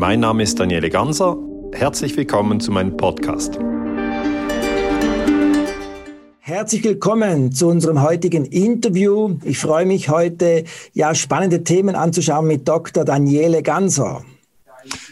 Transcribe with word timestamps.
Mein 0.00 0.20
Name 0.20 0.44
ist 0.44 0.58
Daniele 0.58 0.88
Ganser. 0.88 1.36
Herzlich 1.74 2.16
willkommen 2.16 2.58
zu 2.58 2.72
meinem 2.72 2.96
Podcast. 2.96 3.58
Herzlich 6.38 6.82
willkommen 6.84 7.52
zu 7.52 7.68
unserem 7.68 8.00
heutigen 8.00 8.46
Interview. 8.46 9.36
Ich 9.44 9.58
freue 9.58 9.84
mich 9.84 10.08
heute, 10.08 10.64
ja, 10.94 11.14
spannende 11.14 11.64
Themen 11.64 11.96
anzuschauen 11.96 12.46
mit 12.46 12.66
Dr. 12.66 13.04
Daniele 13.04 13.62
Ganser. 13.62 14.24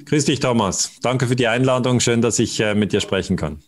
Grüß 0.06 0.24
dich, 0.24 0.40
Thomas. 0.40 0.92
Danke 1.02 1.26
für 1.26 1.36
die 1.36 1.48
Einladung. 1.48 2.00
Schön, 2.00 2.22
dass 2.22 2.38
ich 2.38 2.58
äh, 2.58 2.74
mit 2.74 2.94
dir 2.94 3.02
sprechen 3.02 3.36
kann. 3.36 3.58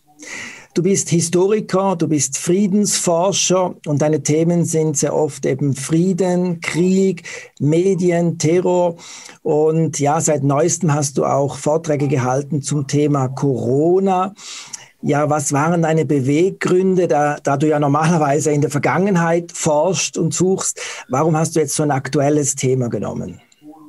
Du 0.73 0.83
bist 0.83 1.09
Historiker, 1.09 1.97
du 1.97 2.07
bist 2.07 2.37
Friedensforscher 2.37 3.75
und 3.85 4.01
deine 4.01 4.23
Themen 4.23 4.63
sind 4.63 4.95
sehr 4.95 5.13
oft 5.13 5.45
eben 5.45 5.75
Frieden, 5.75 6.61
Krieg, 6.61 7.23
Medien, 7.59 8.37
Terror. 8.37 8.95
Und 9.43 9.99
ja, 9.99 10.21
seit 10.21 10.43
neuestem 10.43 10.93
hast 10.93 11.17
du 11.17 11.25
auch 11.25 11.57
Vorträge 11.57 12.07
gehalten 12.07 12.61
zum 12.61 12.87
Thema 12.87 13.27
Corona. 13.27 14.33
Ja, 15.01 15.29
was 15.29 15.51
waren 15.51 15.81
deine 15.81 16.05
Beweggründe, 16.05 17.09
da, 17.09 17.37
da 17.43 17.57
du 17.57 17.67
ja 17.67 17.77
normalerweise 17.77 18.51
in 18.51 18.61
der 18.61 18.69
Vergangenheit 18.69 19.51
forschst 19.51 20.17
und 20.17 20.33
suchst? 20.33 20.79
Warum 21.09 21.35
hast 21.35 21.57
du 21.57 21.59
jetzt 21.59 21.75
so 21.75 21.83
ein 21.83 21.91
aktuelles 21.91 22.55
Thema 22.55 22.87
genommen? 22.87 23.41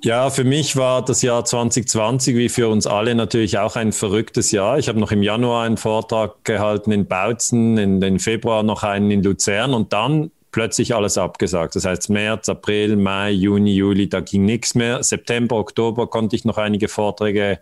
Ja, 0.05 0.31
für 0.31 0.43
mich 0.43 0.75
war 0.75 1.05
das 1.05 1.23
Jahr 1.23 1.45
2020 1.45 2.35
wie 2.37 2.49
für 2.49 2.69
uns 2.69 2.89
alle 2.89 3.15
natürlich 3.15 3.59
auch 3.59 3.77
ein 3.77 3.93
verrücktes 3.93 4.51
Jahr. 4.51 4.77
Ich 4.79 4.89
habe 4.89 4.99
noch 4.99 5.13
im 5.13 5.23
Januar 5.23 5.65
einen 5.65 5.77
Vortrag 5.77 6.45
gehalten 6.45 6.91
in 6.91 7.07
Bautzen, 7.07 7.79
in 7.79 8.01
den 8.01 8.19
Februar 8.19 8.65
noch 8.65 8.83
einen 8.83 9.13
in 9.13 9.23
Luzern 9.23 9.75
und 9.75 9.93
dann 9.93 10.33
plötzlich 10.53 10.95
alles 10.95 11.19
abgesagt. 11.19 11.75
Das 11.75 11.85
heißt 11.85 12.11
März, 12.11 12.49
April, 12.49 12.97
Mai, 12.97 13.31
Juni, 13.31 13.75
Juli, 13.75 14.09
da 14.09 14.21
ging 14.21 14.45
nichts 14.45 14.75
mehr. 14.75 15.03
September, 15.03 15.57
Oktober 15.57 16.07
konnte 16.07 16.37
ich 16.37 16.45
noch 16.45 16.59
einige 16.59 16.89
Vorträge 16.89 17.59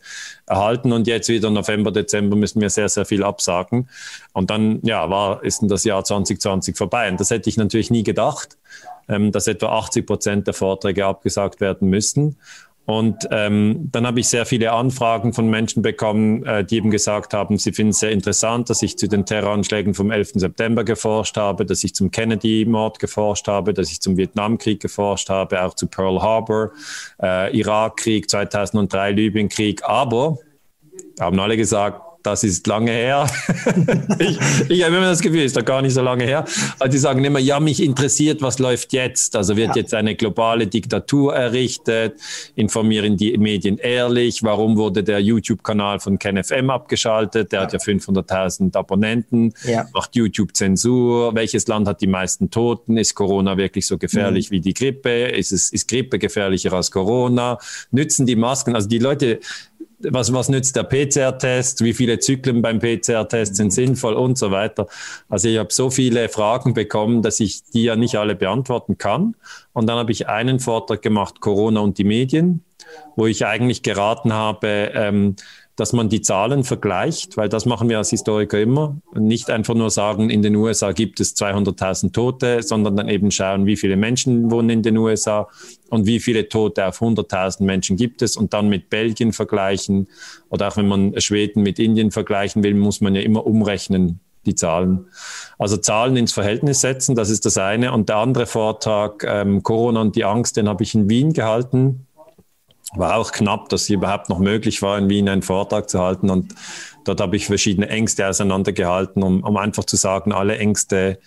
erhalten 0.46 0.92
und 0.92 1.06
jetzt 1.06 1.28
wieder 1.28 1.50
November, 1.50 1.92
Dezember 1.92 2.36
müssen 2.36 2.60
wir 2.60 2.68
sehr, 2.68 2.88
sehr 2.88 3.06
viel 3.06 3.22
absagen. 3.22 3.88
Und 4.32 4.50
dann, 4.50 4.80
ja, 4.82 5.08
war, 5.08 5.42
ist 5.42 5.62
das 5.62 5.84
Jahr 5.84 6.04
2020 6.04 6.76
vorbei. 6.76 7.08
Und 7.08 7.20
das 7.20 7.30
hätte 7.30 7.48
ich 7.48 7.56
natürlich 7.56 7.90
nie 7.90 8.02
gedacht 8.02 8.58
ähm, 9.10 9.32
dass 9.32 9.46
etwa 9.48 9.70
80 9.78 10.06
Prozent 10.06 10.46
der 10.46 10.54
Vorträge 10.54 11.04
abgesagt 11.04 11.60
werden 11.60 11.88
müssen. 11.88 12.36
Und 12.90 13.28
ähm, 13.30 13.88
dann 13.92 14.04
habe 14.04 14.18
ich 14.18 14.26
sehr 14.26 14.44
viele 14.44 14.72
Anfragen 14.72 15.32
von 15.32 15.48
Menschen 15.48 15.80
bekommen, 15.80 16.44
äh, 16.44 16.64
die 16.64 16.78
eben 16.78 16.90
gesagt 16.90 17.32
haben, 17.34 17.56
sie 17.56 17.70
finden 17.70 17.90
es 17.90 18.00
sehr 18.00 18.10
interessant, 18.10 18.68
dass 18.68 18.82
ich 18.82 18.98
zu 18.98 19.06
den 19.06 19.24
Terroranschlägen 19.24 19.94
vom 19.94 20.10
11. 20.10 20.32
September 20.34 20.82
geforscht 20.82 21.36
habe, 21.36 21.64
dass 21.64 21.84
ich 21.84 21.94
zum 21.94 22.10
Kennedy-Mord 22.10 22.98
geforscht 22.98 23.46
habe, 23.46 23.74
dass 23.74 23.92
ich 23.92 24.00
zum 24.00 24.16
Vietnamkrieg 24.16 24.80
geforscht 24.80 25.30
habe, 25.30 25.62
auch 25.62 25.74
zu 25.74 25.86
Pearl 25.86 26.20
Harbor, 26.20 26.72
äh, 27.22 27.56
Irakkrieg 27.56 28.28
2003, 28.28 29.12
Libyenkrieg. 29.12 29.84
Aber 29.84 30.38
haben 31.20 31.38
alle 31.38 31.56
gesagt, 31.56 32.02
das 32.22 32.44
ist 32.44 32.66
lange 32.66 32.90
her. 32.90 33.30
ich, 34.18 34.38
ich 34.68 34.84
habe 34.84 34.96
immer 34.96 35.06
das 35.06 35.20
Gefühl, 35.20 35.42
ist 35.42 35.56
doch 35.56 35.64
gar 35.64 35.82
nicht 35.82 35.94
so 35.94 36.02
lange 36.02 36.24
her. 36.24 36.44
Aber 36.78 36.88
die 36.88 36.98
sagen 36.98 37.24
immer, 37.24 37.38
ja, 37.38 37.60
mich 37.60 37.82
interessiert, 37.82 38.42
was 38.42 38.58
läuft 38.58 38.92
jetzt. 38.92 39.36
Also 39.36 39.56
wird 39.56 39.70
ja. 39.70 39.82
jetzt 39.82 39.94
eine 39.94 40.14
globale 40.14 40.66
Diktatur 40.66 41.34
errichtet? 41.34 42.14
Informieren 42.56 43.16
die 43.16 43.36
Medien 43.38 43.78
ehrlich? 43.78 44.42
Warum 44.42 44.76
wurde 44.76 45.02
der 45.02 45.20
YouTube-Kanal 45.20 46.00
von 46.00 46.18
KenFM 46.18 46.70
abgeschaltet? 46.70 47.52
Der 47.52 47.60
ja. 47.60 47.64
hat 47.64 47.72
ja 47.72 47.78
500.000 47.78 48.76
Abonnenten. 48.76 49.54
Ja. 49.64 49.86
Macht 49.94 50.14
YouTube 50.16 50.54
Zensur? 50.54 51.34
Welches 51.34 51.66
Land 51.68 51.88
hat 51.88 52.00
die 52.00 52.06
meisten 52.06 52.50
Toten? 52.50 52.96
Ist 52.96 53.14
Corona 53.14 53.56
wirklich 53.56 53.86
so 53.86 53.98
gefährlich 53.98 54.50
mhm. 54.50 54.54
wie 54.54 54.60
die 54.60 54.74
Grippe? 54.74 55.28
Ist, 55.28 55.52
es, 55.52 55.70
ist 55.70 55.88
Grippe 55.88 56.18
gefährlicher 56.18 56.72
als 56.72 56.90
Corona? 56.90 57.58
Nützen 57.90 58.26
die 58.26 58.36
Masken? 58.36 58.74
Also 58.74 58.88
die 58.88 58.98
Leute 58.98 59.40
was, 60.02 60.32
was 60.32 60.48
nützt 60.48 60.76
der 60.76 60.84
PCR-Test, 60.84 61.84
wie 61.84 61.92
viele 61.92 62.18
Zyklen 62.18 62.62
beim 62.62 62.78
PCR-Test 62.78 63.56
sind 63.56 63.72
sinnvoll 63.72 64.14
und 64.14 64.38
so 64.38 64.50
weiter. 64.50 64.86
Also 65.28 65.48
ich 65.48 65.58
habe 65.58 65.72
so 65.72 65.90
viele 65.90 66.28
Fragen 66.28 66.74
bekommen, 66.74 67.22
dass 67.22 67.40
ich 67.40 67.62
die 67.64 67.84
ja 67.84 67.96
nicht 67.96 68.16
alle 68.16 68.34
beantworten 68.34 68.98
kann. 68.98 69.36
Und 69.72 69.86
dann 69.86 69.98
habe 69.98 70.12
ich 70.12 70.28
einen 70.28 70.60
Vortrag 70.60 71.02
gemacht, 71.02 71.40
Corona 71.40 71.80
und 71.80 71.98
die 71.98 72.04
Medien, 72.04 72.64
wo 73.16 73.26
ich 73.26 73.46
eigentlich 73.46 73.82
geraten 73.82 74.32
habe, 74.32 74.90
ähm, 74.94 75.36
dass 75.80 75.94
man 75.94 76.10
die 76.10 76.20
Zahlen 76.20 76.62
vergleicht, 76.62 77.38
weil 77.38 77.48
das 77.48 77.64
machen 77.64 77.88
wir 77.88 77.96
als 77.96 78.10
Historiker 78.10 78.60
immer. 78.60 78.98
Nicht 79.14 79.48
einfach 79.48 79.72
nur 79.72 79.88
sagen, 79.88 80.28
in 80.28 80.42
den 80.42 80.54
USA 80.54 80.92
gibt 80.92 81.20
es 81.20 81.34
200.000 81.34 82.12
Tote, 82.12 82.62
sondern 82.62 82.96
dann 82.96 83.08
eben 83.08 83.30
schauen, 83.30 83.64
wie 83.64 83.76
viele 83.76 83.96
Menschen 83.96 84.50
wohnen 84.50 84.68
in 84.68 84.82
den 84.82 84.98
USA 84.98 85.48
und 85.88 86.04
wie 86.04 86.20
viele 86.20 86.50
Tote 86.50 86.86
auf 86.86 87.00
100.000 87.00 87.64
Menschen 87.64 87.96
gibt 87.96 88.20
es 88.20 88.36
und 88.36 88.52
dann 88.52 88.68
mit 88.68 88.90
Belgien 88.90 89.32
vergleichen. 89.32 90.06
Oder 90.50 90.68
auch 90.68 90.76
wenn 90.76 90.86
man 90.86 91.18
Schweden 91.18 91.62
mit 91.62 91.78
Indien 91.78 92.10
vergleichen 92.10 92.62
will, 92.62 92.74
muss 92.74 93.00
man 93.00 93.14
ja 93.14 93.22
immer 93.22 93.46
umrechnen, 93.46 94.20
die 94.44 94.54
Zahlen. 94.54 95.06
Also 95.58 95.78
Zahlen 95.78 96.14
ins 96.18 96.32
Verhältnis 96.32 96.82
setzen, 96.82 97.14
das 97.14 97.30
ist 97.30 97.46
das 97.46 97.56
eine. 97.56 97.94
Und 97.94 98.10
der 98.10 98.16
andere 98.16 98.44
Vortrag, 98.44 99.24
ähm, 99.26 99.62
Corona 99.62 100.02
und 100.02 100.14
die 100.14 100.26
Angst, 100.26 100.58
den 100.58 100.68
habe 100.68 100.82
ich 100.82 100.94
in 100.94 101.08
Wien 101.08 101.32
gehalten 101.32 102.06
war 102.94 103.16
auch 103.16 103.32
knapp, 103.32 103.68
dass 103.68 103.82
es 103.82 103.90
überhaupt 103.90 104.28
noch 104.28 104.38
möglich 104.38 104.82
war, 104.82 104.98
in 104.98 105.08
Wien 105.08 105.28
einen 105.28 105.42
Vortrag 105.42 105.88
zu 105.88 106.00
halten. 106.00 106.30
Und 106.30 106.54
dort 107.04 107.20
habe 107.20 107.36
ich 107.36 107.46
verschiedene 107.46 107.88
Ängste 107.88 108.28
auseinandergehalten, 108.28 109.22
um, 109.22 109.42
um 109.42 109.56
einfach 109.56 109.84
zu 109.84 109.96
sagen, 109.96 110.32
alle 110.32 110.58
Ängste 110.58 111.18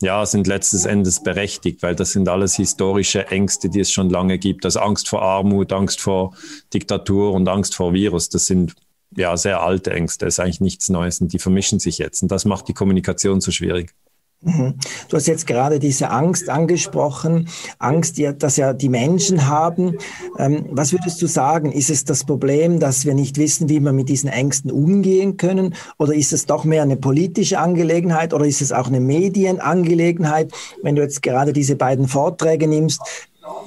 ja, 0.00 0.24
sind 0.26 0.46
letztes 0.46 0.84
Endes 0.84 1.22
berechtigt, 1.22 1.82
weil 1.82 1.96
das 1.96 2.12
sind 2.12 2.28
alles 2.28 2.54
historische 2.54 3.26
Ängste, 3.28 3.68
die 3.68 3.80
es 3.80 3.90
schon 3.90 4.10
lange 4.10 4.38
gibt. 4.38 4.64
Also 4.64 4.80
Angst 4.80 5.08
vor 5.08 5.22
Armut, 5.22 5.72
Angst 5.72 6.00
vor 6.00 6.34
Diktatur 6.72 7.32
und 7.32 7.48
Angst 7.48 7.74
vor 7.74 7.92
Virus, 7.92 8.28
das 8.28 8.46
sind 8.46 8.74
ja 9.16 9.36
sehr 9.36 9.60
alte 9.60 9.90
Ängste, 9.90 10.26
das 10.26 10.34
ist 10.34 10.40
eigentlich 10.40 10.60
nichts 10.60 10.88
Neues 10.88 11.20
und 11.20 11.32
die 11.32 11.38
vermischen 11.38 11.80
sich 11.80 11.98
jetzt. 11.98 12.22
Und 12.22 12.30
das 12.30 12.44
macht 12.44 12.68
die 12.68 12.74
Kommunikation 12.74 13.40
so 13.40 13.50
schwierig. 13.50 13.92
Mhm. 14.40 14.74
Du 15.08 15.16
hast 15.16 15.26
jetzt 15.26 15.48
gerade 15.48 15.80
diese 15.80 16.10
Angst 16.10 16.48
angesprochen, 16.48 17.48
Angst, 17.80 18.20
dass 18.38 18.56
ja 18.56 18.72
die 18.72 18.88
Menschen 18.88 19.48
haben. 19.48 19.98
Ähm, 20.38 20.66
was 20.70 20.92
würdest 20.92 21.20
du 21.20 21.26
sagen? 21.26 21.72
Ist 21.72 21.90
es 21.90 22.04
das 22.04 22.24
Problem, 22.24 22.78
dass 22.78 23.04
wir 23.04 23.14
nicht 23.14 23.36
wissen, 23.36 23.68
wie 23.68 23.80
wir 23.80 23.92
mit 23.92 24.08
diesen 24.08 24.28
Ängsten 24.28 24.70
umgehen 24.70 25.38
können? 25.38 25.74
Oder 25.98 26.14
ist 26.14 26.32
es 26.32 26.46
doch 26.46 26.64
mehr 26.64 26.82
eine 26.82 26.96
politische 26.96 27.58
Angelegenheit? 27.58 28.32
Oder 28.32 28.44
ist 28.44 28.62
es 28.62 28.70
auch 28.70 28.86
eine 28.86 29.00
Medienangelegenheit? 29.00 30.52
Wenn 30.82 30.94
du 30.94 31.02
jetzt 31.02 31.22
gerade 31.22 31.52
diese 31.52 31.74
beiden 31.74 32.06
Vorträge 32.06 32.68
nimmst, 32.68 33.00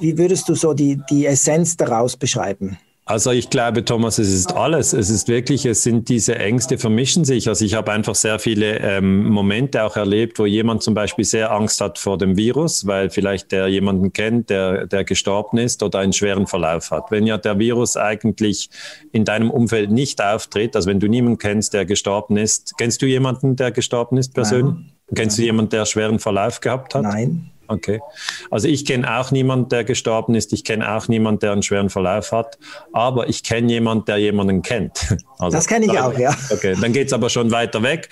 wie 0.00 0.16
würdest 0.16 0.48
du 0.48 0.54
so 0.54 0.72
die, 0.72 1.00
die 1.10 1.26
Essenz 1.26 1.76
daraus 1.76 2.16
beschreiben? 2.16 2.78
Also 3.04 3.32
ich 3.32 3.50
glaube, 3.50 3.84
Thomas, 3.84 4.18
es 4.18 4.32
ist 4.32 4.54
alles. 4.54 4.92
Es 4.92 5.10
ist 5.10 5.26
wirklich, 5.26 5.66
es 5.66 5.82
sind 5.82 6.08
diese 6.08 6.36
Ängste 6.38 6.78
vermischen 6.78 7.24
sich. 7.24 7.48
Also 7.48 7.64
ich 7.64 7.74
habe 7.74 7.90
einfach 7.90 8.14
sehr 8.14 8.38
viele 8.38 8.78
ähm, 8.78 9.28
Momente 9.28 9.82
auch 9.82 9.96
erlebt, 9.96 10.38
wo 10.38 10.46
jemand 10.46 10.84
zum 10.84 10.94
Beispiel 10.94 11.24
sehr 11.24 11.50
Angst 11.50 11.80
hat 11.80 11.98
vor 11.98 12.16
dem 12.16 12.36
Virus, 12.36 12.86
weil 12.86 13.10
vielleicht 13.10 13.50
der 13.50 13.66
jemanden 13.66 14.12
kennt, 14.12 14.50
der, 14.50 14.86
der 14.86 15.02
gestorben 15.02 15.58
ist 15.58 15.82
oder 15.82 15.98
einen 15.98 16.12
schweren 16.12 16.46
Verlauf 16.46 16.92
hat. 16.92 17.10
Wenn 17.10 17.26
ja 17.26 17.38
der 17.38 17.58
Virus 17.58 17.96
eigentlich 17.96 18.70
in 19.10 19.24
deinem 19.24 19.50
Umfeld 19.50 19.90
nicht 19.90 20.22
auftritt, 20.22 20.76
also 20.76 20.88
wenn 20.88 21.00
du 21.00 21.08
niemanden 21.08 21.38
kennst, 21.38 21.74
der 21.74 21.84
gestorben 21.84 22.36
ist, 22.36 22.78
kennst 22.78 23.02
du 23.02 23.06
jemanden, 23.06 23.56
der 23.56 23.72
gestorben 23.72 24.16
ist 24.16 24.32
persönlich? 24.32 24.74
Nein. 24.74 24.92
Kennst 25.14 25.38
du 25.38 25.42
jemanden, 25.42 25.70
der 25.70 25.84
schweren 25.86 26.18
Verlauf 26.18 26.60
gehabt 26.60 26.94
hat? 26.94 27.02
Nein. 27.02 27.51
Okay. 27.68 28.00
Also 28.50 28.68
ich 28.68 28.84
kenne 28.84 29.18
auch 29.18 29.30
niemanden, 29.30 29.68
der 29.68 29.84
gestorben 29.84 30.34
ist. 30.34 30.52
Ich 30.52 30.64
kenne 30.64 30.94
auch 30.94 31.08
niemanden, 31.08 31.40
der 31.40 31.52
einen 31.52 31.62
schweren 31.62 31.90
Verlauf 31.90 32.32
hat. 32.32 32.58
Aber 32.92 33.28
ich 33.28 33.42
kenne 33.42 33.72
jemanden, 33.72 34.04
der 34.06 34.18
jemanden 34.18 34.62
kennt. 34.62 35.16
Also, 35.38 35.56
das 35.56 35.66
kenne 35.66 35.86
ich 35.86 35.98
auch, 35.98 36.16
ja. 36.16 36.32
Okay, 36.50 36.76
dann 36.80 36.92
geht 36.92 37.08
es 37.08 37.12
aber 37.12 37.28
schon 37.28 37.50
weiter 37.50 37.82
weg. 37.82 38.08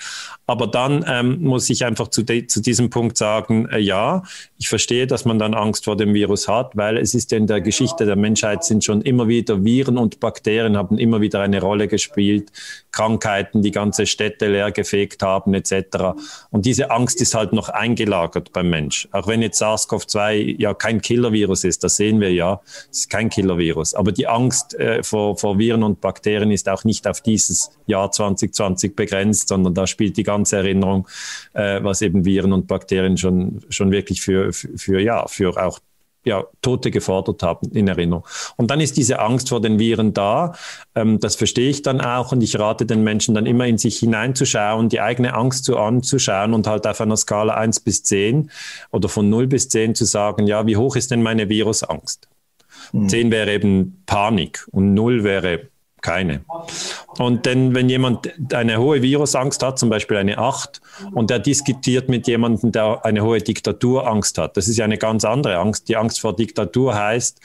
Aber 0.51 0.67
dann 0.67 1.05
ähm, 1.07 1.41
muss 1.43 1.69
ich 1.69 1.85
einfach 1.85 2.09
zu, 2.09 2.25
zu 2.25 2.61
diesem 2.61 2.89
Punkt 2.89 3.17
sagen, 3.17 3.69
äh, 3.69 3.79
ja, 3.79 4.21
ich 4.59 4.67
verstehe, 4.67 5.07
dass 5.07 5.23
man 5.23 5.39
dann 5.39 5.53
Angst 5.53 5.85
vor 5.85 5.95
dem 5.95 6.13
Virus 6.13 6.49
hat, 6.49 6.75
weil 6.75 6.97
es 6.97 7.13
ist 7.13 7.31
ja 7.31 7.37
in 7.37 7.47
der 7.47 7.61
Geschichte 7.61 8.05
der 8.05 8.17
Menschheit 8.17 8.65
sind 8.65 8.83
schon 8.83 9.01
immer 9.01 9.29
wieder 9.29 9.63
Viren 9.63 9.97
und 9.97 10.19
Bakterien 10.19 10.75
haben 10.75 10.97
immer 10.97 11.21
wieder 11.21 11.39
eine 11.39 11.61
Rolle 11.61 11.87
gespielt. 11.87 12.51
Krankheiten, 12.91 13.61
die 13.61 13.71
ganze 13.71 14.05
Städte 14.05 14.49
leergefegt 14.49 15.23
haben, 15.23 15.53
etc. 15.53 16.17
Und 16.49 16.65
diese 16.65 16.91
Angst 16.91 17.21
ist 17.21 17.33
halt 17.33 17.53
noch 17.53 17.69
eingelagert 17.69 18.51
beim 18.51 18.69
Mensch. 18.69 19.07
Auch 19.13 19.27
wenn 19.27 19.41
jetzt 19.41 19.61
SARS-CoV-2 19.61 20.59
ja 20.59 20.73
kein 20.73 20.99
Killer-Virus 20.99 21.63
ist, 21.63 21.85
das 21.85 21.95
sehen 21.95 22.19
wir 22.19 22.33
ja, 22.33 22.59
es 22.91 22.99
ist 22.99 23.09
kein 23.09 23.29
Killer-Virus. 23.29 23.93
Aber 23.93 24.11
die 24.11 24.27
Angst 24.27 24.73
äh, 24.73 25.01
vor, 25.01 25.37
vor 25.37 25.57
Viren 25.57 25.83
und 25.83 26.01
Bakterien 26.01 26.51
ist 26.51 26.67
auch 26.67 26.83
nicht 26.83 27.07
auf 27.07 27.21
dieses 27.21 27.71
Jahr 27.87 28.11
2020 28.11 28.97
begrenzt, 28.97 29.47
sondern 29.47 29.73
da 29.73 29.87
spielt 29.87 30.17
die 30.17 30.23
ganze 30.23 30.40
Erinnerung, 30.45 31.07
äh, 31.53 31.83
was 31.83 32.01
eben 32.01 32.25
Viren 32.25 32.53
und 32.53 32.67
Bakterien 32.67 33.17
schon, 33.17 33.61
schon 33.69 33.91
wirklich 33.91 34.21
für, 34.21 34.51
für, 34.53 34.77
für, 34.77 34.99
ja, 34.99 35.27
für 35.27 35.55
auch 35.63 35.79
ja, 36.23 36.43
Tote 36.61 36.91
gefordert 36.91 37.41
haben 37.43 37.69
in 37.71 37.87
Erinnerung. 37.87 38.25
Und 38.55 38.69
dann 38.69 38.79
ist 38.79 38.97
diese 38.97 39.19
Angst 39.19 39.49
vor 39.49 39.61
den 39.61 39.79
Viren 39.79 40.13
da. 40.13 40.53
Ähm, 40.95 41.19
das 41.19 41.35
verstehe 41.35 41.69
ich 41.69 41.81
dann 41.81 42.01
auch 42.01 42.31
und 42.31 42.43
ich 42.43 42.59
rate 42.59 42.85
den 42.85 43.03
Menschen 43.03 43.33
dann 43.33 43.45
immer 43.45 43.65
in 43.65 43.77
sich 43.77 43.97
hineinzuschauen, 43.97 44.89
die 44.89 45.01
eigene 45.01 45.33
Angst 45.33 45.65
zu 45.65 45.77
anzuschauen 45.77 46.53
und 46.53 46.67
halt 46.67 46.85
auf 46.85 47.01
einer 47.01 47.17
Skala 47.17 47.55
1 47.55 47.79
bis 47.81 48.03
10 48.03 48.51
oder 48.91 49.09
von 49.09 49.29
0 49.29 49.47
bis 49.47 49.69
10 49.69 49.95
zu 49.95 50.05
sagen, 50.05 50.45
ja, 50.47 50.65
wie 50.67 50.77
hoch 50.77 50.95
ist 50.95 51.11
denn 51.11 51.23
meine 51.23 51.49
Virusangst? 51.49 52.27
Mhm. 52.91 53.09
10 53.09 53.31
wäre 53.31 53.51
eben 53.51 54.03
Panik 54.05 54.67
und 54.71 54.93
0 54.93 55.23
wäre 55.23 55.69
Keine. 56.01 56.43
Und 57.19 57.45
denn, 57.45 57.75
wenn 57.75 57.87
jemand 57.87 58.31
eine 58.53 58.79
hohe 58.79 59.03
Virusangst 59.03 59.61
hat, 59.61 59.77
zum 59.77 59.89
Beispiel 59.89 60.17
eine 60.17 60.39
8, 60.39 60.81
und 61.13 61.29
der 61.29 61.37
diskutiert 61.37 62.09
mit 62.09 62.27
jemandem, 62.27 62.71
der 62.71 63.05
eine 63.05 63.23
hohe 63.23 63.39
Diktaturangst 63.39 64.39
hat, 64.39 64.57
das 64.57 64.67
ist 64.67 64.77
ja 64.77 64.85
eine 64.85 64.97
ganz 64.97 65.25
andere 65.25 65.57
Angst. 65.57 65.89
Die 65.89 65.97
Angst 65.97 66.19
vor 66.19 66.35
Diktatur 66.35 66.95
heißt, 66.95 67.39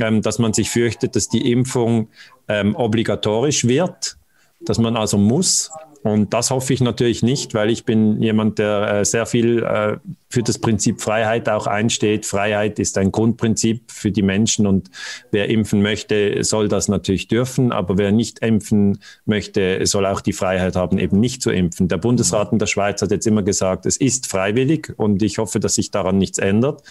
ähm, 0.00 0.22
dass 0.22 0.40
man 0.40 0.52
sich 0.52 0.70
fürchtet, 0.70 1.14
dass 1.14 1.28
die 1.28 1.52
Impfung 1.52 2.08
ähm, 2.48 2.74
obligatorisch 2.74 3.64
wird, 3.64 4.16
dass 4.60 4.78
man 4.78 4.96
also 4.96 5.16
muss. 5.16 5.70
Und 6.02 6.32
das 6.32 6.50
hoffe 6.50 6.72
ich 6.72 6.80
natürlich 6.80 7.22
nicht, 7.22 7.52
weil 7.52 7.68
ich 7.68 7.84
bin 7.84 8.22
jemand, 8.22 8.58
der 8.58 9.00
äh, 9.00 9.04
sehr 9.04 9.26
viel 9.26 9.62
äh, 9.62 9.98
für 10.30 10.42
das 10.42 10.58
Prinzip 10.58 11.00
Freiheit 11.00 11.48
auch 11.48 11.66
einsteht. 11.66 12.24
Freiheit 12.24 12.78
ist 12.78 12.96
ein 12.96 13.10
Grundprinzip 13.10 13.90
für 13.90 14.10
die 14.12 14.22
Menschen 14.22 14.66
und 14.66 14.88
wer 15.32 15.50
impfen 15.50 15.82
möchte, 15.82 16.42
soll 16.44 16.68
das 16.68 16.88
natürlich 16.88 17.26
dürfen, 17.26 17.72
aber 17.72 17.98
wer 17.98 18.12
nicht 18.12 18.38
impfen 18.38 19.00
möchte, 19.26 19.84
soll 19.86 20.06
auch 20.06 20.20
die 20.20 20.32
Freiheit 20.32 20.76
haben, 20.76 20.98
eben 20.98 21.18
nicht 21.18 21.42
zu 21.42 21.50
impfen. 21.50 21.88
Der 21.88 21.98
Bundesrat 21.98 22.52
in 22.52 22.60
der 22.60 22.66
Schweiz 22.66 23.02
hat 23.02 23.10
jetzt 23.10 23.26
immer 23.26 23.42
gesagt, 23.42 23.86
es 23.86 23.96
ist 23.96 24.28
freiwillig 24.28 24.94
und 24.96 25.20
ich 25.22 25.38
hoffe, 25.38 25.58
dass 25.58 25.74
sich 25.74 25.90
daran 25.90 26.16
nichts 26.16 26.38
ändert. 26.38 26.82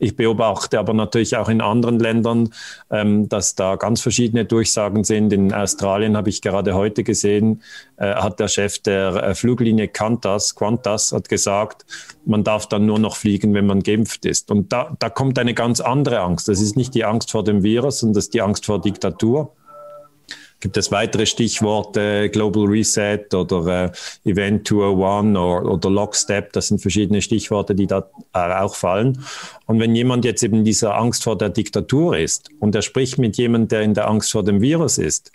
Ich 0.00 0.16
beobachte 0.16 0.78
aber 0.78 0.92
natürlich 0.92 1.36
auch 1.36 1.48
in 1.48 1.60
anderen 1.60 2.00
Ländern, 2.00 2.50
ähm, 2.90 3.28
dass 3.28 3.54
da 3.54 3.76
ganz 3.76 4.00
verschiedene 4.00 4.44
Durchsagen 4.44 5.04
sind. 5.04 5.32
In 5.32 5.54
Australien 5.54 6.16
habe 6.16 6.30
ich 6.30 6.42
gerade 6.42 6.74
heute 6.74 7.04
gesehen, 7.04 7.62
äh, 7.96 8.14
hat 8.14 8.40
der 8.40 8.48
Chef 8.58 8.80
der 8.80 9.14
äh, 9.22 9.34
Fluglinie 9.36 9.86
Qantas, 9.86 10.56
Qantas 10.56 11.12
hat 11.12 11.28
gesagt, 11.28 11.86
man 12.26 12.42
darf 12.42 12.66
dann 12.66 12.86
nur 12.86 12.98
noch 12.98 13.14
fliegen, 13.14 13.54
wenn 13.54 13.66
man 13.66 13.84
geimpft 13.84 14.24
ist. 14.24 14.50
Und 14.50 14.72
da, 14.72 14.96
da 14.98 15.10
kommt 15.10 15.38
eine 15.38 15.54
ganz 15.54 15.78
andere 15.80 16.20
Angst. 16.20 16.48
Das 16.48 16.60
ist 16.60 16.76
nicht 16.76 16.92
die 16.96 17.04
Angst 17.04 17.30
vor 17.30 17.44
dem 17.44 17.62
Virus, 17.62 18.00
sondern 18.00 18.14
das 18.14 18.24
ist 18.24 18.34
die 18.34 18.42
Angst 18.42 18.66
vor 18.66 18.80
Diktatur. 18.80 19.52
Gibt 20.60 20.76
es 20.76 20.90
weitere 20.90 21.24
Stichworte, 21.24 22.28
Global 22.30 22.64
Reset 22.64 23.32
oder 23.32 23.92
äh, 24.24 24.28
Event 24.28 24.66
201 24.66 25.38
oder, 25.38 25.72
oder 25.72 25.88
Lockstep? 25.88 26.52
Das 26.52 26.66
sind 26.66 26.80
verschiedene 26.80 27.22
Stichworte, 27.22 27.76
die 27.76 27.86
da 27.86 28.10
auch 28.32 28.74
fallen. 28.74 29.24
Und 29.66 29.78
wenn 29.78 29.94
jemand 29.94 30.24
jetzt 30.24 30.42
eben 30.42 30.64
dieser 30.64 30.96
Angst 30.96 31.22
vor 31.22 31.38
der 31.38 31.50
Diktatur 31.50 32.18
ist 32.18 32.50
und 32.58 32.74
er 32.74 32.82
spricht 32.82 33.18
mit 33.18 33.36
jemandem, 33.36 33.68
der 33.68 33.82
in 33.82 33.94
der 33.94 34.08
Angst 34.08 34.32
vor 34.32 34.42
dem 34.42 34.60
Virus 34.60 34.98
ist, 34.98 35.30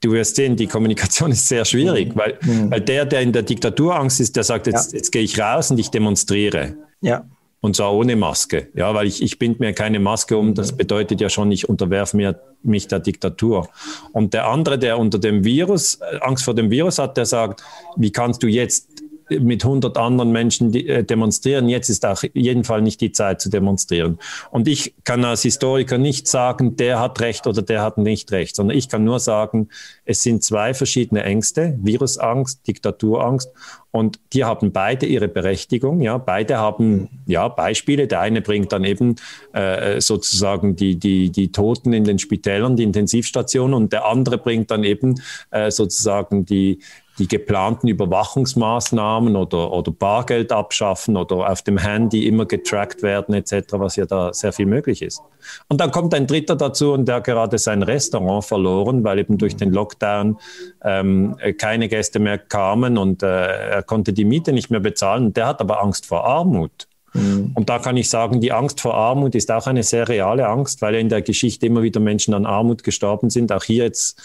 du 0.00 0.12
wirst 0.12 0.36
sehen, 0.36 0.56
die 0.56 0.66
Kommunikation 0.66 1.32
ist 1.32 1.48
sehr 1.48 1.64
schwierig, 1.64 2.14
mhm. 2.14 2.18
weil, 2.18 2.38
mhm. 2.42 2.70
weil 2.70 2.80
der, 2.80 3.04
der 3.04 3.22
in 3.22 3.32
der 3.32 3.42
Diktaturangst 3.42 4.20
ist, 4.20 4.36
der 4.36 4.44
sagt, 4.44 4.66
jetzt, 4.66 4.92
ja. 4.92 4.98
jetzt 4.98 5.10
gehe 5.10 5.22
ich 5.22 5.38
raus 5.38 5.70
und 5.70 5.78
ich 5.78 5.90
demonstriere. 5.90 6.74
Ja. 7.00 7.24
Und 7.60 7.74
zwar 7.74 7.92
ohne 7.92 8.14
Maske. 8.14 8.68
Ja, 8.74 8.94
weil 8.94 9.08
ich, 9.08 9.20
ich 9.20 9.38
bind 9.38 9.58
mir 9.58 9.72
keine 9.72 9.98
Maske 9.98 10.36
um. 10.36 10.54
Das 10.54 10.72
mhm. 10.72 10.76
bedeutet 10.76 11.20
ja 11.20 11.28
schon, 11.28 11.50
ich 11.50 11.68
unterwerfe 11.68 12.16
mir, 12.16 12.40
mich 12.62 12.86
der 12.86 13.00
Diktatur. 13.00 13.68
Und 14.12 14.32
der 14.32 14.46
andere, 14.46 14.78
der 14.78 14.98
unter 14.98 15.18
dem 15.18 15.44
Virus, 15.44 15.96
äh, 15.96 16.18
Angst 16.20 16.44
vor 16.44 16.54
dem 16.54 16.70
Virus 16.70 16.98
hat, 16.98 17.16
der 17.16 17.26
sagt, 17.26 17.64
wie 17.96 18.12
kannst 18.12 18.42
du 18.42 18.46
jetzt 18.46 19.02
mit 19.30 19.64
100 19.64 19.96
anderen 19.96 20.32
Menschen 20.32 20.74
äh, 20.74 21.04
demonstrieren. 21.04 21.68
Jetzt 21.68 21.88
ist 21.88 22.04
auch 22.06 22.22
jeden 22.34 22.64
Fall 22.64 22.82
nicht 22.82 23.00
die 23.00 23.12
Zeit 23.12 23.40
zu 23.40 23.50
demonstrieren. 23.50 24.18
Und 24.50 24.68
ich 24.68 24.94
kann 25.04 25.24
als 25.24 25.42
Historiker 25.42 25.98
nicht 25.98 26.26
sagen, 26.26 26.76
der 26.76 27.00
hat 27.00 27.20
Recht 27.20 27.46
oder 27.46 27.62
der 27.62 27.82
hat 27.82 27.98
nicht 27.98 28.32
Recht, 28.32 28.56
sondern 28.56 28.76
ich 28.76 28.88
kann 28.88 29.04
nur 29.04 29.20
sagen, 29.20 29.68
es 30.04 30.22
sind 30.22 30.42
zwei 30.42 30.74
verschiedene 30.74 31.22
Ängste, 31.22 31.78
Virusangst, 31.82 32.66
Diktaturangst. 32.66 33.50
Und 33.90 34.20
die 34.32 34.44
haben 34.44 34.70
beide 34.70 35.06
ihre 35.06 35.28
Berechtigung. 35.28 36.02
Ja, 36.02 36.18
beide 36.18 36.58
haben 36.58 37.08
ja 37.26 37.48
Beispiele. 37.48 38.06
Der 38.06 38.20
eine 38.20 38.42
bringt 38.42 38.70
dann 38.72 38.84
eben 38.84 39.16
äh, 39.54 40.00
sozusagen 40.00 40.76
die, 40.76 40.96
die, 40.96 41.30
die 41.30 41.52
Toten 41.52 41.94
in 41.94 42.04
den 42.04 42.18
Spitälern, 42.18 42.76
die 42.76 42.82
Intensivstationen, 42.82 43.74
und 43.74 43.92
der 43.92 44.04
andere 44.04 44.36
bringt 44.36 44.70
dann 44.70 44.84
eben 44.84 45.20
äh, 45.50 45.70
sozusagen 45.70 46.44
die, 46.44 46.80
die 47.18 47.28
geplanten 47.28 47.88
Überwachungsmaßnahmen 47.88 49.36
oder, 49.36 49.72
oder 49.72 49.90
Bargeld 49.90 50.52
abschaffen 50.52 51.16
oder 51.16 51.50
auf 51.50 51.62
dem 51.62 51.78
Handy 51.78 52.26
immer 52.26 52.46
getrackt 52.46 53.02
werden 53.02 53.34
etc., 53.34 53.72
was 53.72 53.96
ja 53.96 54.06
da 54.06 54.32
sehr 54.32 54.52
viel 54.52 54.66
möglich 54.66 55.02
ist. 55.02 55.20
Und 55.68 55.80
dann 55.80 55.90
kommt 55.90 56.14
ein 56.14 56.26
Dritter 56.26 56.56
dazu 56.56 56.92
und 56.92 57.06
der 57.06 57.16
hat 57.16 57.24
gerade 57.24 57.58
sein 57.58 57.82
Restaurant 57.82 58.44
verloren, 58.44 59.04
weil 59.04 59.18
eben 59.18 59.38
durch 59.38 59.56
den 59.56 59.72
Lockdown 59.72 60.38
ähm, 60.84 61.36
keine 61.58 61.88
Gäste 61.88 62.18
mehr 62.18 62.38
kamen 62.38 62.98
und 62.98 63.22
äh, 63.22 63.26
er 63.26 63.82
konnte 63.82 64.12
die 64.12 64.24
Miete 64.24 64.52
nicht 64.52 64.70
mehr 64.70 64.80
bezahlen. 64.80 65.32
Der 65.34 65.46
hat 65.46 65.60
aber 65.60 65.82
Angst 65.82 66.06
vor 66.06 66.24
Armut. 66.24 66.86
Mhm. 67.14 67.52
Und 67.54 67.68
da 67.68 67.78
kann 67.78 67.96
ich 67.96 68.08
sagen, 68.08 68.40
die 68.40 68.52
Angst 68.52 68.80
vor 68.80 68.94
Armut 68.94 69.34
ist 69.34 69.50
auch 69.50 69.66
eine 69.66 69.82
sehr 69.82 70.08
reale 70.08 70.46
Angst, 70.46 70.82
weil 70.82 70.94
in 70.94 71.08
der 71.08 71.22
Geschichte 71.22 71.66
immer 71.66 71.82
wieder 71.82 72.00
Menschen 72.00 72.34
an 72.34 72.46
Armut 72.46 72.84
gestorben 72.84 73.30
sind. 73.30 73.50
Auch 73.52 73.64
hier 73.64 73.84
jetzt 73.84 74.20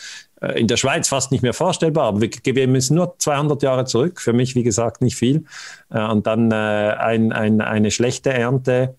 in 0.51 0.67
der 0.67 0.77
Schweiz 0.77 1.07
fast 1.07 1.31
nicht 1.31 1.41
mehr 1.41 1.53
vorstellbar, 1.53 2.07
aber 2.07 2.21
wir, 2.21 2.29
wir 2.43 2.67
müssen 2.67 2.95
nur 2.95 3.15
200 3.17 3.63
Jahre 3.63 3.85
zurück. 3.85 4.19
Für 4.21 4.33
mich, 4.33 4.55
wie 4.55 4.63
gesagt, 4.63 5.01
nicht 5.01 5.15
viel. 5.15 5.45
Äh, 5.89 6.05
und 6.05 6.27
dann 6.27 6.51
äh, 6.51 6.55
ein, 6.55 7.31
ein, 7.31 7.61
eine 7.61 7.91
schlechte 7.91 8.31
Ernte. 8.31 8.95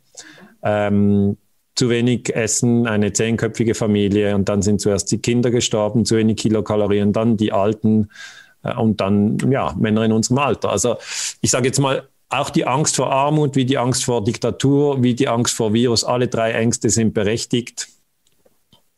Ähm, 0.62 1.37
zu 1.76 1.91
wenig 1.91 2.35
Essen, 2.35 2.87
eine 2.87 3.12
zehnköpfige 3.12 3.75
Familie 3.75 4.37
und 4.37 4.49
dann 4.49 4.62
sind 4.62 4.81
zuerst 4.81 5.11
die 5.11 5.19
Kinder 5.19 5.50
gestorben, 5.50 6.05
zu 6.05 6.17
wenig 6.17 6.37
Kilokalorien, 6.37 7.12
dann 7.12 7.37
die 7.37 7.50
Alten 7.52 8.11
und 8.79 9.00
dann 9.00 9.38
ja 9.50 9.75
Männer 9.76 10.05
in 10.05 10.12
unserem 10.12 10.38
Alter. 10.38 10.70
Also 10.70 10.97
ich 11.40 11.50
sage 11.50 11.67
jetzt 11.67 11.81
mal, 11.81 12.08
auch 12.29 12.50
die 12.50 12.67
Angst 12.67 12.97
vor 12.97 13.12
Armut, 13.12 13.56
wie 13.56 13.64
die 13.64 13.79
Angst 13.79 14.05
vor 14.05 14.25
Diktatur, 14.25 15.02
wie 15.02 15.14
die 15.14 15.29
Angst 15.29 15.55
vor 15.55 15.73
Virus, 15.73 16.05
alle 16.05 16.29
drei 16.29 16.52
Ängste 16.52 16.90
sind 16.90 17.14
berechtigt. 17.14 17.88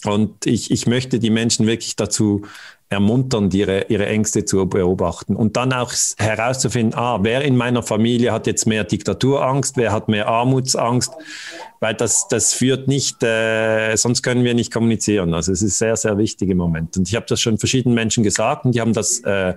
Und 0.04 0.46
ich, 0.46 0.70
ich 0.70 0.86
möchte 0.86 1.18
die 1.18 1.30
Menschen 1.30 1.66
wirklich 1.66 1.96
dazu 1.96 2.42
ermuntern, 2.88 3.50
ihre, 3.50 3.86
ihre 3.88 4.06
Ängste 4.06 4.44
zu 4.44 4.64
beobachten 4.68 5.34
und 5.34 5.56
dann 5.56 5.72
auch 5.72 5.92
herauszufinden, 6.18 6.96
ah, 6.96 7.18
wer 7.22 7.42
in 7.42 7.56
meiner 7.56 7.82
Familie 7.82 8.32
hat 8.32 8.46
jetzt 8.46 8.66
mehr 8.66 8.84
Diktaturangst, 8.84 9.76
wer 9.76 9.90
hat 9.90 10.08
mehr 10.08 10.28
Armutsangst, 10.28 11.12
weil 11.80 11.94
das, 11.94 12.28
das 12.28 12.54
führt 12.54 12.86
nicht, 12.86 13.24
äh, 13.24 13.96
sonst 13.96 14.22
können 14.22 14.44
wir 14.44 14.54
nicht 14.54 14.72
kommunizieren. 14.72 15.34
Also 15.34 15.50
es 15.50 15.62
ist 15.62 15.78
sehr, 15.78 15.96
sehr 15.96 16.16
wichtig 16.16 16.48
im 16.50 16.58
Moment. 16.58 16.96
Und 16.96 17.08
ich 17.08 17.16
habe 17.16 17.26
das 17.28 17.40
schon 17.40 17.58
verschiedenen 17.58 17.96
Menschen 17.96 18.22
gesagt 18.22 18.64
und 18.64 18.74
die 18.74 18.80
haben 18.80 18.92
das, 18.92 19.18
äh, 19.20 19.54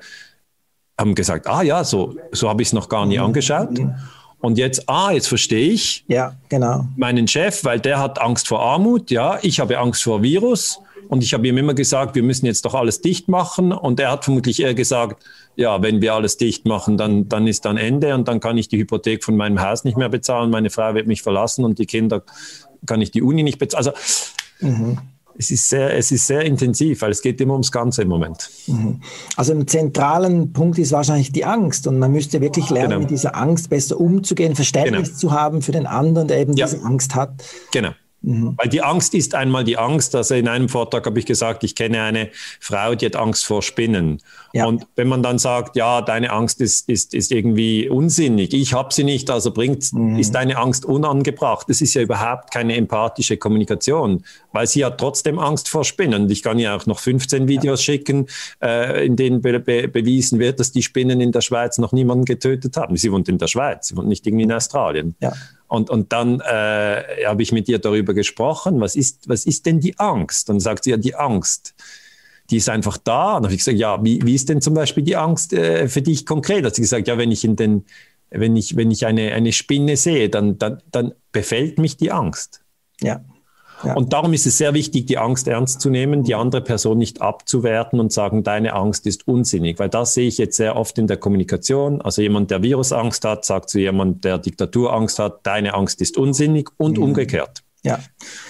haben 0.97 1.13
gesagt, 1.13 1.45
ah 1.47 1.61
ja, 1.61 1.83
so, 1.83 2.15
so 2.31 2.49
habe 2.49 2.63
ich 2.63 2.69
es 2.69 2.73
noch 2.73 2.89
gar 2.89 3.05
nie 3.05 3.19
mhm. 3.19 3.25
angeschaut. 3.25 3.77
Mhm. 3.77 3.93
Und 4.41 4.57
jetzt, 4.57 4.87
ah, 4.87 5.11
jetzt 5.11 5.27
verstehe 5.27 5.71
ich 5.71 6.05
ja, 6.07 6.35
genau. 6.47 6.85
meinen 6.95 7.27
Chef, 7.27 7.63
weil 7.65 7.79
der 7.79 7.99
hat 7.99 8.21
Angst 8.21 8.47
vor 8.47 8.61
Armut, 8.61 9.11
ja, 9.11 9.39
ich 9.41 9.59
habe 9.59 9.77
Angst 9.77 10.03
vor 10.03 10.23
Virus. 10.23 10.79
Und 11.09 11.23
ich 11.23 11.33
habe 11.33 11.47
ihm 11.47 11.57
immer 11.57 11.73
gesagt, 11.73 12.13
wir 12.13 12.21
müssen 12.21 12.45
jetzt 12.45 12.65
doch 12.65 12.75
alles 12.75 13.01
dicht 13.01 13.27
machen. 13.27 13.71
Und 13.71 13.99
er 13.99 14.11
hat 14.11 14.25
vermutlich 14.25 14.61
eher 14.61 14.75
gesagt, 14.75 15.23
ja, 15.55 15.81
wenn 15.81 16.01
wir 16.01 16.13
alles 16.13 16.37
dicht 16.37 16.65
machen, 16.65 16.97
dann, 16.97 17.27
dann 17.27 17.47
ist 17.47 17.65
dann 17.65 17.77
Ende 17.77 18.13
und 18.13 18.27
dann 18.27 18.39
kann 18.39 18.57
ich 18.57 18.67
die 18.67 18.77
Hypothek 18.77 19.23
von 19.23 19.35
meinem 19.35 19.59
Haus 19.59 19.83
nicht 19.83 19.97
mehr 19.97 20.09
bezahlen. 20.09 20.51
Meine 20.51 20.69
Frau 20.69 20.93
wird 20.93 21.07
mich 21.07 21.23
verlassen 21.23 21.65
und 21.65 21.79
die 21.79 21.87
Kinder 21.87 22.21
kann 22.85 23.01
ich 23.01 23.09
die 23.09 23.23
Uni 23.23 23.41
nicht 23.41 23.57
bezahlen. 23.57 23.87
Also, 23.87 23.91
mhm 24.59 24.99
es 25.39 25.51
ist 25.51 25.69
sehr, 25.69 25.95
es 25.95 26.11
ist 26.11 26.27
sehr 26.27 26.41
intensiv, 26.41 27.01
weil 27.01 27.11
es 27.11 27.21
geht 27.21 27.39
immer 27.39 27.53
ums 27.53 27.71
Ganze 27.71 28.01
im 28.01 28.09
Moment. 28.09 28.49
Mhm. 28.67 28.99
Also 29.37 29.53
ein 29.53 29.65
zentralen 29.67 30.51
Punkt 30.51 30.77
ist 30.77 30.91
wahrscheinlich 30.91 31.31
die 31.31 31.45
Angst 31.45 31.87
und 31.87 31.97
man 31.97 32.11
müsste 32.11 32.41
wirklich 32.41 32.69
lernen, 32.69 32.89
genau. 32.89 32.99
mit 32.99 33.09
dieser 33.09 33.37
Angst 33.37 33.69
besser 33.69 33.97
umzugehen, 34.01 34.55
Verständnis 34.55 35.07
genau. 35.07 35.17
zu 35.17 35.31
haben 35.31 35.61
für 35.61 35.71
den 35.71 35.87
anderen, 35.87 36.27
der 36.27 36.39
eben 36.39 36.57
ja. 36.57 36.65
diese 36.65 36.83
Angst 36.83 37.15
hat. 37.15 37.41
Genau. 37.71 37.91
Mhm. 38.21 38.55
Weil 38.57 38.69
die 38.69 38.81
Angst 38.81 39.13
ist 39.13 39.33
einmal 39.33 39.63
die 39.63 39.77
Angst. 39.77 40.15
Also 40.15 40.35
in 40.35 40.47
einem 40.47 40.69
Vortrag 40.69 41.05
habe 41.05 41.19
ich 41.19 41.25
gesagt, 41.25 41.63
ich 41.63 41.75
kenne 41.75 42.01
eine 42.01 42.29
Frau, 42.59 42.95
die 42.95 43.05
hat 43.05 43.15
Angst 43.15 43.45
vor 43.45 43.61
Spinnen. 43.61 44.21
Ja. 44.53 44.65
Und 44.65 44.87
wenn 44.95 45.07
man 45.07 45.23
dann 45.23 45.39
sagt, 45.39 45.75
ja, 45.75 46.01
deine 46.01 46.31
Angst 46.31 46.59
ist, 46.59 46.89
ist, 46.89 47.13
ist 47.13 47.31
irgendwie 47.31 47.87
unsinnig, 47.87 48.53
ich 48.53 48.73
habe 48.73 48.93
sie 48.93 49.03
nicht, 49.03 49.29
also 49.29 49.51
bringt, 49.51 49.93
mhm. 49.93 50.17
ist 50.17 50.33
deine 50.35 50.57
Angst 50.57 50.85
unangebracht. 50.85 51.69
Das 51.69 51.81
ist 51.81 51.93
ja 51.93 52.01
überhaupt 52.01 52.51
keine 52.51 52.75
empathische 52.75 53.37
Kommunikation, 53.37 54.23
weil 54.51 54.67
sie 54.67 54.83
hat 54.83 54.97
trotzdem 54.97 55.39
Angst 55.39 55.69
vor 55.69 55.85
Spinnen. 55.85 56.29
Ich 56.29 56.43
kann 56.43 56.59
ihr 56.59 56.75
auch 56.75 56.85
noch 56.85 56.99
15 56.99 57.47
Videos 57.47 57.85
ja. 57.85 57.93
schicken, 57.93 58.27
äh, 58.61 59.05
in 59.05 59.15
denen 59.15 59.41
be 59.41 59.59
be 59.59 59.87
bewiesen 59.87 60.39
wird, 60.39 60.59
dass 60.59 60.71
die 60.71 60.83
Spinnen 60.83 61.21
in 61.21 61.31
der 61.31 61.41
Schweiz 61.41 61.77
noch 61.77 61.91
niemanden 61.91 62.25
getötet 62.25 62.75
haben. 62.77 62.97
Sie 62.97 63.11
wohnt 63.11 63.29
in 63.29 63.37
der 63.37 63.47
Schweiz, 63.47 63.87
sie 63.87 63.97
wohnt 63.97 64.07
nicht 64.07 64.25
irgendwie 64.25 64.43
in 64.43 64.51
Australien. 64.51 65.15
Ja. 65.19 65.33
Und, 65.69 65.89
und 65.89 66.11
dann 66.11 66.41
äh, 66.41 67.25
habe 67.25 67.43
ich 67.43 67.51
mit 67.51 67.69
ihr 67.69 67.79
darüber 67.79 68.13
gesprochen, 68.13 68.81
was 68.81 68.95
ist, 68.95 69.29
was 69.29 69.45
ist 69.45 69.67
denn 69.67 69.79
die 69.79 69.97
Angst? 69.99 70.49
Und 70.49 70.59
sagt 70.59 70.83
sie, 70.83 70.89
ja, 70.89 70.97
die 70.97 71.15
Angst, 71.15 71.75
die 72.49 72.57
ist 72.57 72.69
einfach 72.69 72.97
da. 72.97 73.37
Und 73.37 73.43
habe 73.43 73.53
ich 73.53 73.59
gesagt, 73.59 73.77
ja, 73.77 74.03
wie, 74.03 74.19
wie 74.25 74.33
ist 74.33 74.49
denn 74.49 74.61
zum 74.61 74.73
Beispiel 74.73 75.03
die 75.03 75.15
Angst 75.15 75.53
äh, 75.53 75.87
für 75.87 76.01
dich 76.01 76.25
konkret? 76.25 76.65
Hat 76.65 76.75
sie 76.75 76.81
gesagt, 76.81 77.07
ja, 77.07 77.19
wenn 77.19 77.31
ich 77.31 77.45
in 77.45 77.55
den, 77.55 77.85
wenn 78.31 78.55
ich, 78.55 78.75
wenn 78.75 78.89
ich 78.89 79.05
eine, 79.05 79.31
eine 79.33 79.53
Spinne 79.53 79.95
sehe, 79.95 80.29
dann, 80.29 80.57
dann, 80.57 80.81
dann 80.91 81.13
befällt 81.31 81.77
mich 81.77 81.97
die 81.97 82.11
Angst. 82.11 82.61
Ja. 83.01 83.23
Ja. 83.83 83.93
Und 83.93 84.13
darum 84.13 84.33
ist 84.33 84.45
es 84.45 84.57
sehr 84.57 84.73
wichtig, 84.73 85.05
die 85.05 85.17
Angst 85.17 85.47
ernst 85.47 85.81
zu 85.81 85.89
nehmen, 85.89 86.23
die 86.23 86.35
andere 86.35 86.61
Person 86.61 86.97
nicht 86.97 87.21
abzuwerten 87.21 87.99
und 87.99 88.11
sagen, 88.11 88.43
deine 88.43 88.73
Angst 88.73 89.07
ist 89.07 89.27
unsinnig, 89.27 89.79
weil 89.79 89.89
das 89.89 90.13
sehe 90.13 90.27
ich 90.27 90.37
jetzt 90.37 90.57
sehr 90.57 90.75
oft 90.75 90.97
in 90.97 91.07
der 91.07 91.17
Kommunikation. 91.17 92.01
Also 92.01 92.21
jemand, 92.21 92.51
der 92.51 92.61
Virusangst 92.61 93.23
hat, 93.25 93.45
sagt 93.45 93.69
zu 93.69 93.79
jemand, 93.79 94.25
der 94.25 94.37
Diktaturangst 94.37 95.19
hat, 95.19 95.39
deine 95.43 95.73
Angst 95.73 96.01
ist 96.01 96.17
unsinnig 96.17 96.69
und 96.77 96.97
mhm. 96.97 97.03
umgekehrt. 97.03 97.63
Ja. 97.83 97.99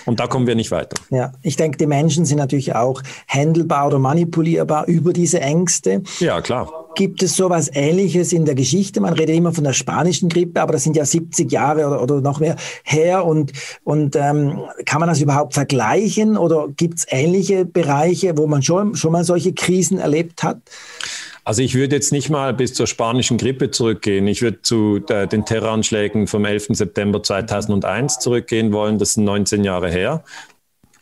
Und 0.06 0.20
da 0.20 0.28
kommen 0.28 0.48
wir 0.48 0.56
nicht 0.56 0.72
weiter. 0.72 0.96
Ja, 1.12 1.34
ich 1.44 1.56
denke, 1.56 1.78
die 1.78 1.86
Menschen 1.86 2.26
sind 2.26 2.38
natürlich 2.38 2.76
auch 2.76 3.04
handelbar 3.28 3.88
oder 3.88 4.00
manipulierbar 4.00 4.88
über 4.88 5.14
diese 5.14 5.40
Ängste. 5.40 6.02
Ja, 6.20 6.42
klar. 6.42 6.72
Gibt 6.96 7.22
es 7.22 7.38
sowas 7.38 7.70
Ähnliches 7.72 8.34
in 8.34 8.46
der 8.46 8.56
Geschichte? 8.56 9.00
Man 9.00 9.14
redet 9.14 9.36
immer 9.36 9.54
von 9.54 9.64
der 9.64 9.74
spanischen 9.74 10.30
Grippe, 10.30 10.60
aber 10.60 10.74
das 10.74 10.84
sind 10.84 10.96
ja 10.96 11.06
70 11.06 11.52
Jahre 11.52 11.86
oder, 11.86 12.02
oder 12.02 12.22
noch 12.22 12.40
mehr 12.40 12.56
her. 12.84 13.24
Und, 13.24 13.54
und 13.84 14.16
ähm, 14.16 14.60
kann 14.86 15.00
man 15.00 15.08
das 15.08 15.22
überhaupt 15.22 15.54
vergleichen? 15.54 16.36
Oder 16.36 16.68
gibt 16.76 17.00
es 17.00 17.06
ähnliche 17.10 17.66
Bereiche, 17.66 18.36
wo 18.38 18.48
man 18.48 18.64
schon, 18.64 18.96
schon 18.96 19.12
mal 19.12 19.24
solche 19.24 19.54
Krisen 19.54 20.00
erlebt 20.00 20.42
hat? 20.42 20.58
Also 21.50 21.64
ich 21.64 21.74
würde 21.74 21.96
jetzt 21.96 22.12
nicht 22.12 22.30
mal 22.30 22.54
bis 22.54 22.76
zur 22.76 22.86
spanischen 22.86 23.40
Grippe 23.40 23.72
zurückgehen. 23.72 24.28
Ich 24.28 24.44
würde 24.44 24.62
zu 24.62 25.02
äh, 25.10 25.26
den 25.26 25.46
Terroranschlägen 25.46 26.28
vom 26.28 26.46
11. 26.46 26.68
September 26.74 27.24
2001 27.24 28.20
zurückgehen 28.20 28.72
wollen. 28.72 29.00
Das 29.00 29.16
sind 29.16 29.24
19 29.24 29.64
Jahre 29.64 29.90
her. 29.90 30.24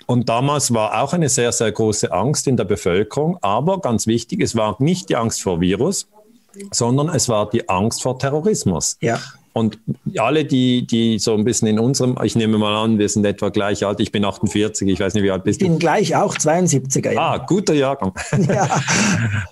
Und 0.06 0.30
damals 0.30 0.74
war 0.74 1.04
auch 1.04 1.12
eine 1.12 1.28
sehr, 1.28 1.52
sehr 1.52 1.74
große 1.74 2.14
Angst 2.14 2.48
in 2.48 2.56
der 2.56 2.64
Bevölkerung. 2.64 3.38
Aber 3.42 3.82
ganz 3.82 4.08
wichtig, 4.08 4.40
es 4.40 4.56
war 4.56 4.78
nicht 4.80 5.10
die 5.10 5.18
Angst 5.18 5.42
vor 5.42 5.60
Virus, 5.60 6.08
sondern 6.72 7.10
es 7.10 7.28
war 7.28 7.50
die 7.50 7.68
Angst 7.68 8.02
vor 8.02 8.18
Terrorismus. 8.18 8.96
Ja. 9.02 9.20
Und 9.58 9.80
alle, 10.20 10.46
die, 10.46 10.86
die 10.86 11.18
so 11.18 11.34
ein 11.34 11.44
bisschen 11.44 11.68
in 11.68 11.80
unserem, 11.80 12.16
ich 12.24 12.36
nehme 12.36 12.60
mal 12.60 12.76
an, 12.76 13.00
wir 13.00 13.10
sind 13.10 13.26
etwa 13.26 13.50
gleich 13.50 13.84
alt, 13.84 14.00
ich 14.00 14.12
bin 14.12 14.24
48, 14.24 14.88
ich 14.88 15.00
weiß 15.00 15.16
nicht, 15.16 15.24
wie 15.24 15.32
alt 15.32 15.44
bist 15.44 15.62
du? 15.62 15.66
Ich 15.66 15.72
bin 15.72 15.80
gleich 15.80 16.16
auch 16.16 16.36
72er. 16.36 17.14
Ja. 17.14 17.34
Ah, 17.34 17.38
guter 17.40 17.74
Jahrgang. 17.74 18.14
Ja. 18.48 18.80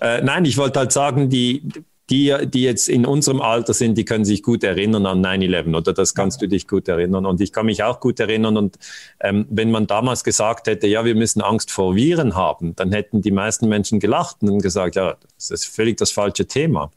äh, 0.00 0.22
nein, 0.22 0.44
ich 0.44 0.56
wollte 0.58 0.78
halt 0.78 0.92
sagen, 0.92 1.28
die, 1.28 1.62
die, 2.10 2.34
die 2.46 2.62
jetzt 2.62 2.88
in 2.88 3.04
unserem 3.04 3.40
Alter 3.40 3.74
sind, 3.74 3.98
die 3.98 4.04
können 4.04 4.24
sich 4.24 4.42
gut 4.42 4.62
erinnern 4.62 5.06
an 5.06 5.24
9-11 5.24 5.76
oder 5.76 5.92
das 5.92 6.14
kannst 6.14 6.40
du 6.40 6.46
dich 6.46 6.68
gut 6.68 6.86
erinnern. 6.86 7.26
Und 7.26 7.40
ich 7.40 7.52
kann 7.52 7.66
mich 7.66 7.82
auch 7.82 7.98
gut 7.98 8.20
erinnern. 8.20 8.56
Und 8.56 8.78
ähm, 9.20 9.46
wenn 9.50 9.72
man 9.72 9.88
damals 9.88 10.22
gesagt 10.22 10.68
hätte, 10.68 10.86
ja, 10.86 11.04
wir 11.04 11.16
müssen 11.16 11.42
Angst 11.42 11.70
vor 11.72 11.96
Viren 11.96 12.36
haben, 12.36 12.76
dann 12.76 12.92
hätten 12.92 13.22
die 13.22 13.32
meisten 13.32 13.68
Menschen 13.68 13.98
gelacht 13.98 14.36
und 14.42 14.62
gesagt, 14.62 14.94
ja, 14.94 15.16
das 15.34 15.50
ist 15.50 15.66
völlig 15.66 15.96
das 15.96 16.12
falsche 16.12 16.46
Thema. 16.46 16.92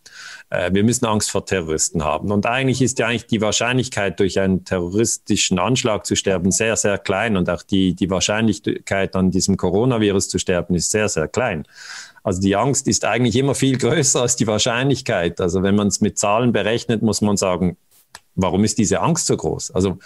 Äh, 0.51 0.71
wir 0.73 0.83
müssen 0.83 1.05
Angst 1.05 1.31
vor 1.31 1.43
Terroristen 1.43 2.03
haben. 2.03 2.31
Und 2.31 2.45
eigentlich 2.45 2.81
ist 2.81 2.99
ja 2.99 3.07
eigentlich 3.07 3.25
die 3.25 3.41
Wahrscheinlichkeit, 3.41 4.19
durch 4.19 4.39
einen 4.39 4.63
terroristischen 4.63 5.57
Anschlag 5.57 6.05
zu 6.05 6.15
sterben, 6.15 6.51
sehr, 6.51 6.75
sehr 6.75 6.99
klein. 6.99 7.35
Und 7.35 7.49
auch 7.49 7.63
die, 7.63 7.95
die 7.95 8.09
Wahrscheinlichkeit, 8.11 9.15
an 9.15 9.31
diesem 9.31 9.57
Coronavirus 9.57 10.29
zu 10.29 10.37
sterben, 10.37 10.75
ist 10.75 10.91
sehr, 10.91 11.09
sehr 11.09 11.27
klein. 11.27 11.65
Also 12.23 12.41
die 12.41 12.55
Angst 12.55 12.87
ist 12.87 13.05
eigentlich 13.05 13.35
immer 13.35 13.55
viel 13.55 13.77
größer 13.77 14.21
als 14.21 14.35
die 14.35 14.47
Wahrscheinlichkeit. 14.47 15.41
Also 15.41 15.63
wenn 15.63 15.75
man 15.75 15.87
es 15.87 16.01
mit 16.01 16.17
Zahlen 16.17 16.51
berechnet, 16.51 17.01
muss 17.01 17.21
man 17.21 17.37
sagen, 17.37 17.77
warum 18.41 18.63
ist 18.63 18.77
diese 18.77 19.01
Angst 19.01 19.27
so 19.27 19.35
groß? 19.35 19.71
Also, 19.71 19.97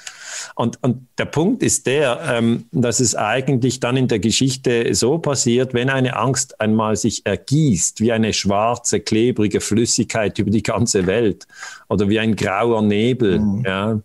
und, 0.55 0.81
und 0.81 1.07
der 1.17 1.25
Punkt 1.25 1.63
ist 1.63 1.85
der, 1.85 2.19
ähm, 2.27 2.65
dass 2.71 2.99
es 2.99 3.15
eigentlich 3.15 3.79
dann 3.79 3.97
in 3.97 4.07
der 4.07 4.19
Geschichte 4.19 4.93
so 4.95 5.17
passiert, 5.19 5.73
wenn 5.73 5.89
eine 5.89 6.15
Angst 6.15 6.59
einmal 6.59 6.95
sich 6.95 7.25
ergießt, 7.25 8.01
wie 8.01 8.11
eine 8.11 8.33
schwarze, 8.33 8.99
klebrige 8.99 9.61
Flüssigkeit 9.61 10.39
über 10.39 10.51
die 10.51 10.63
ganze 10.63 11.05
Welt 11.05 11.47
oder 11.89 12.09
wie 12.09 12.19
ein 12.19 12.35
grauer 12.35 12.81
Nebel, 12.81 13.39
mhm. 13.39 13.63
ja, 13.65 13.99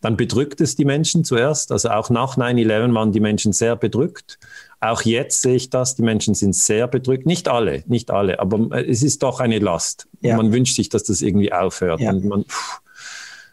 dann 0.00 0.16
bedrückt 0.16 0.60
es 0.60 0.76
die 0.76 0.84
Menschen 0.84 1.24
zuerst. 1.24 1.72
Also 1.72 1.90
auch 1.90 2.10
nach 2.10 2.36
9-11 2.36 2.94
waren 2.94 3.12
die 3.12 3.20
Menschen 3.20 3.52
sehr 3.52 3.76
bedrückt. 3.76 4.38
Auch 4.84 5.00
jetzt 5.02 5.40
sehe 5.40 5.54
ich 5.54 5.70
das, 5.70 5.94
die 5.94 6.02
Menschen 6.02 6.34
sind 6.34 6.54
sehr 6.54 6.86
bedrückt. 6.88 7.24
Nicht 7.24 7.48
alle, 7.48 7.82
nicht 7.86 8.10
alle, 8.10 8.38
aber 8.38 8.84
es 8.86 9.02
ist 9.02 9.22
doch 9.22 9.40
eine 9.40 9.58
Last. 9.58 10.08
Ja. 10.20 10.36
Man 10.36 10.52
wünscht 10.52 10.76
sich, 10.76 10.90
dass 10.90 11.04
das 11.04 11.22
irgendwie 11.22 11.54
aufhört. 11.54 12.00
Ja. 12.00 12.10
Und 12.10 12.24
man, 12.26 12.44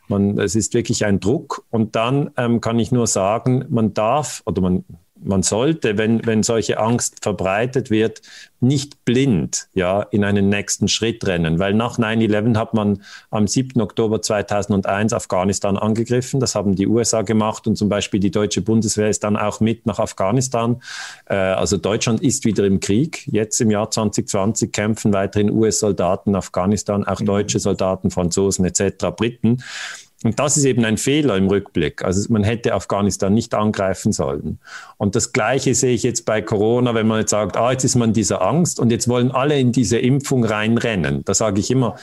man, 0.09 0.37
es 0.39 0.55
ist 0.55 0.73
wirklich 0.73 1.05
ein 1.05 1.21
Druck. 1.21 1.63
Und 1.69 1.95
dann 1.95 2.31
ähm, 2.35 2.59
kann 2.59 2.79
ich 2.79 2.91
nur 2.91 3.07
sagen, 3.07 3.63
man 3.69 3.93
darf 3.93 4.43
oder 4.45 4.61
man, 4.61 4.83
man 5.23 5.43
sollte, 5.43 5.97
wenn, 5.97 6.25
wenn 6.25 6.43
solche 6.43 6.79
Angst 6.79 7.19
verbreitet 7.21 7.89
wird, 7.91 8.21
nicht 8.59 9.05
blind 9.05 9.67
ja, 9.73 10.03
in 10.03 10.23
einen 10.23 10.47
nächsten 10.49 10.87
Schritt 10.87 11.25
rennen, 11.25 11.57
weil 11.57 11.73
nach 11.73 11.97
9-11 11.97 12.57
hat 12.57 12.73
man 12.73 13.01
am 13.31 13.47
7. 13.47 13.81
Oktober 13.81 14.21
2001 14.21 15.13
Afghanistan 15.13 15.77
angegriffen. 15.77 16.39
Das 16.39 16.53
haben 16.53 16.75
die 16.75 16.87
USA 16.87 17.23
gemacht 17.23 17.65
und 17.65 17.75
zum 17.75 17.89
Beispiel 17.89 18.19
die 18.19 18.29
deutsche 18.29 18.61
Bundeswehr 18.61 19.09
ist 19.09 19.23
dann 19.23 19.35
auch 19.35 19.59
mit 19.59 19.87
nach 19.87 19.99
Afghanistan. 19.99 20.81
Äh, 21.25 21.35
also 21.35 21.77
Deutschland 21.77 22.21
ist 22.21 22.45
wieder 22.45 22.65
im 22.65 22.79
Krieg. 22.79 23.27
Jetzt 23.31 23.59
im 23.61 23.71
Jahr 23.71 23.89
2020 23.89 24.71
kämpfen 24.71 25.11
weiterhin 25.11 25.49
US-Soldaten 25.49 26.31
in 26.31 26.35
Afghanistan, 26.35 27.03
auch 27.03 27.19
mhm. 27.19 27.25
deutsche 27.25 27.59
Soldaten, 27.59 28.11
Franzosen 28.11 28.65
etc., 28.65 29.07
Briten. 29.15 29.63
Und 30.23 30.39
das 30.39 30.55
ist 30.55 30.65
eben 30.65 30.85
ein 30.85 30.97
Fehler 30.97 31.35
im 31.35 31.47
Rückblick. 31.47 32.03
Also 32.03 32.31
man 32.31 32.43
hätte 32.43 32.75
Afghanistan 32.75 33.33
nicht 33.33 33.55
angreifen 33.55 34.11
sollen. 34.11 34.59
Und 34.97 35.15
das 35.15 35.33
Gleiche 35.33 35.73
sehe 35.73 35.95
ich 35.95 36.03
jetzt 36.03 36.25
bei 36.25 36.43
Corona, 36.43 36.93
wenn 36.93 37.07
man 37.07 37.21
jetzt 37.21 37.31
sagt, 37.31 37.57
ah, 37.57 37.71
jetzt 37.71 37.83
ist 37.83 37.95
man 37.95 38.13
dieser 38.13 38.43
Angst 38.43 38.79
und 38.79 38.91
jetzt 38.91 39.07
wollen 39.07 39.31
alle 39.31 39.59
in 39.59 39.71
diese 39.71 39.97
Impfung 39.97 40.45
reinrennen. 40.45 41.25
Da 41.25 41.33
sage 41.33 41.59
ich 41.59 41.71
immer, 41.71 41.95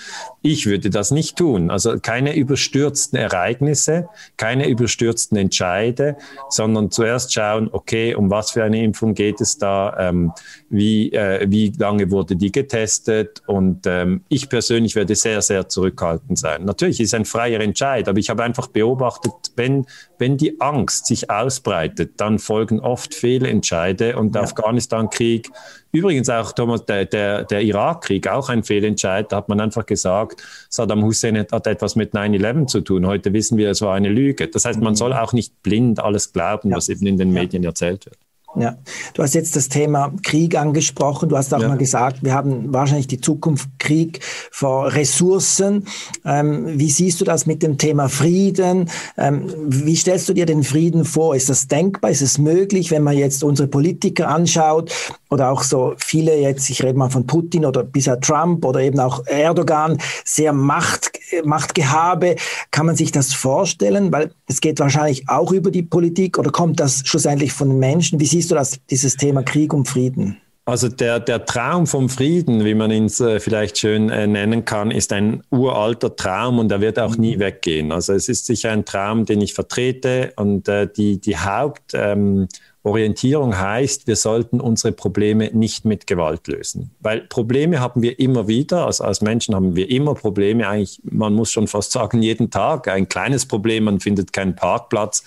ich 0.43 0.67
würde 0.67 0.91
das 0.91 1.13
nicht 1.13 1.37
tun. 1.37 1.71
Also 1.71 1.99
keine 2.01 2.35
überstürzten 2.35 3.17
Ereignisse, 3.19 4.09
keine 4.37 4.69
überstürzten 4.69 5.39
Entscheide, 5.39 6.17
sondern 6.51 6.91
zuerst 6.91 7.33
schauen, 7.33 7.69
okay, 7.71 8.17
um 8.17 8.31
was 8.31 8.51
für 8.51 8.65
eine 8.65 8.83
Impfung 8.83 9.15
geht 9.15 9.41
es 9.41 9.59
da, 9.59 9.97
ähm, 9.97 10.33
wie, 10.71 11.13
äh, 11.13 11.47
wie 11.49 11.73
lange 11.79 12.11
wurde 12.11 12.35
die 12.35 12.51
getestet 12.51 13.43
und 13.47 13.87
ähm, 13.87 14.23
ich 14.29 14.49
persönlich 14.49 14.97
werde 14.97 15.15
sehr, 15.15 15.41
sehr 15.41 15.69
zurückhaltend 15.69 16.39
sein. 16.39 16.65
Natürlich 16.65 17.01
ist 17.01 17.15
ein 17.15 17.25
freier 17.25 17.61
Entscheid, 17.61 18.08
aber 18.09 18.19
ich 18.19 18.31
habe 18.31 18.43
einfach 18.43 18.69
beobachtet, 18.69 19.33
wenn, 19.57 19.87
wenn 20.19 20.37
die 20.37 20.61
Angst 20.61 21.07
sich 21.07 21.31
ausbreitet, 21.31 22.13
dann 22.17 22.39
folgen 22.39 22.81
oft 22.81 23.15
Fehlentscheide 23.15 24.17
und 24.17 24.35
der 24.35 24.43
ja. 24.43 24.49
Afghanistan-Krieg 24.49 25.51
Übrigens 25.91 26.29
auch, 26.29 26.53
Thomas, 26.53 26.85
der, 26.85 27.07
der, 27.07 27.45
der 27.45 27.63
Irakkrieg, 27.63 28.29
auch 28.29 28.51
ein 28.51 28.63
Fehlentscheid. 28.63 29.33
Da 29.33 29.37
hat 29.39 29.49
man 29.49 29.59
einfach 29.59 29.87
gesagt, 29.87 30.43
Saddam 30.69 31.03
Hussein 31.03 31.39
hat 31.39 31.67
etwas 31.67 31.97
mit 31.97 32.13
9-11 32.13 32.67
zu 32.67 32.81
tun. 32.83 33.07
Heute 33.07 33.33
wissen 33.33 33.57
wir, 33.57 33.71
es 33.71 33.81
war 33.81 33.95
eine 33.95 34.11
Lüge. 34.11 34.49
Das 34.49 34.67
heißt, 34.67 34.81
man 34.81 34.97
soll 34.97 35.15
auch 35.15 35.33
nicht 35.33 35.63
blind 35.63 36.01
alles 36.01 36.33
glauben, 36.33 36.71
ja. 36.71 36.77
was 36.77 36.91
eben 36.91 37.07
in 37.07 37.17
den 37.17 37.33
Medien 37.33 37.65
erzählt 37.65 38.05
wird. 38.05 38.19
Ja, 38.57 38.77
du 39.15 39.23
hast 39.23 39.35
jetzt 39.35 39.57
das 39.57 39.69
Thema 39.69 40.13
Krieg 40.23 40.57
angesprochen. 40.57 41.29
Du 41.29 41.37
hast 41.37 41.53
auch 41.53 41.61
ja. 41.61 41.69
mal 41.69 41.77
gesagt, 41.77 42.25
wir 42.25 42.35
haben 42.35 42.73
wahrscheinlich 42.73 43.07
die 43.07 43.21
Zukunft 43.21 43.69
Krieg 43.79 44.21
vor 44.51 44.93
Ressourcen. 44.95 45.85
Ähm, 46.25 46.79
wie 46.79 46.91
siehst 46.91 47.21
du 47.21 47.25
das 47.25 47.47
mit 47.47 47.63
dem 47.63 47.77
Thema 47.77 48.09
Frieden? 48.09 48.89
Ähm, 49.19 49.53
wie 49.67 49.97
stellst 49.97 50.29
du 50.29 50.33
dir 50.33 50.47
den 50.47 50.65
Frieden 50.65 51.05
vor? 51.05 51.37
Ist 51.37 51.51
das 51.51 51.69
denkbar? 51.69 52.11
Ist 52.11 52.23
es 52.23 52.39
möglich, 52.39 52.91
wenn 52.91 53.03
man 53.03 53.17
jetzt 53.17 53.45
unsere 53.45 53.69
Politiker 53.69 54.29
anschaut 54.29 54.93
oder 55.31 55.51
auch 55.51 55.63
so 55.63 55.95
viele 55.99 56.37
jetzt, 56.39 56.71
ich 56.71 56.83
rede 56.83 56.99
mal 56.99 57.11
von 57.11 57.27
Putin 57.27 57.67
oder 57.67 57.85
bisher 57.85 58.19
Trump 58.19 58.65
oder 58.65 58.81
eben 58.81 58.99
auch 58.99 59.27
Erdogan, 59.27 59.99
sehr 60.25 60.55
Macht, 60.55 61.13
Machtgehabe. 61.45 62.37
Kann 62.71 62.87
man 62.87 62.97
sich 62.97 63.13
das 63.13 63.35
vorstellen? 63.35 64.11
Weil 64.11 64.33
es 64.47 64.61
geht 64.61 64.81
wahrscheinlich 64.81 65.29
auch 65.29 65.53
über 65.53 65.71
die 65.71 65.83
Politik 65.83 66.39
oder 66.39 66.51
kommt 66.51 66.81
das 66.81 67.03
schlussendlich 67.05 67.53
von 67.53 67.69
den 67.69 67.79
Menschen? 67.79 68.21
Wie 68.21 68.27
siehst 68.39 68.53
du 68.53 68.55
das, 68.55 68.79
dieses 68.89 69.17
Thema 69.17 69.43
Krieg 69.43 69.75
und 69.75 69.89
Frieden? 69.89 70.41
Also 70.65 70.89
der, 70.89 71.19
der 71.19 71.45
Traum 71.45 71.87
vom 71.87 72.09
Frieden, 72.09 72.65
wie 72.65 72.75
man 72.75 72.91
ihn 72.91 73.07
äh, 73.07 73.41
vielleicht 73.41 73.79
schön 73.79 74.11
äh, 74.11 74.27
nennen 74.27 74.65
kann, 74.65 74.91
ist 74.91 75.13
ein 75.13 75.43
uralter 75.51 76.15
Traum 76.15 76.59
und 76.59 76.71
er 76.71 76.81
wird 76.81 76.99
auch 76.99 77.17
nie 77.17 77.37
mhm. 77.37 77.41
weggehen. 77.41 77.91
Also 77.91 78.13
es 78.13 78.29
ist 78.29 78.47
sicher 78.47 78.71
ein 78.71 78.85
Traum, 78.85 79.25
den 79.25 79.41
ich 79.41 79.55
vertrete 79.55 80.33
und 80.37 80.69
äh, 80.69 80.87
die, 80.87 81.21
die 81.21 81.37
Haupt... 81.37 81.93
Ähm, 81.95 82.49
Orientierung 82.85 83.59
heißt, 83.59 84.07
wir 84.07 84.17
sollten 84.17 84.61
unsere 84.61 84.93
Probleme 84.93 85.51
nicht 85.53 85.85
mit 85.85 86.07
Gewalt 86.07 86.47
lösen. 86.47 86.91
Weil 87.01 87.23
Probleme 87.23 87.81
haben 87.81 88.03
wir 88.03 88.19
immer 88.21 88.47
wieder, 88.47 88.87
also 88.87 89.05
als 89.05 89.21
Menschen 89.21 89.55
haben 89.55 89.75
wir 89.75 89.91
immer 89.91 90.15
Probleme, 90.15 90.69
eigentlich, 90.69 91.01
man 91.03 91.35
muss 91.35 91.51
schon 91.51 91.67
fast 91.67 91.93
sagen, 91.93 92.23
jeden 92.23 92.51
Tag. 92.51 92.89
Ein 92.89 93.09
kleines 93.09 93.47
Problem, 93.47 93.85
man 93.85 94.01
findet 94.01 94.33
keinen 94.33 94.55
Parkplatz. 94.55 95.25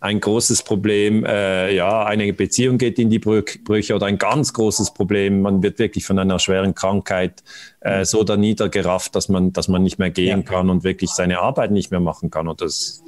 Ein 0.00 0.20
großes 0.20 0.62
Problem, 0.62 1.24
äh, 1.24 1.74
ja, 1.74 2.04
eine 2.04 2.32
Beziehung 2.32 2.78
geht 2.78 2.98
in 2.98 3.10
die 3.10 3.18
Brüche 3.18 3.94
oder 3.94 4.06
ein 4.06 4.18
ganz 4.18 4.52
großes 4.52 4.92
Problem, 4.92 5.42
man 5.42 5.62
wird 5.62 5.80
wirklich 5.80 6.04
von 6.04 6.18
einer 6.18 6.38
schweren 6.38 6.74
Krankheit 6.74 7.42
äh, 7.80 8.04
so 8.04 8.22
da 8.22 8.36
niedergerafft, 8.36 9.14
dass 9.16 9.28
man, 9.28 9.52
dass 9.52 9.66
man 9.66 9.82
nicht 9.82 9.98
mehr 9.98 10.10
gehen 10.10 10.42
ja. 10.42 10.46
kann 10.46 10.70
und 10.70 10.84
wirklich 10.84 11.10
seine 11.10 11.40
Arbeit 11.40 11.72
nicht 11.72 11.90
mehr 11.90 12.00
machen 12.00 12.30
kann. 12.30 12.46
Und 12.46 12.60
das 12.60 13.02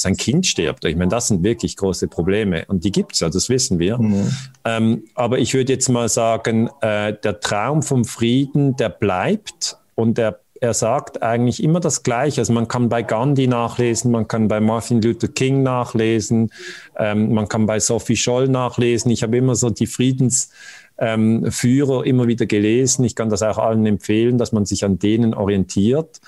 sein 0.00 0.16
Kind 0.16 0.46
stirbt. 0.46 0.84
Ich 0.84 0.96
meine, 0.96 1.10
das 1.10 1.28
sind 1.28 1.42
wirklich 1.42 1.76
große 1.76 2.08
Probleme 2.08 2.64
und 2.68 2.84
die 2.84 2.92
gibt 2.92 3.12
es 3.14 3.20
ja, 3.20 3.28
das 3.28 3.48
wissen 3.48 3.78
wir. 3.78 3.98
Mhm. 3.98 4.30
Ähm, 4.64 5.04
aber 5.14 5.38
ich 5.38 5.54
würde 5.54 5.72
jetzt 5.72 5.88
mal 5.88 6.08
sagen, 6.08 6.70
äh, 6.80 7.14
der 7.22 7.40
Traum 7.40 7.82
vom 7.82 8.04
Frieden, 8.04 8.76
der 8.76 8.90
bleibt 8.90 9.76
und 9.94 10.18
der 10.18 10.40
er 10.60 10.74
sagt 10.74 11.22
eigentlich 11.22 11.62
immer 11.62 11.80
das 11.80 12.02
Gleiche. 12.02 12.40
Also 12.40 12.52
man 12.52 12.68
kann 12.68 12.88
bei 12.88 13.02
Gandhi 13.02 13.46
nachlesen, 13.46 14.10
man 14.10 14.26
kann 14.28 14.48
bei 14.48 14.60
Martin 14.60 15.00
Luther 15.00 15.28
King 15.28 15.62
nachlesen, 15.62 16.50
ähm, 16.96 17.32
man 17.32 17.48
kann 17.48 17.66
bei 17.66 17.80
Sophie 17.80 18.16
Scholl 18.16 18.48
nachlesen. 18.48 19.10
Ich 19.10 19.22
habe 19.22 19.36
immer 19.36 19.54
so 19.54 19.70
die 19.70 19.86
Friedensführer 19.86 20.50
ähm, 20.98 22.04
immer 22.04 22.26
wieder 22.26 22.46
gelesen. 22.46 23.04
Ich 23.04 23.14
kann 23.14 23.28
das 23.28 23.42
auch 23.42 23.58
allen 23.58 23.86
empfehlen, 23.86 24.38
dass 24.38 24.52
man 24.52 24.64
sich 24.64 24.84
an 24.84 24.98
denen 24.98 25.34
orientiert. 25.34 26.20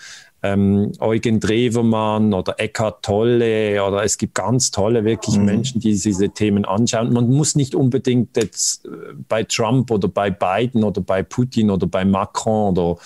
Ähm, 0.43 0.93
Eugen 1.01 1.39
Drewermann 1.39 2.33
oder 2.33 2.59
Eckhart 2.59 3.05
Tolle 3.05 3.85
oder 3.85 4.05
es 4.05 4.17
gibt 4.17 4.35
ganz 4.35 4.71
tolle 4.71 5.05
wirklich 5.05 5.37
mhm. 5.37 5.45
Menschen, 5.45 5.81
die 5.81 5.93
diese 5.93 6.31
Themen 6.31 6.65
anschauen. 6.65 7.13
Man 7.13 7.29
muss 7.29 7.55
nicht 7.55 7.75
unbedingt 7.75 8.37
jetzt 8.37 8.87
äh, 8.87 8.89
bei 9.29 9.45
Trump 9.45 9.91
oder 9.91 10.09
bei 10.09 10.31
Biden 10.31 10.83
oder 10.83 11.01
bei 11.01 11.23
Putin 11.23 11.71
oder 11.71 11.87
bei 11.87 12.05
Macron 12.05 12.77
oder, 12.77 12.99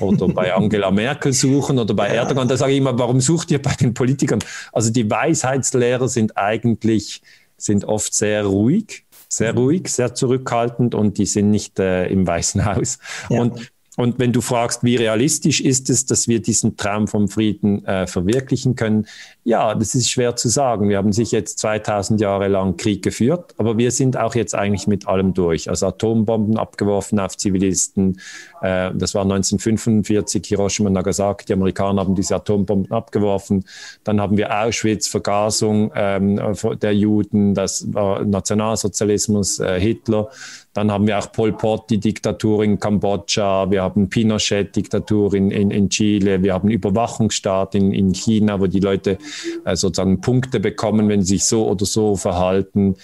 oder 0.00 0.28
bei 0.28 0.52
Angela 0.60 0.90
Merkel 0.90 1.32
suchen 1.32 1.78
oder 1.78 1.94
bei 1.94 2.08
Erdogan. 2.08 2.48
Da 2.48 2.56
sage 2.56 2.72
ich 2.72 2.78
immer, 2.78 2.98
warum 2.98 3.20
sucht 3.20 3.50
ihr 3.50 3.62
bei 3.62 3.74
den 3.74 3.94
Politikern? 3.94 4.40
Also 4.72 4.90
die 4.90 5.08
Weisheitslehrer 5.08 6.08
sind 6.08 6.36
eigentlich, 6.36 7.22
sind 7.56 7.84
oft 7.84 8.14
sehr 8.14 8.44
ruhig 8.44 9.04
sehr 9.32 9.54
ruhig, 9.54 9.86
sehr 9.86 10.12
zurückhaltend 10.12 10.92
und 10.92 11.18
die 11.18 11.24
sind 11.24 11.50
nicht 11.50 11.78
äh, 11.78 12.08
im 12.08 12.26
Weißen 12.26 12.64
Haus. 12.64 12.98
Ja. 13.28 13.40
Und 13.40 13.70
und 14.00 14.18
wenn 14.18 14.32
du 14.32 14.40
fragst, 14.40 14.82
wie 14.82 14.96
realistisch 14.96 15.60
ist 15.60 15.90
es, 15.90 16.06
dass 16.06 16.26
wir 16.26 16.40
diesen 16.40 16.78
Traum 16.78 17.06
vom 17.06 17.28
Frieden 17.28 17.84
äh, 17.84 18.06
verwirklichen 18.06 18.74
können, 18.74 19.06
ja, 19.44 19.74
das 19.74 19.94
ist 19.94 20.10
schwer 20.10 20.36
zu 20.36 20.48
sagen. 20.48 20.88
Wir 20.88 20.96
haben 20.96 21.12
sich 21.12 21.32
jetzt 21.32 21.58
2000 21.58 22.18
Jahre 22.18 22.48
lang 22.48 22.78
Krieg 22.78 23.02
geführt, 23.02 23.54
aber 23.58 23.76
wir 23.76 23.90
sind 23.90 24.16
auch 24.16 24.34
jetzt 24.34 24.54
eigentlich 24.54 24.86
mit 24.86 25.06
allem 25.06 25.34
durch. 25.34 25.68
Also 25.68 25.88
Atombomben 25.88 26.56
abgeworfen 26.56 27.20
auf 27.20 27.36
Zivilisten. 27.36 28.18
Äh, 28.62 28.90
das 28.94 29.14
war 29.14 29.24
1945 29.24 30.46
Hiroshima 30.46 30.86
und 30.88 30.94
Nagasaki. 30.94 31.44
Die 31.44 31.52
Amerikaner 31.52 32.00
haben 32.00 32.14
diese 32.14 32.36
Atombomben 32.36 32.92
abgeworfen. 32.92 33.66
Dann 34.02 34.18
haben 34.18 34.38
wir 34.38 34.62
Auschwitz, 34.62 35.08
Vergasung 35.08 35.92
ähm, 35.94 36.40
der 36.80 36.94
Juden, 36.94 37.52
das 37.52 37.92
war 37.92 38.24
Nationalsozialismus, 38.24 39.58
äh, 39.58 39.78
Hitler. 39.78 40.30
Dann 40.72 40.92
haben 40.92 41.06
wir 41.06 41.18
auch 41.18 41.32
Pol 41.32 41.52
Pot, 41.52 41.90
die 41.90 41.98
Diktatur 41.98 42.62
in 42.62 42.78
Kambodscha, 42.78 43.70
wir 43.70 43.82
haben 43.82 44.08
Pinochet-Diktatur 44.08 45.34
in, 45.34 45.50
in, 45.50 45.70
in 45.70 45.90
Chile, 45.90 46.42
wir 46.42 46.54
haben 46.54 46.70
Überwachungsstaat 46.70 47.74
in, 47.74 47.92
in 47.92 48.14
China, 48.14 48.60
wo 48.60 48.66
die 48.66 48.80
Leute 48.80 49.18
äh, 49.64 49.74
sozusagen 49.74 50.20
Punkte 50.20 50.60
bekommen, 50.60 51.08
wenn 51.08 51.22
sie 51.22 51.38
sich 51.38 51.44
so 51.44 51.68
oder 51.68 51.86
so 51.86 52.14
verhalten. 52.14 52.96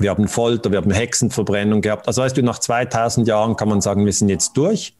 Wir 0.00 0.10
haben 0.10 0.28
Folter, 0.28 0.70
wir 0.70 0.78
haben 0.78 0.90
Hexenverbrennung 0.90 1.80
gehabt. 1.80 2.06
Also 2.06 2.22
weißt 2.22 2.36
du, 2.36 2.42
nach 2.42 2.58
2000 2.58 3.26
Jahren 3.26 3.56
kann 3.56 3.68
man 3.68 3.80
sagen, 3.80 4.04
wir 4.04 4.12
sind 4.12 4.28
jetzt 4.28 4.56
durch. 4.56 4.94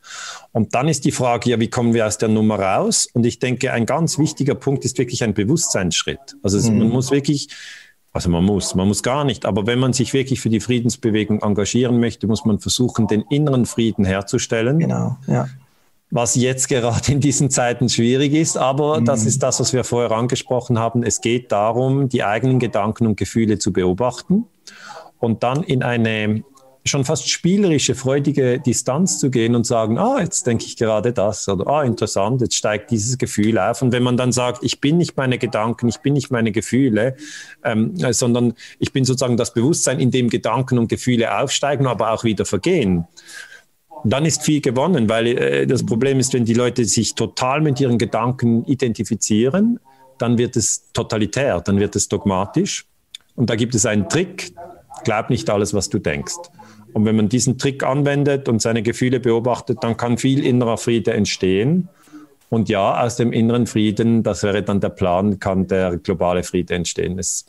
Und 0.52 0.74
dann 0.74 0.88
ist 0.88 1.04
die 1.04 1.12
Frage, 1.12 1.50
ja, 1.50 1.60
wie 1.60 1.70
kommen 1.70 1.94
wir 1.94 2.06
aus 2.06 2.18
der 2.18 2.28
Nummer 2.28 2.58
raus? 2.58 3.08
Und 3.12 3.24
ich 3.24 3.38
denke, 3.38 3.72
ein 3.72 3.86
ganz 3.86 4.18
wichtiger 4.18 4.54
Punkt 4.54 4.84
ist 4.84 4.98
wirklich 4.98 5.22
ein 5.22 5.34
Bewusstseinsschritt. 5.34 6.36
Also 6.42 6.70
mhm. 6.70 6.78
man 6.78 6.88
muss 6.88 7.10
wirklich 7.10 7.48
also 8.12 8.30
man 8.30 8.44
muss, 8.44 8.74
man 8.74 8.88
muss 8.88 9.02
gar 9.02 9.24
nicht. 9.24 9.44
Aber 9.44 9.66
wenn 9.66 9.78
man 9.78 9.92
sich 9.92 10.12
wirklich 10.14 10.40
für 10.40 10.48
die 10.48 10.60
Friedensbewegung 10.60 11.42
engagieren 11.42 12.00
möchte, 12.00 12.26
muss 12.26 12.44
man 12.44 12.58
versuchen, 12.58 13.06
den 13.06 13.22
inneren 13.30 13.66
Frieden 13.66 14.04
herzustellen. 14.04 14.78
Genau, 14.78 15.16
ja. 15.26 15.48
Was 16.10 16.34
jetzt 16.34 16.68
gerade 16.68 17.12
in 17.12 17.20
diesen 17.20 17.50
Zeiten 17.50 17.88
schwierig 17.88 18.32
ist, 18.32 18.56
aber 18.56 19.00
mhm. 19.00 19.04
das 19.04 19.26
ist 19.26 19.42
das, 19.42 19.60
was 19.60 19.74
wir 19.74 19.84
vorher 19.84 20.12
angesprochen 20.12 20.78
haben. 20.78 21.02
Es 21.02 21.20
geht 21.20 21.52
darum, 21.52 22.08
die 22.08 22.24
eigenen 22.24 22.58
Gedanken 22.58 23.06
und 23.06 23.16
Gefühle 23.16 23.58
zu 23.58 23.72
beobachten 23.72 24.46
und 25.18 25.42
dann 25.42 25.62
in 25.62 25.82
eine 25.82 26.42
schon 26.88 27.04
fast 27.04 27.28
spielerische, 27.28 27.94
freudige 27.94 28.58
Distanz 28.58 29.18
zu 29.18 29.30
gehen 29.30 29.54
und 29.54 29.64
sagen, 29.64 29.98
ah, 29.98 30.20
jetzt 30.20 30.46
denke 30.46 30.64
ich 30.64 30.76
gerade 30.76 31.12
das 31.12 31.48
oder 31.48 31.66
ah, 31.66 31.82
interessant, 31.84 32.40
jetzt 32.40 32.56
steigt 32.56 32.90
dieses 32.90 33.18
Gefühl 33.18 33.58
auf. 33.58 33.82
Und 33.82 33.92
wenn 33.92 34.02
man 34.02 34.16
dann 34.16 34.32
sagt, 34.32 34.62
ich 34.62 34.80
bin 34.80 34.98
nicht 34.98 35.16
meine 35.16 35.38
Gedanken, 35.38 35.88
ich 35.88 35.98
bin 35.98 36.14
nicht 36.14 36.30
meine 36.30 36.52
Gefühle, 36.52 37.16
ähm, 37.64 37.94
sondern 38.12 38.54
ich 38.78 38.92
bin 38.92 39.04
sozusagen 39.04 39.36
das 39.36 39.54
Bewusstsein, 39.54 40.00
in 40.00 40.10
dem 40.10 40.28
Gedanken 40.28 40.78
und 40.78 40.88
Gefühle 40.88 41.38
aufsteigen, 41.38 41.86
aber 41.86 42.12
auch 42.12 42.24
wieder 42.24 42.44
vergehen 42.44 43.06
dann 44.04 44.24
ist 44.24 44.42
viel 44.42 44.60
gewonnen, 44.60 45.08
weil 45.08 45.26
äh, 45.26 45.66
das 45.66 45.84
Problem 45.84 46.20
ist, 46.20 46.32
wenn 46.32 46.44
die 46.44 46.54
Leute 46.54 46.84
sich 46.84 47.14
total 47.14 47.60
mit 47.60 47.80
ihren 47.80 47.98
Gedanken 47.98 48.64
identifizieren, 48.64 49.80
dann 50.18 50.38
wird 50.38 50.56
es 50.56 50.90
totalitär, 50.92 51.60
dann 51.60 51.78
wird 51.78 51.96
es 51.96 52.08
dogmatisch. 52.08 52.86
Und 53.36 53.50
da 53.50 53.56
gibt 53.56 53.74
es 53.74 53.86
einen 53.86 54.08
Trick, 54.08 54.52
glaub 55.04 55.30
nicht 55.30 55.48
alles, 55.48 55.74
was 55.74 55.88
du 55.88 55.98
denkst. 55.98 56.34
Und 56.92 57.04
wenn 57.04 57.16
man 57.16 57.28
diesen 57.28 57.58
Trick 57.58 57.82
anwendet 57.82 58.48
und 58.48 58.62
seine 58.62 58.82
Gefühle 58.82 59.20
beobachtet, 59.20 59.78
dann 59.82 59.96
kann 59.96 60.18
viel 60.18 60.44
innerer 60.44 60.78
Friede 60.78 61.12
entstehen. 61.12 61.88
Und 62.50 62.68
ja, 62.68 63.02
aus 63.02 63.16
dem 63.16 63.32
inneren 63.32 63.66
Frieden, 63.66 64.22
das 64.22 64.42
wäre 64.42 64.62
dann 64.62 64.80
der 64.80 64.88
Plan, 64.88 65.38
kann 65.38 65.66
der 65.66 65.98
globale 65.98 66.42
Friede 66.42 66.74
entstehen. 66.74 67.18
Es, 67.18 67.46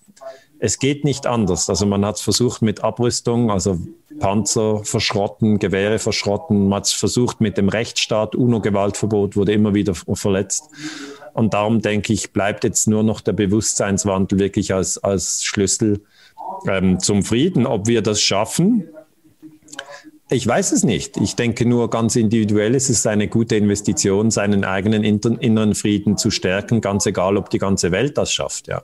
es 0.60 0.78
geht 0.78 1.06
nicht 1.06 1.25
anders. 1.25 1.69
Also 1.69 1.86
man 1.86 2.06
hat 2.06 2.17
es 2.17 2.21
versucht 2.21 2.62
mit 2.62 2.84
Abrüstung, 2.84 3.49
also 3.49 3.80
Panzer 4.19 4.84
verschrotten, 4.84 5.60
Gewehre 5.60 5.99
verschrotten. 5.99 6.67
Man 6.67 6.78
hat 6.78 6.88
es 6.88 6.91
versucht 6.91 7.39
mit 7.39 7.58
dem 7.58 7.69
Rechtsstaat, 7.69 8.36
UNO-Gewaltverbot 8.36 9.38
wurde 9.38 9.54
immer 9.54 9.73
wieder 9.73 9.95
verletzt. 9.95 10.69
Und 11.34 11.54
darum 11.54 11.82
denke 11.82 12.12
ich, 12.12 12.34
bleibt 12.34 12.65
jetzt 12.65 12.88
nur 12.88 13.04
noch 13.04 13.21
der 13.21 13.34
Bewusstseinswandel 13.34 14.39
wirklich 14.39 14.73
als, 14.73 14.97
als 14.97 15.43
Schlüssel 15.43 16.02
ähm, 16.67 16.99
zum 16.99 17.23
Frieden. 17.23 17.65
Ob 17.65 17.88
wir 17.88 18.02
das 18.02 18.21
schaffen, 18.21 18.89
ich 20.29 20.45
weiß 20.45 20.71
es 20.71 20.83
nicht. 20.83 21.17
Ich 21.17 21.35
denke 21.35 21.65
nur 21.65 21.89
ganz 21.89 22.15
individuell 22.15 22.75
ist 22.75 22.89
es 22.89 23.05
eine 23.07 23.27
gute 23.27 23.55
Investition, 23.55 24.31
seinen 24.31 24.63
eigenen 24.63 25.03
inneren 25.03 25.75
Frieden 25.75 26.17
zu 26.17 26.29
stärken, 26.29 26.81
ganz 26.81 27.05
egal, 27.05 27.37
ob 27.37 27.49
die 27.49 27.57
ganze 27.57 27.91
Welt 27.91 28.17
das 28.17 28.31
schafft. 28.31 28.67
Ja. 28.67 28.81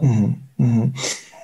Mhm, 0.00 0.36
mh. 0.56 0.92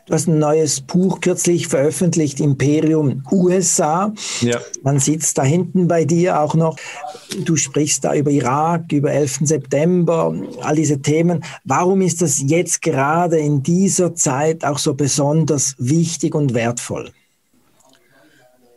Du 0.06 0.14
hast 0.14 0.28
ein 0.28 0.38
neues 0.38 0.82
Buch 0.82 1.20
kürzlich 1.20 1.66
veröffentlicht, 1.66 2.38
Imperium 2.38 3.24
USA. 3.32 4.12
Ja. 4.40 4.60
Man 4.84 5.00
sieht 5.00 5.24
es 5.24 5.34
da 5.34 5.42
hinten 5.42 5.88
bei 5.88 6.04
dir 6.04 6.40
auch 6.40 6.54
noch. 6.54 6.76
Du 7.44 7.56
sprichst 7.56 8.04
da 8.04 8.14
über 8.14 8.30
Irak, 8.30 8.92
über 8.92 9.10
11. 9.10 9.40
September, 9.42 10.32
all 10.60 10.76
diese 10.76 11.02
Themen. 11.02 11.42
Warum 11.64 12.02
ist 12.02 12.22
das 12.22 12.40
jetzt 12.40 12.82
gerade 12.82 13.38
in 13.38 13.64
dieser 13.64 14.14
Zeit 14.14 14.64
auch 14.64 14.78
so 14.78 14.94
besonders 14.94 15.74
wichtig 15.78 16.36
und 16.36 16.54
wertvoll? 16.54 17.10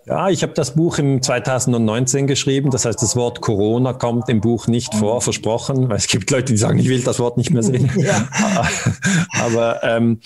Ja, 0.10 0.28
ich 0.28 0.42
habe 0.42 0.54
das 0.54 0.74
Buch 0.74 0.98
im 0.98 1.22
2019 1.22 2.26
geschrieben. 2.26 2.72
Das 2.72 2.84
heißt, 2.86 3.00
das 3.00 3.16
Wort 3.16 3.42
Corona 3.42 3.94
kommt 3.94 4.28
im 4.28 4.42
Buch 4.42 4.66
nicht 4.66 4.96
vor, 4.96 5.22
versprochen. 5.22 5.88
Weil 5.88 5.98
es 5.98 6.08
gibt 6.08 6.32
Leute, 6.32 6.52
die 6.52 6.58
sagen, 6.58 6.80
ich 6.80 6.90
will 6.90 7.04
das 7.04 7.20
Wort 7.20 7.38
nicht 7.38 7.52
mehr 7.52 7.62
sehen. 7.62 7.92
Ja. 8.00 8.28
Aber 9.44 9.84
ähm, 9.84 10.20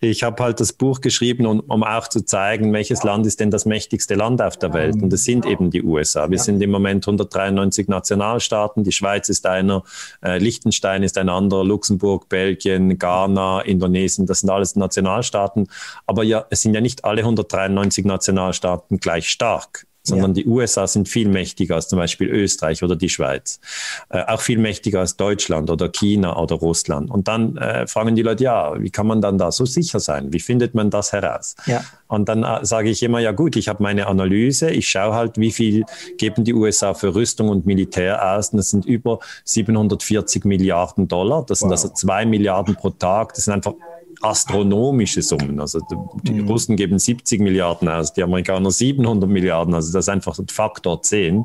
ich 0.00 0.22
habe 0.22 0.42
halt 0.42 0.60
das 0.60 0.72
Buch 0.72 1.02
geschrieben, 1.02 1.44
um, 1.44 1.60
um, 1.60 1.84
auch 1.84 2.08
zu 2.08 2.24
zeigen, 2.24 2.72
welches 2.72 3.02
Land 3.02 3.26
ist 3.26 3.38
denn 3.38 3.50
das 3.50 3.66
mächtigste 3.66 4.14
Land 4.14 4.40
auf 4.40 4.56
der 4.56 4.72
Welt. 4.72 4.94
Und 4.94 5.10
das 5.10 5.24
sind 5.24 5.44
eben 5.44 5.70
die 5.70 5.82
USA. 5.82 6.30
Wir 6.30 6.38
ja. 6.38 6.42
sind 6.42 6.62
im 6.62 6.70
Moment 6.70 7.06
193 7.06 7.86
Nationalstaaten. 7.86 8.82
Die 8.82 8.92
Schweiz 8.92 9.28
ist 9.28 9.46
einer, 9.46 9.82
äh, 10.24 10.38
Liechtenstein 10.38 11.02
ist 11.02 11.18
ein 11.18 11.28
anderer, 11.28 11.64
Luxemburg, 11.64 12.30
Belgien, 12.30 12.98
Ghana, 12.98 13.60
Indonesien, 13.60 14.26
das 14.26 14.40
sind 14.40 14.48
alles 14.48 14.74
Nationalstaaten. 14.74 15.68
Aber 16.06 16.24
ja, 16.24 16.46
es 16.48 16.62
sind 16.62 16.74
ja 16.74 16.80
nicht 16.80 17.04
alle 17.04 17.20
193 17.20 18.06
Nationalstaaten 18.06 19.00
gleich 19.00 19.28
stark 19.28 19.86
sondern 20.02 20.34
ja. 20.34 20.42
die 20.42 20.46
USA 20.46 20.86
sind 20.86 21.08
viel 21.08 21.28
mächtiger 21.28 21.74
als 21.74 21.88
zum 21.88 21.98
Beispiel 21.98 22.28
Österreich 22.28 22.82
oder 22.82 22.96
die 22.96 23.08
Schweiz. 23.08 23.60
Äh, 24.08 24.24
auch 24.24 24.40
viel 24.40 24.58
mächtiger 24.58 25.00
als 25.00 25.16
Deutschland 25.16 25.70
oder 25.70 25.88
China 25.88 26.36
oder 26.36 26.56
Russland. 26.56 27.10
Und 27.10 27.28
dann 27.28 27.56
äh, 27.56 27.86
fragen 27.86 28.14
die 28.14 28.22
Leute, 28.22 28.44
ja, 28.44 28.80
wie 28.80 28.90
kann 28.90 29.06
man 29.06 29.20
dann 29.20 29.38
da 29.38 29.52
so 29.52 29.66
sicher 29.66 30.00
sein? 30.00 30.32
Wie 30.32 30.40
findet 30.40 30.74
man 30.74 30.90
das 30.90 31.12
heraus? 31.12 31.54
Ja. 31.66 31.84
Und 32.08 32.28
dann 32.28 32.42
äh, 32.42 32.64
sage 32.64 32.90
ich 32.90 33.02
immer, 33.02 33.20
ja 33.20 33.32
gut, 33.32 33.56
ich 33.56 33.68
habe 33.68 33.82
meine 33.82 34.06
Analyse, 34.06 34.70
ich 34.70 34.88
schaue 34.88 35.14
halt, 35.14 35.38
wie 35.38 35.52
viel 35.52 35.84
geben 36.18 36.44
die 36.44 36.54
USA 36.54 36.94
für 36.94 37.14
Rüstung 37.14 37.48
und 37.48 37.66
Militär 37.66 38.34
aus. 38.34 38.50
Und 38.50 38.58
das 38.58 38.70
sind 38.70 38.86
über 38.86 39.20
740 39.44 40.44
Milliarden 40.44 41.08
Dollar. 41.08 41.44
Das 41.46 41.60
wow. 41.60 41.68
sind 41.68 41.72
also 41.72 41.88
zwei 41.90 42.24
Milliarden 42.24 42.74
pro 42.74 42.90
Tag. 42.90 43.34
Das 43.34 43.44
sind 43.44 43.54
einfach 43.54 43.74
astronomische 44.22 45.22
Summen. 45.22 45.60
Also 45.60 45.80
die 46.22 46.32
mhm. 46.32 46.48
Russen 46.48 46.76
geben 46.76 46.98
70 46.98 47.40
Milliarden 47.40 47.88
aus, 47.88 48.12
die 48.12 48.22
Amerikaner 48.22 48.70
700 48.70 49.28
Milliarden. 49.28 49.74
Also 49.74 49.92
das 49.92 50.04
ist 50.04 50.08
einfach 50.08 50.38
ein 50.38 50.48
Faktor 50.48 51.02
10. 51.02 51.44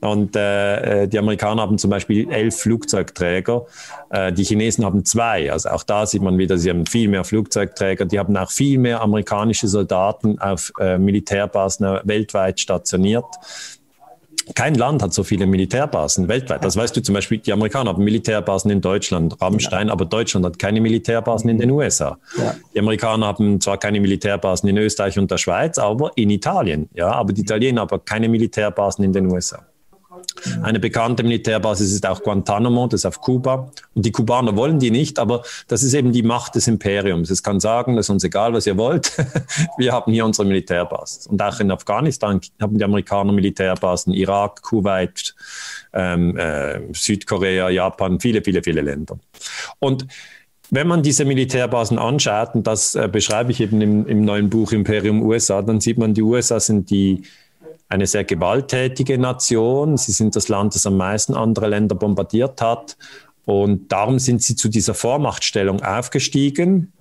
Und 0.00 0.36
äh, 0.36 1.04
äh, 1.04 1.08
die 1.08 1.18
Amerikaner 1.18 1.62
haben 1.62 1.78
zum 1.78 1.90
Beispiel 1.90 2.30
elf 2.30 2.56
Flugzeugträger, 2.60 3.64
äh, 4.10 4.30
die 4.30 4.44
Chinesen 4.44 4.84
haben 4.84 5.04
zwei. 5.04 5.50
Also 5.50 5.70
auch 5.70 5.82
da 5.82 6.04
sieht 6.04 6.22
man 6.22 6.36
wieder, 6.36 6.58
sie 6.58 6.68
haben 6.68 6.84
viel 6.84 7.08
mehr 7.08 7.24
Flugzeugträger, 7.24 8.04
die 8.04 8.18
haben 8.18 8.36
auch 8.36 8.50
viel 8.50 8.78
mehr 8.78 9.00
amerikanische 9.00 9.68
Soldaten 9.68 10.38
auf 10.38 10.70
äh, 10.78 10.98
Militärbasen 10.98 12.00
weltweit 12.04 12.60
stationiert. 12.60 13.24
Kein 14.54 14.74
Land 14.74 15.02
hat 15.02 15.12
so 15.12 15.24
viele 15.24 15.46
Militärbasen 15.46 16.28
weltweit. 16.28 16.64
Das 16.64 16.76
weißt 16.76 16.96
du 16.96 17.02
zum 17.02 17.14
Beispiel, 17.14 17.38
die 17.38 17.52
Amerikaner 17.52 17.90
haben 17.90 18.04
Militärbasen 18.04 18.70
in 18.70 18.80
Deutschland, 18.80 19.40
Rammstein, 19.40 19.88
ja. 19.88 19.92
aber 19.92 20.04
Deutschland 20.04 20.46
hat 20.46 20.58
keine 20.58 20.80
Militärbasen 20.80 21.50
in 21.50 21.58
den 21.58 21.70
USA. 21.70 22.16
Ja. 22.38 22.54
Die 22.74 22.78
Amerikaner 22.78 23.26
haben 23.26 23.60
zwar 23.60 23.78
keine 23.78 24.00
Militärbasen 24.00 24.68
in 24.68 24.76
Österreich 24.78 25.18
und 25.18 25.30
der 25.30 25.38
Schweiz, 25.38 25.78
aber 25.78 26.12
in 26.14 26.30
Italien. 26.30 26.88
Ja, 26.94 27.10
aber 27.10 27.32
die 27.32 27.40
Italiener 27.42 27.82
haben 27.82 28.04
keine 28.04 28.28
Militärbasen 28.28 29.04
in 29.04 29.12
den 29.12 29.26
USA. 29.26 29.66
Eine 30.62 30.78
bekannte 30.78 31.22
Militärbasis 31.22 31.92
ist 31.92 32.06
auch 32.06 32.22
Guantanamo, 32.22 32.86
das 32.86 33.00
ist 33.00 33.06
auf 33.06 33.20
Kuba. 33.20 33.70
Und 33.94 34.04
die 34.04 34.12
Kubaner 34.12 34.56
wollen 34.56 34.78
die 34.78 34.90
nicht, 34.90 35.18
aber 35.18 35.42
das 35.68 35.82
ist 35.82 35.94
eben 35.94 36.12
die 36.12 36.22
Macht 36.22 36.54
des 36.54 36.68
Imperiums. 36.68 37.30
Es 37.30 37.42
kann 37.42 37.60
sagen, 37.60 37.96
das 37.96 38.06
ist 38.06 38.10
uns 38.10 38.24
egal, 38.24 38.52
was 38.52 38.66
ihr 38.66 38.76
wollt. 38.76 39.12
Wir 39.78 39.92
haben 39.92 40.12
hier 40.12 40.24
unsere 40.24 40.46
Militärbasis. 40.46 41.26
Und 41.26 41.40
auch 41.42 41.58
in 41.60 41.70
Afghanistan 41.70 42.40
haben 42.60 42.78
die 42.78 42.84
Amerikaner 42.84 43.32
Militärbasen, 43.32 44.12
Irak, 44.12 44.62
Kuwait, 44.62 45.34
ähm, 45.92 46.36
äh, 46.36 46.80
Südkorea, 46.92 47.70
Japan, 47.70 48.20
viele, 48.20 48.42
viele, 48.42 48.62
viele 48.62 48.82
Länder. 48.82 49.18
Und 49.78 50.06
wenn 50.70 50.88
man 50.88 51.02
diese 51.02 51.24
Militärbasen 51.24 51.98
anschaut, 51.98 52.54
und 52.54 52.66
das 52.66 52.94
äh, 52.94 53.08
beschreibe 53.10 53.52
ich 53.52 53.60
eben 53.60 53.80
im, 53.80 54.06
im 54.06 54.24
neuen 54.24 54.50
Buch 54.50 54.72
Imperium 54.72 55.22
USA, 55.22 55.62
dann 55.62 55.80
sieht 55.80 55.98
man, 55.98 56.14
die 56.14 56.22
USA 56.22 56.58
sind 56.60 56.90
die 56.90 57.22
eine 57.88 58.06
sehr 58.06 58.24
gewalttätige 58.24 59.18
Nation. 59.18 59.96
Sie 59.96 60.12
sind 60.12 60.36
das 60.36 60.48
Land, 60.48 60.74
das 60.74 60.86
am 60.86 60.96
meisten 60.96 61.34
andere 61.34 61.68
Länder 61.68 61.94
bombardiert 61.94 62.60
hat. 62.60 62.96
Und 63.44 63.92
darum 63.92 64.18
sind 64.18 64.42
sie 64.42 64.56
zu 64.56 64.68
dieser 64.68 64.94
Vormachtstellung 64.94 65.82
aufgestiegen. 65.82 66.92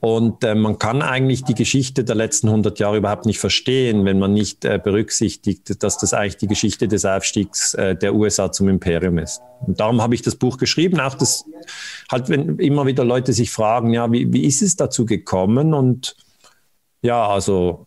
Und 0.00 0.44
äh, 0.44 0.54
man 0.54 0.78
kann 0.78 1.00
eigentlich 1.00 1.44
die 1.44 1.54
Geschichte 1.54 2.04
der 2.04 2.14
letzten 2.14 2.48
100 2.48 2.78
Jahre 2.78 2.98
überhaupt 2.98 3.24
nicht 3.24 3.38
verstehen, 3.38 4.04
wenn 4.04 4.18
man 4.18 4.34
nicht 4.34 4.64
äh, 4.64 4.78
berücksichtigt, 4.82 5.82
dass 5.82 5.96
das 5.96 6.12
eigentlich 6.12 6.36
die 6.36 6.46
Geschichte 6.46 6.88
des 6.88 7.06
Aufstiegs 7.06 7.72
äh, 7.74 7.96
der 7.96 8.14
USA 8.14 8.52
zum 8.52 8.68
Imperium 8.68 9.18
ist. 9.18 9.40
Und 9.66 9.80
darum 9.80 10.02
habe 10.02 10.14
ich 10.14 10.20
das 10.20 10.36
Buch 10.36 10.58
geschrieben, 10.58 11.00
auch 11.00 11.14
das, 11.14 11.44
halt, 12.12 12.28
wenn 12.28 12.58
immer 12.58 12.84
wieder 12.84 13.04
Leute 13.04 13.32
sich 13.32 13.50
fragen, 13.50 13.94
ja, 13.94 14.10
wie, 14.12 14.30
wie 14.32 14.44
ist 14.44 14.60
es 14.60 14.76
dazu 14.76 15.06
gekommen? 15.06 15.72
Und 15.72 16.16
ja, 17.00 17.26
also 17.26 17.86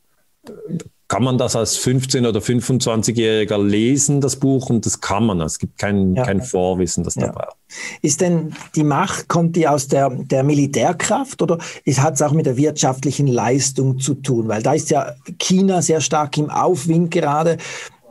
kann 1.10 1.24
man 1.24 1.40
das 1.40 1.56
als 1.56 1.78
15- 1.80 2.28
oder 2.28 2.40
25-Jähriger 2.40 3.62
lesen, 3.62 4.22
das 4.22 4.36
Buch? 4.36 4.70
Und 4.70 4.86
das 4.86 5.02
kann 5.02 5.26
man. 5.26 5.42
Es 5.42 5.58
gibt 5.58 5.80
kein, 5.80 6.14
ja. 6.14 6.24
kein 6.24 6.42
Vorwissen, 6.42 7.04
das 7.04 7.16
ja. 7.16 7.26
da 7.26 7.32
braucht. 7.32 7.58
Ist 8.04 8.22
denn 8.22 8.54
die 8.76 8.84
Macht, 8.84 9.28
kommt 9.28 9.56
die 9.56 9.68
aus 9.68 9.88
der, 9.88 10.12
der 10.12 10.44
Militärkraft 10.44 11.42
oder 11.42 11.58
hat 11.98 12.14
es 12.14 12.22
auch 12.22 12.32
mit 12.32 12.46
der 12.46 12.58
wirtschaftlichen 12.58 13.26
Leistung 13.26 14.00
zu 14.00 14.14
tun? 14.14 14.48
Weil 14.48 14.62
da 14.62 14.74
ist 14.74 14.92
ja 14.92 15.16
China 15.40 15.82
sehr 15.82 16.00
stark 16.00 16.38
im 16.38 16.52
Aufwind 16.52 17.10
gerade. 17.10 17.58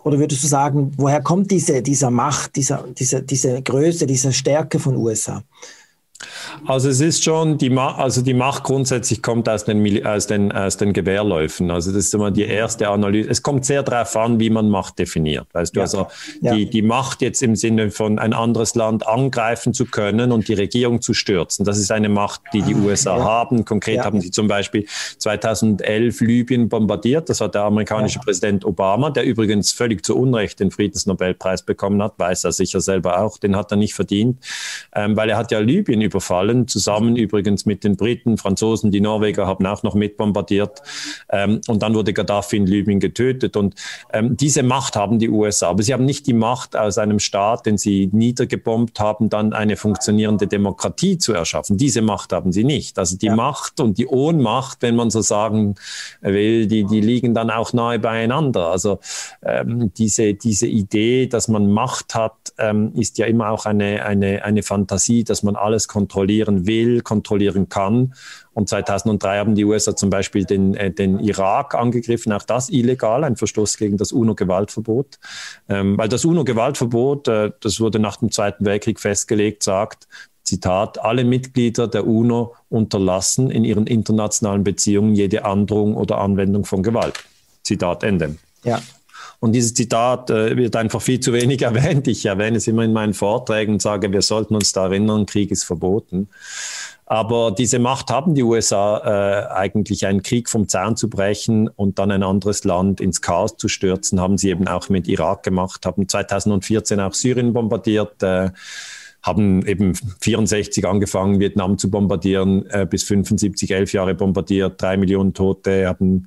Oder 0.02 0.18
würdest 0.18 0.42
du 0.42 0.48
sagen, 0.48 0.92
woher 0.96 1.22
kommt 1.22 1.52
diese, 1.52 1.82
dieser 1.82 2.10
Macht, 2.10 2.56
dieser, 2.56 2.84
diese, 2.98 3.22
diese 3.22 3.62
Größe, 3.62 4.06
diese 4.06 4.32
Stärke 4.32 4.80
von 4.80 4.96
USA? 4.96 5.42
Also 6.66 6.88
es 6.88 7.00
ist 7.00 7.22
schon, 7.22 7.58
die, 7.58 7.70
Ma 7.70 7.94
also 7.94 8.22
die 8.22 8.34
Macht 8.34 8.64
grundsätzlich 8.64 9.22
kommt 9.22 9.48
aus 9.48 9.64
den, 9.64 10.04
aus, 10.04 10.26
den, 10.26 10.50
aus 10.50 10.76
den 10.76 10.92
Gewehrläufen. 10.92 11.70
Also 11.70 11.92
das 11.92 12.06
ist 12.06 12.14
immer 12.14 12.30
die 12.30 12.42
erste 12.42 12.88
Analyse. 12.88 13.30
Es 13.30 13.42
kommt 13.42 13.64
sehr 13.64 13.82
darauf 13.82 14.16
an, 14.16 14.40
wie 14.40 14.50
man 14.50 14.68
Macht 14.68 14.98
definiert. 14.98 15.46
Weißt 15.52 15.76
du, 15.76 15.80
ja. 15.80 15.84
also 15.84 16.08
ja. 16.40 16.54
die, 16.54 16.68
die 16.68 16.82
Macht 16.82 17.22
jetzt 17.22 17.42
im 17.42 17.54
Sinne 17.54 17.90
von 17.90 18.18
ein 18.18 18.32
anderes 18.32 18.74
Land 18.74 19.06
angreifen 19.06 19.72
zu 19.72 19.86
können 19.86 20.32
und 20.32 20.48
die 20.48 20.54
Regierung 20.54 21.00
zu 21.00 21.14
stürzen. 21.14 21.64
Das 21.64 21.78
ist 21.78 21.92
eine 21.92 22.08
Macht, 22.08 22.40
die 22.52 22.62
die 22.62 22.74
USA 22.74 23.16
ja. 23.16 23.24
haben. 23.24 23.64
Konkret 23.64 24.00
haben 24.00 24.20
sie 24.20 24.32
zum 24.32 24.48
Beispiel 24.48 24.86
2011 25.18 26.20
Libyen 26.20 26.68
bombardiert. 26.68 27.28
Das 27.28 27.40
hat 27.40 27.54
der 27.54 27.62
amerikanische 27.62 28.18
Präsident 28.18 28.64
Obama, 28.64 29.10
der 29.10 29.24
übrigens 29.24 29.70
völlig 29.70 30.04
zu 30.04 30.16
Unrecht 30.16 30.58
den 30.58 30.72
Friedensnobelpreis 30.72 31.62
bekommen 31.62 32.02
hat, 32.02 32.14
weiß 32.18 32.44
er 32.44 32.52
sicher 32.52 32.80
selber 32.80 33.20
auch. 33.20 33.38
Den 33.38 33.54
hat 33.54 33.70
er 33.70 33.76
nicht 33.76 33.94
verdient, 33.94 34.38
ähm, 34.94 35.16
weil 35.16 35.30
er 35.30 35.36
hat 35.36 35.52
ja 35.52 35.60
Libyen 35.60 36.07
überfallen, 36.08 36.66
zusammen 36.68 37.16
übrigens 37.16 37.66
mit 37.66 37.84
den 37.84 37.96
Briten, 37.96 38.38
Franzosen, 38.38 38.90
die 38.90 39.00
Norweger 39.00 39.46
haben 39.46 39.66
auch 39.66 39.82
noch 39.82 39.94
mitbombardiert. 39.94 40.82
Ähm, 41.30 41.60
und 41.68 41.82
dann 41.82 41.94
wurde 41.94 42.12
Gaddafi 42.12 42.56
in 42.56 42.66
Libyen 42.66 43.00
getötet. 43.00 43.56
Und 43.56 43.74
ähm, 44.12 44.36
diese 44.36 44.62
Macht 44.62 44.96
haben 44.96 45.18
die 45.18 45.28
USA. 45.28 45.68
Aber 45.68 45.82
sie 45.82 45.92
haben 45.92 46.04
nicht 46.04 46.26
die 46.26 46.32
Macht, 46.32 46.76
aus 46.76 46.98
einem 46.98 47.18
Staat, 47.18 47.66
den 47.66 47.78
sie 47.78 48.08
niedergebombt 48.12 49.00
haben, 49.00 49.28
dann 49.28 49.52
eine 49.52 49.76
funktionierende 49.76 50.46
Demokratie 50.46 51.18
zu 51.18 51.32
erschaffen. 51.32 51.76
Diese 51.76 52.02
Macht 52.02 52.32
haben 52.32 52.52
sie 52.52 52.64
nicht. 52.64 52.98
Also 52.98 53.16
die 53.16 53.26
ja. 53.26 53.36
Macht 53.36 53.80
und 53.80 53.98
die 53.98 54.06
Ohnmacht, 54.06 54.78
wenn 54.80 54.96
man 54.96 55.10
so 55.10 55.20
sagen 55.20 55.74
will, 56.20 56.66
die, 56.66 56.84
die 56.84 57.00
liegen 57.00 57.34
dann 57.34 57.50
auch 57.50 57.72
nahe 57.72 57.98
beieinander. 57.98 58.68
Also 58.68 58.98
ähm, 59.42 59.92
diese, 59.96 60.34
diese 60.34 60.66
Idee, 60.66 61.26
dass 61.26 61.48
man 61.48 61.70
Macht 61.70 62.14
hat, 62.14 62.34
ähm, 62.58 62.92
ist 62.94 63.18
ja 63.18 63.26
immer 63.26 63.50
auch 63.50 63.66
eine, 63.66 64.04
eine, 64.04 64.44
eine 64.44 64.62
Fantasie, 64.62 65.24
dass 65.24 65.42
man 65.42 65.56
alles 65.56 65.88
kontrollieren 65.98 66.64
will, 66.64 67.00
kontrollieren 67.00 67.68
kann. 67.68 68.14
Und 68.54 68.68
2003 68.68 69.38
haben 69.38 69.56
die 69.56 69.64
USA 69.64 69.96
zum 69.96 70.10
Beispiel 70.10 70.44
den, 70.44 70.74
äh, 70.74 70.92
den 70.92 71.18
Irak 71.18 71.74
angegriffen, 71.74 72.32
auch 72.32 72.44
das 72.44 72.70
illegal, 72.70 73.24
ein 73.24 73.34
Verstoß 73.34 73.76
gegen 73.78 73.96
das 73.96 74.12
UNO-Gewaltverbot. 74.12 75.18
Ähm, 75.68 75.98
weil 75.98 76.08
das 76.08 76.24
UNO-Gewaltverbot, 76.24 77.26
äh, 77.26 77.50
das 77.60 77.80
wurde 77.80 77.98
nach 77.98 78.18
dem 78.18 78.30
Zweiten 78.30 78.64
Weltkrieg 78.64 79.00
festgelegt, 79.00 79.64
sagt, 79.64 80.06
Zitat, 80.44 81.00
alle 81.00 81.24
Mitglieder 81.24 81.88
der 81.88 82.06
UNO 82.06 82.54
unterlassen 82.68 83.50
in 83.50 83.64
ihren 83.64 83.88
internationalen 83.88 84.62
Beziehungen 84.62 85.16
jede 85.16 85.44
Androhung 85.44 85.96
oder 85.96 86.18
Anwendung 86.18 86.64
von 86.64 86.84
Gewalt. 86.84 87.24
Zitat 87.64 88.04
Ende. 88.04 88.36
Ja. 88.62 88.80
Und 89.40 89.52
dieses 89.52 89.74
Zitat 89.74 90.30
äh, 90.30 90.56
wird 90.56 90.74
einfach 90.74 91.00
viel 91.00 91.20
zu 91.20 91.32
wenig 91.32 91.62
erwähnt. 91.62 92.08
Ich 92.08 92.26
erwähne 92.26 92.56
es 92.56 92.66
immer 92.66 92.84
in 92.84 92.92
meinen 92.92 93.14
Vorträgen 93.14 93.74
und 93.74 93.82
sage, 93.82 94.12
wir 94.12 94.22
sollten 94.22 94.54
uns 94.54 94.72
da 94.72 94.86
erinnern, 94.86 95.26
Krieg 95.26 95.50
ist 95.50 95.64
verboten. 95.64 96.28
Aber 97.06 97.52
diese 97.52 97.78
Macht 97.78 98.10
haben 98.10 98.34
die 98.34 98.42
USA 98.42 98.98
äh, 98.98 99.52
eigentlich, 99.54 100.04
einen 100.04 100.22
Krieg 100.22 100.50
vom 100.50 100.68
Zaun 100.68 100.94
zu 100.94 101.08
brechen 101.08 101.68
und 101.68 101.98
dann 101.98 102.10
ein 102.10 102.22
anderes 102.22 102.64
Land 102.64 103.00
ins 103.00 103.22
Chaos 103.22 103.56
zu 103.56 103.68
stürzen, 103.68 104.20
haben 104.20 104.36
sie 104.36 104.50
eben 104.50 104.68
auch 104.68 104.90
mit 104.90 105.08
Irak 105.08 105.42
gemacht, 105.42 105.86
haben 105.86 106.06
2014 106.06 107.00
auch 107.00 107.14
Syrien 107.14 107.54
bombardiert. 107.54 108.22
Äh, 108.22 108.50
haben 109.22 109.66
eben 109.66 109.94
64 110.20 110.86
angefangen, 110.86 111.40
Vietnam 111.40 111.76
zu 111.76 111.90
bombardieren, 111.90 112.66
äh, 112.70 112.86
bis 112.88 113.02
75, 113.02 113.72
elf 113.72 113.92
Jahre 113.92 114.14
bombardiert, 114.14 114.80
drei 114.80 114.96
Millionen 114.96 115.34
Tote, 115.34 115.88
haben 115.88 116.26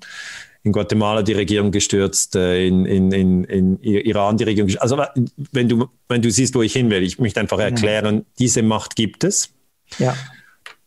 in 0.64 0.72
Guatemala 0.72 1.24
die 1.24 1.34
Regierung 1.34 1.72
gestürzt, 1.72 2.36
äh, 2.36 2.68
in, 2.68 2.86
in, 2.86 3.12
in, 3.12 3.44
in 3.46 3.80
Iran 3.82 4.38
die 4.38 4.44
Regierung 4.44 4.68
gestürzt. 4.68 4.84
Also 4.84 5.04
wenn 5.52 5.68
du, 5.68 5.88
wenn 6.08 6.22
du 6.22 6.30
siehst, 6.30 6.54
wo 6.56 6.62
ich 6.62 6.74
hin 6.74 6.90
will, 6.90 7.04
ich 7.04 7.20
möchte 7.20 7.40
einfach 7.40 7.60
erklären, 7.60 8.18
ja. 8.18 8.24
diese 8.40 8.62
Macht 8.62 8.96
gibt 8.96 9.24
es. 9.24 9.50
Ja. 9.98 10.16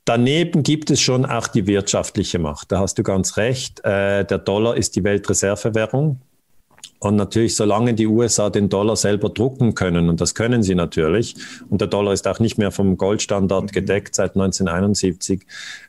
Daneben 0.04 0.62
gibt 0.62 0.90
es 0.90 1.00
schon 1.00 1.24
auch 1.24 1.48
die 1.48 1.66
wirtschaftliche 1.66 2.38
Macht. 2.38 2.70
Da 2.70 2.78
hast 2.78 2.98
du 2.98 3.02
ganz 3.02 3.36
recht. 3.36 3.80
Äh, 3.84 4.24
der 4.24 4.38
Dollar 4.38 4.76
ist 4.76 4.96
die 4.96 5.02
Weltreservewährung. 5.02 6.20
Und 7.04 7.16
natürlich, 7.16 7.54
solange 7.54 7.92
die 7.92 8.06
USA 8.06 8.48
den 8.48 8.70
Dollar 8.70 8.96
selber 8.96 9.28
drucken 9.28 9.74
können, 9.74 10.08
und 10.08 10.22
das 10.22 10.34
können 10.34 10.62
sie 10.62 10.74
natürlich, 10.74 11.36
und 11.68 11.82
der 11.82 11.88
Dollar 11.88 12.14
ist 12.14 12.26
auch 12.26 12.38
nicht 12.38 12.56
mehr 12.56 12.70
vom 12.70 12.96
Goldstandard 12.96 13.74
gedeckt 13.74 14.14
seit 14.14 14.36
1971, 14.36 15.42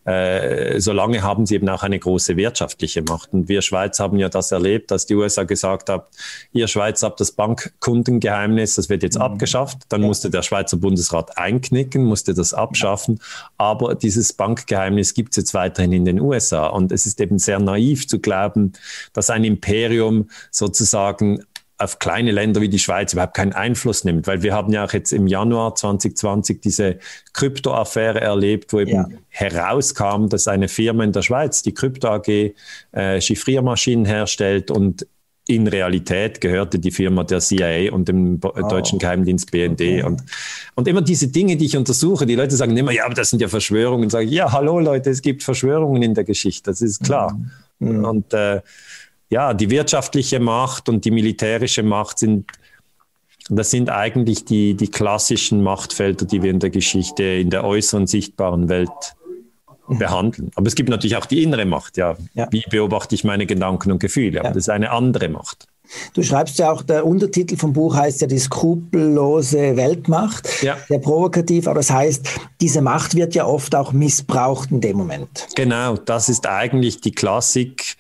äh, 0.04 0.78
solange 0.82 1.24
haben 1.24 1.46
sie 1.46 1.56
eben 1.56 1.70
auch 1.70 1.84
eine 1.84 2.00
große 2.00 2.36
wirtschaftliche 2.36 3.02
Macht. 3.02 3.32
Und 3.32 3.48
wir 3.48 3.62
Schweiz 3.62 3.98
haben 4.02 4.20
ja 4.20 4.28
das 4.28 4.52
erlebt, 4.52 4.92
dass 4.92 5.06
die 5.06 5.16
USA 5.16 5.44
gesagt 5.44 5.90
hat, 5.90 6.10
ihr 6.52 6.68
Schweiz 6.68 7.02
habt 7.02 7.22
das 7.22 7.32
Bankkundengeheimnis, 7.32 8.76
das 8.76 8.90
wird 8.90 9.02
jetzt 9.02 9.16
mhm. 9.16 9.22
abgeschafft. 9.22 9.84
Dann 9.88 10.02
ja. 10.02 10.08
musste 10.08 10.30
der 10.30 10.42
Schweizer 10.42 10.76
Bundesrat 10.76 11.38
einknicken, 11.38 12.04
musste 12.04 12.34
das 12.34 12.54
abschaffen. 12.54 13.22
Aber 13.58 13.96
dieses 13.96 14.34
Bankgeheimnis 14.34 15.14
gibt 15.14 15.30
es 15.32 15.38
jetzt 15.38 15.54
weiterhin 15.54 15.94
in 15.94 16.04
den 16.04 16.20
USA. 16.20 16.68
Und 16.68 16.92
es 16.92 17.06
ist 17.06 17.22
eben 17.22 17.40
sehr 17.40 17.60
naiv 17.60 18.06
zu 18.06 18.20
glauben, 18.20 18.74
dass 19.14 19.30
ein 19.30 19.46
Imperium 19.46 20.30
sozusagen 20.52 21.05
sozusagen 21.06 21.44
auf 21.78 22.00
kleine 22.00 22.32
Länder 22.32 22.62
wie 22.62 22.70
die 22.70 22.80
Schweiz 22.80 23.12
überhaupt 23.12 23.36
keinen 23.36 23.52
Einfluss 23.52 24.06
nimmt, 24.06 24.28
weil 24.28 24.42
wir 24.44 24.54
haben 24.54 24.72
ja 24.72 24.86
auch 24.86 24.94
jetzt 24.94 25.12
im 25.12 25.28
Januar 25.28 25.76
2020 25.76 26.62
diese 26.62 27.00
Krypto-Affäre 27.34 28.22
erlebt, 28.22 28.72
wo 28.72 28.80
eben 28.80 28.92
ja. 28.92 29.08
herauskam, 29.28 30.28
dass 30.30 30.48
eine 30.48 30.70
Firma 30.70 31.04
in 31.04 31.12
der 31.12 31.22
Schweiz, 31.22 31.64
die 31.64 31.74
Krypto 31.74 32.08
AG, 32.08 32.54
äh, 32.94 33.20
Chiffriermaschinen 33.20 34.06
herstellt 34.06 34.72
und 34.72 35.06
in 35.48 35.68
Realität 35.68 36.40
gehörte 36.40 36.80
die 36.80 36.92
Firma 36.92 37.26
der 37.26 37.40
CIA 37.40 37.92
und 37.92 38.08
dem 38.08 38.40
oh. 38.42 38.68
deutschen 38.70 38.98
Geheimdienst 38.98 39.52
BND. 39.52 39.74
Okay. 39.74 40.04
Und, 40.04 40.24
und 40.76 40.88
immer 40.88 41.02
diese 41.02 41.28
Dinge, 41.28 41.58
die 41.58 41.66
ich 41.66 41.76
untersuche, 41.76 42.26
die 42.26 42.36
Leute 42.36 42.56
sagen 42.56 42.76
immer, 42.78 42.94
ja, 42.94 43.06
aber 43.06 43.16
das 43.16 43.32
sind 43.32 43.42
ja 43.42 43.50
Verschwörungen. 43.50 44.10
Sage 44.10 44.26
ich, 44.26 44.32
ja, 44.32 44.54
hallo 44.54 44.80
Leute, 44.80 45.10
es 45.10 45.22
gibt 45.22 45.44
Verschwörungen 45.44 46.02
in 46.02 46.14
der 46.14 46.24
Geschichte, 46.24 46.72
das 46.72 46.82
ist 46.82 47.04
klar. 47.04 47.38
Mhm. 47.80 48.06
Und 48.06 48.34
äh, 48.34 48.62
ja, 49.30 49.54
die 49.54 49.70
wirtschaftliche 49.70 50.40
Macht 50.40 50.90
und 50.90 51.06
die 51.06 51.12
militärische 51.12 51.84
Macht 51.84 52.20
sind, 52.20 52.52
das 53.50 53.72
sind 53.72 53.90
eigentlich 53.90 54.46
die, 54.46 54.76
die 54.76 54.90
klassischen 54.90 55.64
Machtfelder, 55.64 56.26
die 56.26 56.42
wir 56.42 56.52
in 56.52 56.60
der 56.60 56.70
Geschichte, 56.70 57.24
in 57.24 57.50
der 57.50 57.64
äußeren 57.64 58.08
sichtbaren 58.08 58.70
Welt 58.70 58.90
mhm. 59.88 59.98
behandeln. 59.98 60.52
Aber 60.56 60.68
es 60.68 60.76
gibt 60.76 60.90
natürlich 60.90 61.18
auch 61.18 61.26
die 61.26 61.44
innere 61.44 61.66
Macht, 61.66 61.98
ja. 61.98 62.16
ja. 62.34 62.48
Wie 62.52 62.64
beobachte 62.70 63.16
ich 63.16 63.24
meine 63.24 63.46
Gedanken 63.46 63.92
und 63.92 64.00
Gefühle? 64.00 64.40
Aber 64.40 64.50
ja. 64.50 64.54
das 64.54 64.64
ist 64.64 64.70
eine 64.70 64.92
andere 64.92 65.30
Macht. 65.30 65.68
Du 66.14 66.24
schreibst 66.24 66.60
ja 66.60 66.72
auch, 66.72 66.82
der 66.82 67.06
Untertitel 67.06 67.58
vom 67.58 67.74
Buch 67.74 67.96
heißt 67.96 68.22
ja 68.22 68.28
die 68.28 68.40
skrupellose 68.40 69.76
Weltmacht. 69.76 70.64
Ja. 70.64 70.78
Sehr 70.88 71.00
provokativ, 71.00 71.68
aber 71.68 71.80
das 71.80 71.92
heißt, 71.92 72.28
diese 72.62 72.82
Macht 72.82 73.16
wird 73.16 73.36
ja 73.36 73.46
oft 73.46 73.76
auch 73.76 73.92
missbraucht 73.92 74.72
in 74.72 74.82
dem 74.82 74.98
Moment. 74.98 75.48
Genau, 75.56 75.98
das 75.98 76.30
ist 76.30 76.48
eigentlich 76.48 77.02
die 77.02 77.12
Klassik. 77.12 77.96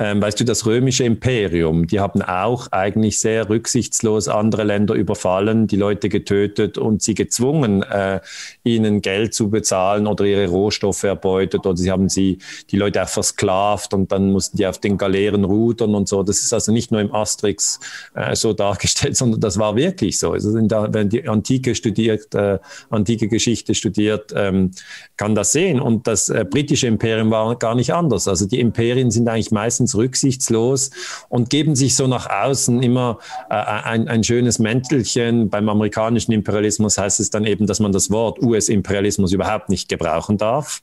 Ähm, 0.00 0.22
weißt 0.22 0.40
du, 0.40 0.44
das 0.44 0.64
römische 0.64 1.04
Imperium, 1.04 1.86
die 1.86 2.00
haben 2.00 2.22
auch 2.22 2.68
eigentlich 2.70 3.20
sehr 3.20 3.48
rücksichtslos 3.48 4.28
andere 4.28 4.64
Länder 4.64 4.94
überfallen, 4.94 5.66
die 5.66 5.76
Leute 5.76 6.08
getötet 6.08 6.78
und 6.78 7.02
sie 7.02 7.14
gezwungen, 7.14 7.82
äh, 7.82 8.20
ihnen 8.62 9.02
Geld 9.02 9.34
zu 9.34 9.50
bezahlen 9.50 10.06
oder 10.06 10.24
ihre 10.24 10.48
Rohstoffe 10.48 11.02
erbeutet 11.02 11.66
oder 11.66 11.76
sie 11.76 11.90
haben 11.90 12.08
sie, 12.08 12.38
die 12.70 12.76
Leute 12.76 13.02
auch 13.02 13.08
versklavt 13.08 13.92
und 13.92 14.12
dann 14.12 14.32
mussten 14.32 14.56
die 14.56 14.66
auf 14.66 14.78
den 14.78 14.98
Galeeren 14.98 15.44
rudern 15.44 15.94
und 15.94 16.08
so. 16.08 16.22
Das 16.22 16.42
ist 16.42 16.52
also 16.52 16.72
nicht 16.72 16.92
nur 16.92 17.00
im 17.00 17.12
Asterix 17.28 17.78
äh, 18.14 18.34
so 18.34 18.52
dargestellt, 18.52 19.16
sondern 19.20 19.40
das 19.40 19.58
war 19.58 19.76
wirklich 19.76 20.18
so. 20.18 20.32
Also 20.32 20.54
wenn 20.54 21.08
die 21.08 21.28
Antike 21.28 21.74
studiert, 21.74 22.34
äh, 22.34 22.58
antike 22.90 23.28
Geschichte 23.28 23.74
studiert, 23.74 24.32
ähm, 24.34 24.70
kann 25.16 25.34
das 25.34 25.52
sehen. 25.52 25.80
Und 25.80 26.06
das 26.06 26.28
äh, 26.30 26.44
britische 26.48 26.86
Imperium 26.86 27.30
war 27.30 27.56
gar 27.56 27.74
nicht 27.74 27.92
anders. 27.92 28.28
Also 28.28 28.46
die 28.46 28.60
Imperien 28.60 29.10
sind 29.10 29.28
eigentlich 29.28 29.50
meistens 29.50 29.94
rücksichtslos 29.94 30.90
und 31.28 31.50
geben 31.50 31.76
sich 31.76 31.94
so 31.94 32.06
nach 32.06 32.28
außen 32.28 32.82
immer 32.82 33.18
äh, 33.50 33.54
ein, 33.54 34.08
ein 34.08 34.24
schönes 34.24 34.58
Mäntelchen. 34.58 35.50
Beim 35.50 35.68
amerikanischen 35.68 36.32
Imperialismus 36.32 36.98
heißt 36.98 37.20
es 37.20 37.30
dann 37.30 37.44
eben, 37.44 37.66
dass 37.66 37.80
man 37.80 37.92
das 37.92 38.10
Wort 38.10 38.40
US-Imperialismus 38.42 39.32
überhaupt 39.32 39.68
nicht 39.68 39.88
gebrauchen 39.88 40.38
darf. 40.38 40.82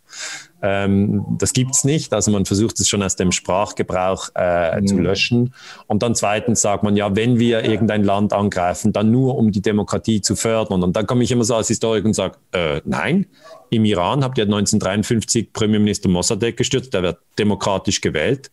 Ähm, 0.67 1.23
das 1.37 1.53
gibt's 1.53 1.83
nicht. 1.83 2.11
Also 2.11 2.31
man 2.31 2.45
versucht 2.45 2.79
es 2.79 2.89
schon 2.89 3.03
aus 3.03 3.15
dem 3.15 3.31
Sprachgebrauch 3.31 4.29
äh, 4.33 4.81
mhm. 4.81 4.87
zu 4.87 4.97
löschen. 4.97 5.53
Und 5.85 6.01
dann 6.01 6.15
zweitens 6.15 6.61
sagt 6.61 6.81
man, 6.81 6.97
ja, 6.97 7.15
wenn 7.15 7.37
wir 7.37 7.63
irgendein 7.63 8.03
Land 8.03 8.33
angreifen, 8.33 8.91
dann 8.91 9.11
nur 9.11 9.37
um 9.37 9.51
die 9.51 9.61
Demokratie 9.61 10.21
zu 10.21 10.35
fördern. 10.35 10.81
Und 10.81 10.95
dann 10.95 11.05
komme 11.05 11.23
ich 11.23 11.31
immer 11.31 11.43
so 11.43 11.55
als 11.55 11.67
Historiker 11.67 12.07
und 12.07 12.13
sage, 12.13 12.37
äh, 12.51 12.81
nein, 12.83 13.27
im 13.69 13.85
Iran 13.85 14.23
habt 14.23 14.39
ihr 14.39 14.45
1953 14.45 15.53
Premierminister 15.53 16.09
Mossadegh 16.09 16.55
gestürzt, 16.55 16.95
der 16.95 17.03
wird 17.03 17.19
demokratisch 17.37 18.01
gewählt. 18.01 18.49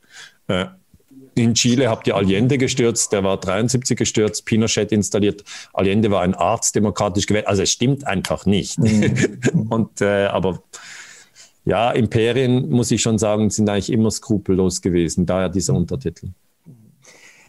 Äh, 0.48 0.66
in 1.34 1.54
Chile 1.54 1.88
habt 1.88 2.06
ihr 2.06 2.14
Allende 2.14 2.58
gestürzt, 2.58 3.10
der 3.12 3.24
war 3.24 3.40
73 3.40 3.96
gestürzt, 3.96 4.44
Pinochet 4.44 4.92
installiert. 4.92 5.44
Allende 5.72 6.10
war 6.10 6.20
ein 6.20 6.34
Arzt 6.34 6.74
demokratisch 6.74 7.24
gewählt. 7.24 7.46
Also 7.46 7.62
es 7.62 7.70
stimmt 7.70 8.06
einfach 8.06 8.44
nicht. 8.44 8.78
Mhm. 8.78 9.66
und 9.70 10.02
äh, 10.02 10.26
aber 10.26 10.62
ja, 11.64 11.90
Imperien, 11.92 12.70
muss 12.70 12.90
ich 12.90 13.02
schon 13.02 13.18
sagen, 13.18 13.50
sind 13.50 13.68
eigentlich 13.68 13.92
immer 13.92 14.10
skrupellos 14.10 14.82
gewesen, 14.82 15.26
daher 15.26 15.48
dieser 15.48 15.74
Untertitel. 15.74 16.28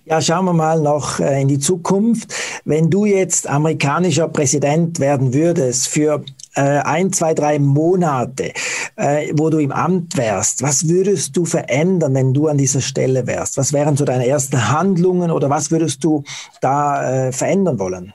Ja, 0.06 0.22
schauen 0.22 0.46
wir 0.46 0.54
mal 0.54 0.82
noch 0.82 1.22
äh, 1.22 1.42
in 1.42 1.48
die 1.48 1.60
Zukunft. 1.60 2.34
Wenn 2.66 2.90
du 2.90 3.06
jetzt 3.06 3.48
amerikanischer 3.48 4.28
Präsident 4.28 5.00
werden 5.00 5.34
würdest 5.34 5.88
für 5.88 6.26
äh, 6.56 6.62
ein, 6.62 7.14
zwei, 7.14 7.34
drei 7.34 7.58
Monate, 7.58 8.52
äh, 8.98 9.32
wo 9.34 9.50
du 9.50 9.60
im 9.60 9.72
Amt 9.72 10.18
wärst, 10.18 10.62
was 10.62 10.90
würdest 10.90 11.38
du 11.38 11.46
verändern, 11.46 12.14
wenn 12.16 12.34
du 12.34 12.50
an 12.50 12.58
dieser 12.58 12.82
Stelle 12.82 13.26
wärst? 13.28 13.58
Was 13.58 13.72
wären 13.72 13.96
so 13.96 14.04
deine 14.04 14.28
ersten 14.28 14.70
Handlungen 14.70 15.32
oder 15.32 15.50
was 15.50 15.72
würdest 15.72 16.04
du 16.04 16.24
da 16.60 17.32
verändern 17.32 17.80
wollen? 17.80 18.14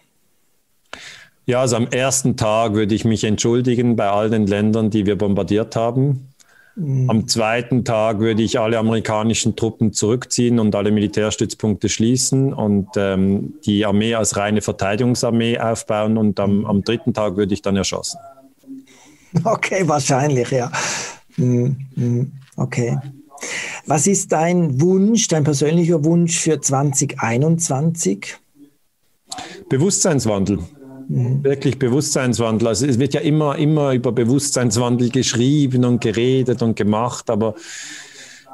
Ja, 1.49 1.63
also 1.63 1.77
am 1.77 1.87
ersten 1.87 2.37
Tag 2.37 2.75
würde 2.75 2.95
ich 2.95 3.07
mich 3.07 3.25
entschuldigen 3.25 3.97
bei 3.97 4.11
all 4.11 4.29
den 4.29 4.47
Ländern, 4.47 4.91
die 4.91 5.07
wir 5.07 5.17
bombardiert 5.17 5.77
haben. 5.77 6.29
Mhm. 6.77 7.09
Am 7.09 7.27
zweiten 7.27 7.87
Tag 7.87 8.19
würde 8.19 8.43
ich 8.43 8.61
alle 8.61 8.77
amerikanischen 8.77 9.57
Truppen 9.57 9.95
zurückziehen 9.95 10.59
und 10.59 10.75
alle 10.75 10.91
Militärstützpunkte 10.91 11.89
schließen 11.89 12.53
und 12.53 12.89
ähm, 12.97 13.55
die 13.65 13.87
Armee 13.87 14.15
als 14.15 14.37
reine 14.37 14.61
Verteidigungsarmee 14.61 15.59
aufbauen. 15.59 16.19
Und 16.19 16.39
am, 16.39 16.67
am, 16.67 16.85
dritten 16.85 17.15
Tag 17.15 17.37
würde 17.37 17.55
ich 17.55 17.63
dann 17.63 17.77
erschossen. 17.77 18.19
Okay, 19.43 19.89
wahrscheinlich, 19.89 20.51
ja. 20.51 20.71
Mhm, 21.39 21.79
mhm, 21.97 22.33
okay. 22.57 22.99
Was 23.87 24.07
ist 24.07 24.33
dein 24.33 24.83
Wunsch, 24.83 25.29
dein 25.29 25.45
persönlicher 25.45 26.05
Wunsch 26.05 26.39
für 26.39 26.61
2021? 26.61 28.37
Bewusstseinswandel. 29.71 30.59
Mhm. 31.09 31.43
Wirklich 31.43 31.79
Bewusstseinswandel. 31.79 32.69
Also 32.69 32.87
es 32.87 32.99
wird 32.99 33.15
ja 33.15 33.21
immer, 33.21 33.57
immer 33.57 33.93
über 33.93 34.13
Bewusstseinswandel 34.13 35.11
geschrieben 35.11 35.85
und 35.85 36.01
geredet 36.01 36.63
und 36.63 36.77
gemacht, 36.77 37.31
aber 37.31 37.55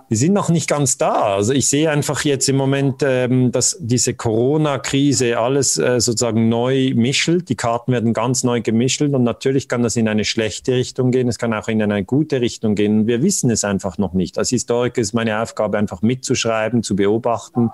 wir 0.08 0.18
sind 0.18 0.34
noch 0.34 0.50
nicht 0.50 0.68
ganz 0.68 0.98
da. 0.98 1.34
Also 1.34 1.52
ich 1.52 1.66
sehe 1.66 1.90
einfach 1.90 2.24
jetzt 2.24 2.48
im 2.48 2.56
Moment, 2.56 3.02
ähm, 3.02 3.50
dass 3.52 3.76
diese 3.80 4.14
Corona-Krise 4.14 5.38
alles 5.38 5.78
äh, 5.78 5.98
sozusagen 5.98 6.48
neu 6.48 6.92
mischelt. 6.94 7.48
Die 7.48 7.56
Karten 7.56 7.90
werden 7.90 8.12
ganz 8.12 8.44
neu 8.44 8.60
gemischelt 8.60 9.14
und 9.14 9.24
natürlich 9.24 9.66
kann 9.66 9.82
das 9.82 9.96
in 9.96 10.06
eine 10.06 10.24
schlechte 10.24 10.72
Richtung 10.72 11.10
gehen. 11.10 11.26
Es 11.26 11.38
kann 11.38 11.54
auch 11.54 11.68
in 11.68 11.82
eine 11.82 12.04
gute 12.04 12.40
Richtung 12.42 12.74
gehen. 12.74 13.06
Wir 13.06 13.22
wissen 13.22 13.50
es 13.50 13.64
einfach 13.64 13.96
noch 13.96 14.12
nicht. 14.12 14.38
Als 14.38 14.50
Historiker 14.50 15.00
ist 15.00 15.14
meine 15.14 15.40
Aufgabe 15.40 15.78
einfach 15.78 16.02
mitzuschreiben, 16.02 16.82
zu 16.82 16.96
beobachten. 16.96 17.70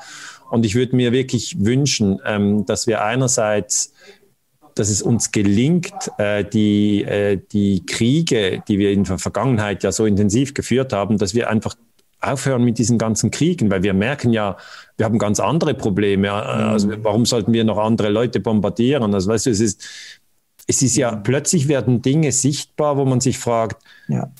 Und 0.51 0.64
ich 0.64 0.77
würde 0.77 0.95
mir 0.95 1.12
wirklich 1.12 1.57
wünschen, 1.64 2.21
ähm, 2.25 2.64
dass 2.64 2.87
wir 2.87 3.03
einerseits 3.03 3.93
dass 4.75 4.89
es 4.89 5.03
uns 5.03 5.33
gelingt, 5.33 5.93
äh, 6.19 6.45
die, 6.45 7.05
äh, 7.05 7.41
die 7.53 7.85
Kriege, 7.87 8.63
die 8.69 8.79
wir 8.79 8.93
in 8.93 9.05
der 9.05 9.19
Vergangenheit 9.19 9.83
ja 9.83 9.93
so 9.93 10.07
intensiv 10.07 10.55
geführt 10.55 10.93
haben, 10.93 11.19
dass 11.19 11.35
wir 11.35 11.51
einfach 11.51 11.75
aufhören 12.21 12.65
mit 12.65 12.79
diesen 12.79 12.99
ganzen 12.99 13.31
Kriegen, 13.31 13.71
weil 13.71 13.83
wir 13.83 13.95
merken 13.95 14.33
ja, 14.33 14.57
wir 14.97 15.07
haben 15.07 15.19
ganz 15.19 15.41
andere 15.41 15.75
Probleme. 15.75 16.29
Äh, 16.29 16.31
also 16.31 16.89
mhm. 16.89 17.05
warum 17.05 17.27
sollten 17.27 17.53
wir 17.53 17.65
noch 17.65 17.79
andere 17.79 18.11
Leute 18.11 18.41
bombardieren? 18.41 19.15
Also 19.15 19.31
weißt 19.31 19.47
du, 19.47 19.51
es 19.51 19.61
ist, 19.61 19.83
es 20.67 20.83
ist 20.83 20.97
ja, 20.97 21.17
plötzlich 21.17 21.69
werden 21.69 22.03
Dinge 22.03 22.33
sichtbar, 22.33 22.97
wo 22.97 23.05
man 23.05 23.21
sich 23.21 23.39
fragt, 23.39 23.83
ja 24.09 24.31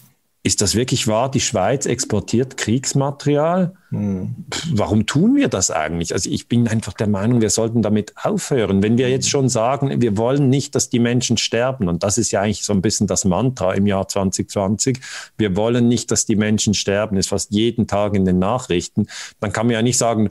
ist 0.43 0.63
das 0.63 0.75
wirklich 0.75 1.07
wahr? 1.07 1.31
Die 1.31 1.41
Schweiz 1.41 1.85
exportiert 1.85 2.57
Kriegsmaterial? 2.57 3.75
Hm. 3.91 4.47
Warum 4.73 5.05
tun 5.05 5.37
wir 5.37 5.49
das 5.49 5.71
eigentlich? 5.71 6.15
Also 6.15 6.31
ich 6.31 6.49
bin 6.49 6.67
einfach 6.67 6.95
der 6.95 7.09
Meinung, 7.09 7.43
wir 7.43 7.51
sollten 7.51 7.83
damit 7.83 8.15
aufhören. 8.17 8.83
Wenn 8.83 8.97
wir 8.97 9.11
jetzt 9.11 9.29
schon 9.29 9.51
sagen, 9.51 10.01
wir 10.01 10.17
wollen 10.17 10.49
nicht, 10.49 10.75
dass 10.75 10.89
die 10.89 10.99
Menschen 10.99 11.37
sterben, 11.37 11.89
und 11.89 12.03
das 12.03 12.17
ist 12.17 12.31
ja 12.31 12.41
eigentlich 12.41 12.65
so 12.65 12.73
ein 12.73 12.81
bisschen 12.81 13.07
das 13.07 13.27
Mantra 13.27 13.75
im 13.75 13.87
Jahr 13.87 14.09
2020, 14.09 14.99
wir 15.37 15.57
wollen 15.57 15.89
nicht, 15.89 16.11
dass 16.11 16.25
die 16.25 16.37
Menschen 16.37 16.73
sterben, 16.73 17.19
ist 17.19 17.29
fast 17.29 17.51
jeden 17.53 17.87
Tag 17.87 18.15
in 18.15 18.25
den 18.25 18.39
Nachrichten, 18.39 19.09
dann 19.41 19.53
kann 19.53 19.67
man 19.67 19.75
ja 19.75 19.83
nicht 19.83 19.99
sagen, 19.99 20.31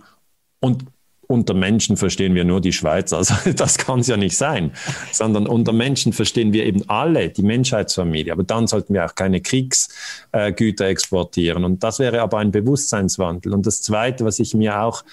und 0.60 0.86
unter 1.32 1.54
Menschen 1.54 1.96
verstehen 1.96 2.34
wir 2.34 2.44
nur 2.44 2.60
die 2.60 2.74
Schweiz. 2.74 3.14
Also 3.14 3.36
das 3.56 3.78
kann 3.78 4.00
es 4.00 4.08
ja 4.08 4.18
nicht 4.18 4.36
sein, 4.36 4.72
sondern 5.12 5.46
unter 5.46 5.72
Menschen 5.72 6.12
verstehen 6.12 6.54
wir 6.54 6.66
eben 6.66 6.90
alle, 6.90 7.30
die 7.30 7.44
Menschheitsfamilie. 7.44 8.34
Aber 8.34 8.44
dann 8.44 8.66
sollten 8.66 8.96
wir 8.96 9.06
auch 9.06 9.14
keine 9.14 9.40
Kriegsgüter 9.40 10.88
exportieren. 10.88 11.64
Und 11.66 11.84
das 11.84 12.00
wäre 12.00 12.22
aber 12.22 12.40
ein 12.40 12.50
Bewusstseinswandel. 12.52 13.54
Und 13.54 13.68
das 13.68 13.84
Zweite, 13.84 14.26
was 14.26 14.40
ich 14.40 14.56
mir 14.56 14.82
auch 14.82 15.04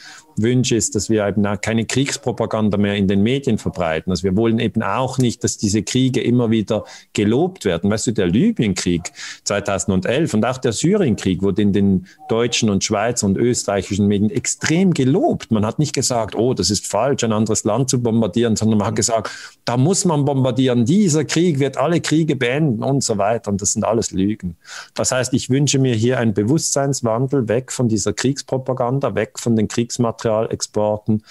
wünsche, 0.42 0.76
ist, 0.76 0.94
dass 0.94 1.08
wir 1.10 1.26
eben 1.26 1.44
auch 1.46 1.60
keine 1.60 1.84
Kriegspropaganda 1.84 2.76
mehr 2.76 2.94
in 2.94 3.08
den 3.08 3.22
Medien 3.22 3.58
verbreiten. 3.58 4.10
Also 4.10 4.24
wir 4.24 4.36
wollen 4.36 4.58
eben 4.58 4.82
auch 4.82 5.18
nicht, 5.18 5.42
dass 5.44 5.56
diese 5.56 5.82
Kriege 5.82 6.20
immer 6.20 6.50
wieder 6.50 6.84
gelobt 7.12 7.64
werden. 7.64 7.90
Weißt 7.90 8.08
du, 8.08 8.12
der 8.12 8.26
Libyenkrieg 8.26 9.12
2011 9.44 10.34
und 10.34 10.44
auch 10.44 10.58
der 10.58 10.72
Syrienkrieg 10.72 11.42
wurde 11.42 11.62
in 11.62 11.72
den 11.72 12.06
deutschen 12.28 12.70
und 12.70 12.84
Schweizer 12.84 13.26
und 13.26 13.36
österreichischen 13.36 14.06
Medien 14.06 14.30
extrem 14.30 14.92
gelobt. 14.92 15.50
Man 15.50 15.64
hat 15.64 15.78
nicht 15.78 15.94
gesagt, 15.94 16.34
oh, 16.34 16.54
das 16.54 16.70
ist 16.70 16.86
falsch, 16.86 17.24
ein 17.24 17.32
anderes 17.32 17.64
Land 17.64 17.90
zu 17.90 18.02
bombardieren, 18.02 18.56
sondern 18.56 18.78
man 18.78 18.88
hat 18.88 18.96
gesagt, 18.96 19.30
da 19.64 19.76
muss 19.76 20.04
man 20.04 20.24
bombardieren. 20.24 20.84
Dieser 20.84 21.24
Krieg 21.24 21.58
wird 21.58 21.76
alle 21.76 22.00
Kriege 22.00 22.36
beenden 22.36 22.82
und 22.82 23.02
so 23.02 23.18
weiter. 23.18 23.50
Und 23.50 23.62
das 23.62 23.72
sind 23.72 23.84
alles 23.84 24.10
Lügen. 24.10 24.56
Das 24.94 25.12
heißt, 25.12 25.32
ich 25.34 25.50
wünsche 25.50 25.78
mir 25.78 25.94
hier 25.94 26.18
einen 26.18 26.34
Bewusstseinswandel 26.34 27.48
weg 27.48 27.72
von 27.72 27.88
dieser 27.88 28.12
Kriegspropaganda, 28.12 29.14
weg 29.14 29.38
von 29.38 29.56
den 29.56 29.68
Kriegsmaterialien 29.68 30.25
Rohmaterialexporten. 30.26 31.22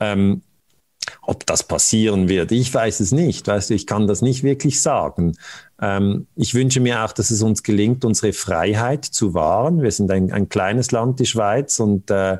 Ähm, 0.00 0.42
ob 1.22 1.46
das 1.46 1.62
passieren 1.62 2.28
wird, 2.28 2.52
ich 2.52 2.72
weiß 2.72 3.00
es 3.00 3.12
nicht. 3.12 3.46
Weißt 3.46 3.70
du, 3.70 3.74
ich 3.74 3.86
kann 3.86 4.06
das 4.06 4.20
nicht 4.20 4.42
wirklich 4.42 4.80
sagen. 4.82 5.36
Ähm, 5.80 6.26
ich 6.34 6.54
wünsche 6.54 6.80
mir 6.80 7.04
auch, 7.04 7.12
dass 7.12 7.30
es 7.30 7.42
uns 7.42 7.62
gelingt, 7.62 8.04
unsere 8.04 8.32
Freiheit 8.32 9.04
zu 9.04 9.34
wahren. 9.34 9.82
Wir 9.82 9.90
sind 9.90 10.10
ein, 10.10 10.32
ein 10.32 10.48
kleines 10.48 10.90
Land, 10.90 11.20
die 11.20 11.26
Schweiz, 11.26 11.78
und 11.80 12.10
äh, 12.10 12.38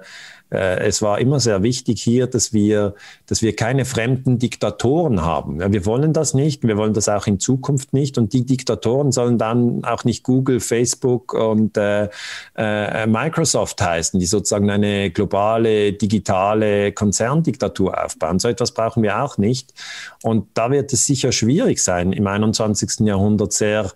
äh, 0.51 0.87
es 0.87 1.03
war 1.03 1.19
immer 1.19 1.41
sehr 1.41 1.63
wichtig 1.63 2.03
hier, 2.03 2.27
dass 2.27 2.53
wir, 2.53 2.95
dass 3.27 3.43
wir 3.43 3.55
keine 3.55 3.85
fremden 3.85 4.39
Diktatoren 4.39 5.23
haben. 5.23 5.61
Wir 5.73 5.85
wollen 5.85 6.13
das 6.13 6.35
nicht, 6.35 6.67
wir 6.67 6.77
wollen 6.77 6.95
das 6.95 7.09
auch 7.09 7.27
in 7.27 7.39
Zukunft 7.39 7.93
nicht. 7.93 8.19
Und 8.19 8.33
die 8.33 8.47
Diktatoren 8.47 9.13
sollen 9.13 9.39
dann 9.39 9.85
auch 9.85 10.05
nicht 10.05 10.23
Google, 10.25 10.61
Facebook 10.61 11.35
und 11.35 11.77
äh, 11.77 12.09
äh, 12.57 13.07
Microsoft 13.07 13.81
heißen, 13.81 14.19
die 14.19 14.27
sozusagen 14.27 14.71
eine 14.71 15.11
globale 15.11 15.93
digitale 15.93 16.93
Konzerndiktatur 16.93 18.03
aufbauen. 18.03 18.39
So 18.39 18.49
etwas 18.49 18.73
brauchen 18.73 19.03
wir 19.03 19.23
auch 19.23 19.39
nicht. 19.39 19.75
Und 20.23 20.49
da 20.55 20.71
wird 20.71 20.93
es 20.93 21.05
sicher 21.05 21.33
schwierig 21.33 21.83
sein, 21.83 22.13
im 22.13 22.27
21. 22.27 23.01
Jahrhundert 23.01 23.28
sehr 23.51 23.93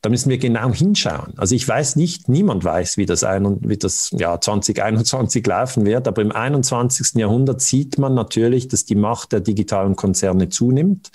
da 0.00 0.10
müssen 0.10 0.30
wir 0.30 0.38
genau 0.38 0.72
hinschauen. 0.72 1.32
Also 1.36 1.54
ich 1.54 1.66
weiß 1.66 1.96
nicht, 1.96 2.28
niemand 2.28 2.64
weiß, 2.64 2.98
wie 2.98 3.06
das, 3.06 3.24
ein, 3.24 3.58
wie 3.62 3.76
das 3.76 4.14
ja, 4.16 4.40
2021 4.40 5.44
laufen 5.44 5.86
wird, 5.86 6.06
aber 6.06 6.22
im 6.22 6.30
21. 6.30 7.14
Jahrhundert 7.16 7.60
sieht 7.60 7.98
man 7.98 8.14
natürlich, 8.14 8.68
dass 8.68 8.84
die 8.84 8.94
Macht 8.94 9.32
der 9.32 9.40
digitalen 9.40 9.96
Konzerne 9.96 10.50
zunimmt. 10.50 11.10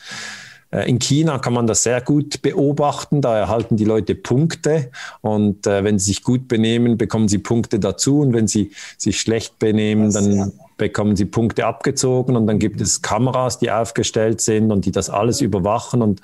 Äh, 0.69 0.89
in 0.89 0.99
China 0.99 1.39
kann 1.39 1.53
man 1.53 1.65
das 1.65 1.84
sehr 1.84 2.01
gut 2.01 2.41
beobachten. 2.41 3.21
Da 3.21 3.38
erhalten 3.38 3.77
die 3.77 3.86
Leute 3.86 4.15
Punkte 4.15 4.91
und 5.21 5.65
äh, 5.65 5.86
wenn 5.86 5.97
sie 5.97 6.08
sich 6.08 6.23
gut 6.23 6.49
benehmen, 6.49 6.97
bekommen 6.97 7.29
sie 7.29 7.38
Punkte 7.38 7.79
dazu 7.79 8.19
und 8.19 8.34
wenn 8.34 8.47
sie 8.47 8.71
sich 8.97 9.21
schlecht 9.21 9.60
benehmen, 9.60 10.12
dann 10.12 10.51
bekommen 10.75 11.15
sie 11.15 11.25
Punkte 11.25 11.65
abgezogen 11.65 12.36
und 12.36 12.47
dann 12.47 12.60
gibt 12.60 12.82
es 12.82 13.01
Kameras, 13.01 13.60
die 13.60 13.71
aufgestellt 13.71 14.41
sind 14.41 14.73
und 14.73 14.84
die 14.84 14.91
das 14.91 15.10
alles 15.10 15.39
überwachen 15.39 16.01
und 16.01 16.19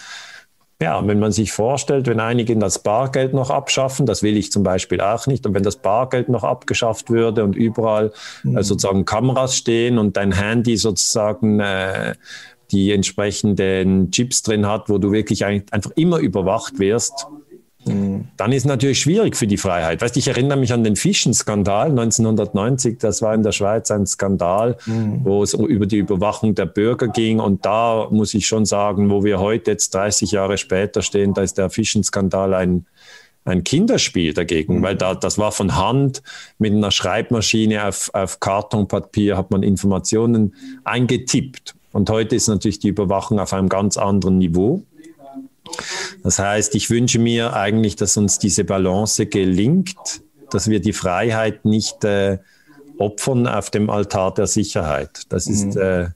ja, 0.82 1.06
wenn 1.06 1.20
man 1.20 1.34
sich 1.34 1.52
vorstellt, 1.52 2.08
wenn 2.08 2.22
einige 2.22 2.56
das 2.56 2.80
Bargeld 2.80 3.34
noch 3.34 3.50
abschaffen, 3.50 4.06
das 4.06 4.24
will 4.24 4.38
ich 4.38 4.52
zum 4.52 4.64
Beispiel 4.64 5.02
auch 5.02 5.28
nicht, 5.28 5.46
und 5.46 5.54
wenn 5.54 5.64
das 5.64 5.76
Bargeld 5.76 6.30
noch 6.30 6.44
abgeschafft 6.44 7.10
würde 7.10 7.44
und 7.44 7.56
überall 7.56 8.14
mhm. 8.44 8.58
äh, 8.58 8.64
sozusagen 8.64 9.04
Kameras 9.04 9.58
stehen 9.58 9.98
und 9.98 10.16
dein 10.16 10.32
Handy 10.32 10.78
sozusagen 10.78 11.60
äh, 11.60 12.16
die 12.72 12.92
entsprechenden 12.92 14.12
Chips 14.12 14.44
drin 14.44 14.68
hat, 14.68 14.90
wo 14.90 15.00
du 15.00 15.12
wirklich 15.12 15.44
einfach 15.44 15.92
immer 15.96 16.20
überwacht 16.20 16.80
wirst, 16.80 17.28
dann 18.38 18.52
ist 18.52 18.66
natürlich 18.66 19.02
schwierig 19.02 19.36
für 19.36 19.48
die 19.48 19.58
Freiheit. 19.58 20.02
Weißt, 20.02 20.18
ich 20.18 20.28
erinnere 20.28 20.58
mich 20.58 20.74
an 20.74 20.84
den 20.84 20.96
Fischenskandal 20.96 21.90
1990. 21.90 22.98
Das 23.00 23.22
war 23.22 23.34
in 23.34 23.44
der 23.44 23.52
Schweiz 23.52 23.92
ein 23.92 24.06
Skandal, 24.06 24.78
mhm. 24.86 25.22
wo 25.24 25.44
es 25.44 25.54
über 25.54 25.86
die 25.86 25.98
Überwachung 25.98 26.56
der 26.56 26.66
Bürger 26.66 27.08
ging. 27.08 27.40
Und 27.40 27.66
da 27.66 28.08
muss 28.12 28.34
ich 28.34 28.48
schon 28.48 28.66
sagen, 28.66 29.10
wo 29.10 29.24
wir 29.24 29.40
heute 29.40 29.72
jetzt 29.72 29.94
30 29.94 30.32
Jahre 30.32 30.58
später 30.58 31.02
stehen, 31.02 31.34
da 31.34 31.42
ist 31.42 31.58
der 31.58 31.70
Fischenskandal 31.70 32.54
ein, 32.54 32.86
ein 33.46 33.64
Kinderspiel 33.64 34.34
dagegen, 34.34 34.80
mhm. 34.80 34.84
weil 34.84 34.96
da, 34.96 35.16
das 35.16 35.38
war 35.38 35.52
von 35.52 35.76
Hand 35.76 36.22
mit 36.58 36.74
einer 36.74 36.92
Schreibmaschine 36.92 37.88
auf, 37.88 38.10
auf 38.14 38.40
Kartonpapier 38.40 39.38
hat 39.38 39.52
man 39.52 39.64
Informationen 39.64 40.56
eingetippt. 40.84 41.76
Und 41.92 42.10
heute 42.10 42.36
ist 42.36 42.48
natürlich 42.48 42.80
die 42.80 42.90
Überwachung 42.90 43.40
auf 43.40 43.54
einem 43.54 43.68
ganz 43.68 43.98
anderen 43.98 44.38
Niveau. 44.38 44.84
Das 46.24 46.40
heißt, 46.40 46.76
ich 46.76 46.90
wünsche 46.90 47.20
mir 47.20 47.54
eigentlich, 47.54 47.96
dass 47.96 48.18
uns 48.18 48.40
diese 48.40 48.64
Balance 48.64 49.26
gelingt, 49.26 50.22
dass 50.52 50.70
wir 50.70 50.80
die 50.80 50.94
Freiheit 50.94 51.66
nicht 51.66 52.04
äh, 52.04 52.40
opfern 52.98 53.48
auf 53.48 53.70
dem 53.70 53.90
Altar 53.90 54.34
der 54.34 54.48
Sicherheit. 54.48 55.24
Das 55.30 55.48
ist, 55.48 55.76
mhm. 55.76 55.82
äh, 55.82 56.08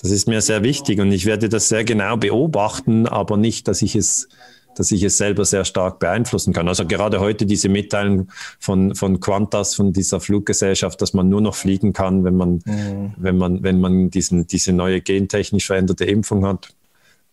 das 0.00 0.10
ist 0.10 0.26
mir 0.26 0.40
sehr 0.40 0.62
wichtig 0.62 1.00
und 1.00 1.12
ich 1.12 1.26
werde 1.26 1.48
das 1.48 1.68
sehr 1.68 1.84
genau 1.84 2.16
beobachten, 2.16 3.06
aber 3.06 3.36
nicht, 3.36 3.68
dass 3.68 3.82
ich 3.82 3.94
es 3.94 4.28
dass 4.76 4.90
ich 4.92 5.02
es 5.02 5.16
selber 5.16 5.44
sehr 5.44 5.64
stark 5.64 5.98
beeinflussen 5.98 6.52
kann. 6.52 6.68
Also 6.68 6.86
gerade 6.86 7.20
heute 7.20 7.46
diese 7.46 7.68
Mitteilung 7.68 8.28
von, 8.58 8.94
von 8.94 9.20
Qantas, 9.20 9.74
von 9.74 9.92
dieser 9.92 10.20
Fluggesellschaft, 10.20 11.00
dass 11.00 11.14
man 11.14 11.28
nur 11.28 11.40
noch 11.40 11.54
fliegen 11.54 11.92
kann, 11.92 12.24
wenn 12.24 12.36
man, 12.36 12.60
mhm. 12.64 13.14
wenn 13.16 13.36
man, 13.36 13.62
wenn 13.62 13.80
man 13.80 14.10
diesen, 14.10 14.46
diese 14.46 14.72
neue 14.72 15.00
gentechnisch 15.00 15.66
veränderte 15.66 16.04
Impfung 16.04 16.44
hat. 16.46 16.74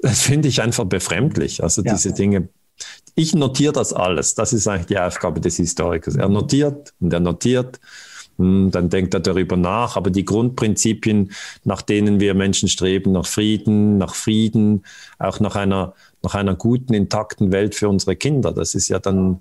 Das 0.01 0.21
finde 0.21 0.47
ich 0.47 0.61
einfach 0.61 0.85
befremdlich. 0.85 1.63
Also 1.63 1.81
ja. 1.83 1.93
diese 1.93 2.13
Dinge. 2.13 2.49
Ich 3.15 3.35
notiere 3.35 3.73
das 3.73 3.93
alles. 3.93 4.35
Das 4.35 4.53
ist 4.53 4.67
eigentlich 4.67 4.87
die 4.87 4.99
Aufgabe 4.99 5.41
des 5.41 5.57
Historikers. 5.57 6.15
Er 6.15 6.29
notiert 6.29 6.93
und 6.99 7.13
er 7.13 7.19
notiert. 7.19 7.79
Hm, 8.37 8.71
dann 8.71 8.89
denkt 8.89 9.13
er 9.13 9.19
darüber 9.19 9.57
nach. 9.57 9.95
Aber 9.97 10.09
die 10.09 10.25
Grundprinzipien, 10.25 11.31
nach 11.63 11.81
denen 11.81 12.19
wir 12.19 12.33
Menschen 12.33 12.69
streben, 12.69 13.11
nach 13.11 13.25
Frieden, 13.25 13.97
nach 13.97 14.15
Frieden, 14.15 14.83
auch 15.19 15.39
nach 15.39 15.55
einer 15.55 15.93
nach 16.23 16.35
einer 16.35 16.55
guten, 16.55 16.93
intakten 16.93 17.51
Welt 17.51 17.75
für 17.75 17.89
unsere 17.89 18.15
Kinder. 18.15 18.51
Das 18.51 18.75
ist 18.75 18.87
ja 18.89 18.99
dann, 18.99 19.39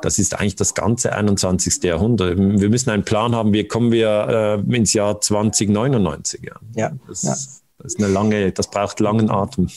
das 0.00 0.18
ist 0.18 0.38
eigentlich 0.38 0.56
das 0.56 0.74
ganze 0.74 1.12
21. 1.12 1.82
Jahrhundert. 1.82 2.38
Wir 2.38 2.68
müssen 2.68 2.90
einen 2.90 3.04
Plan 3.04 3.34
haben, 3.34 3.52
wie 3.52 3.64
kommen 3.64 3.92
wir 3.92 4.62
äh, 4.68 4.76
ins 4.76 4.92
Jahr 4.92 5.20
2099. 5.20 6.42
Ja, 6.44 6.54
ja, 6.74 6.92
das, 7.08 7.22
ja. 7.22 7.34
Das, 7.82 7.94
ist 7.94 7.98
eine 8.02 8.12
lange, 8.12 8.52
das 8.52 8.68
braucht 8.68 9.00
langen 9.00 9.28
Atem. 9.28 9.68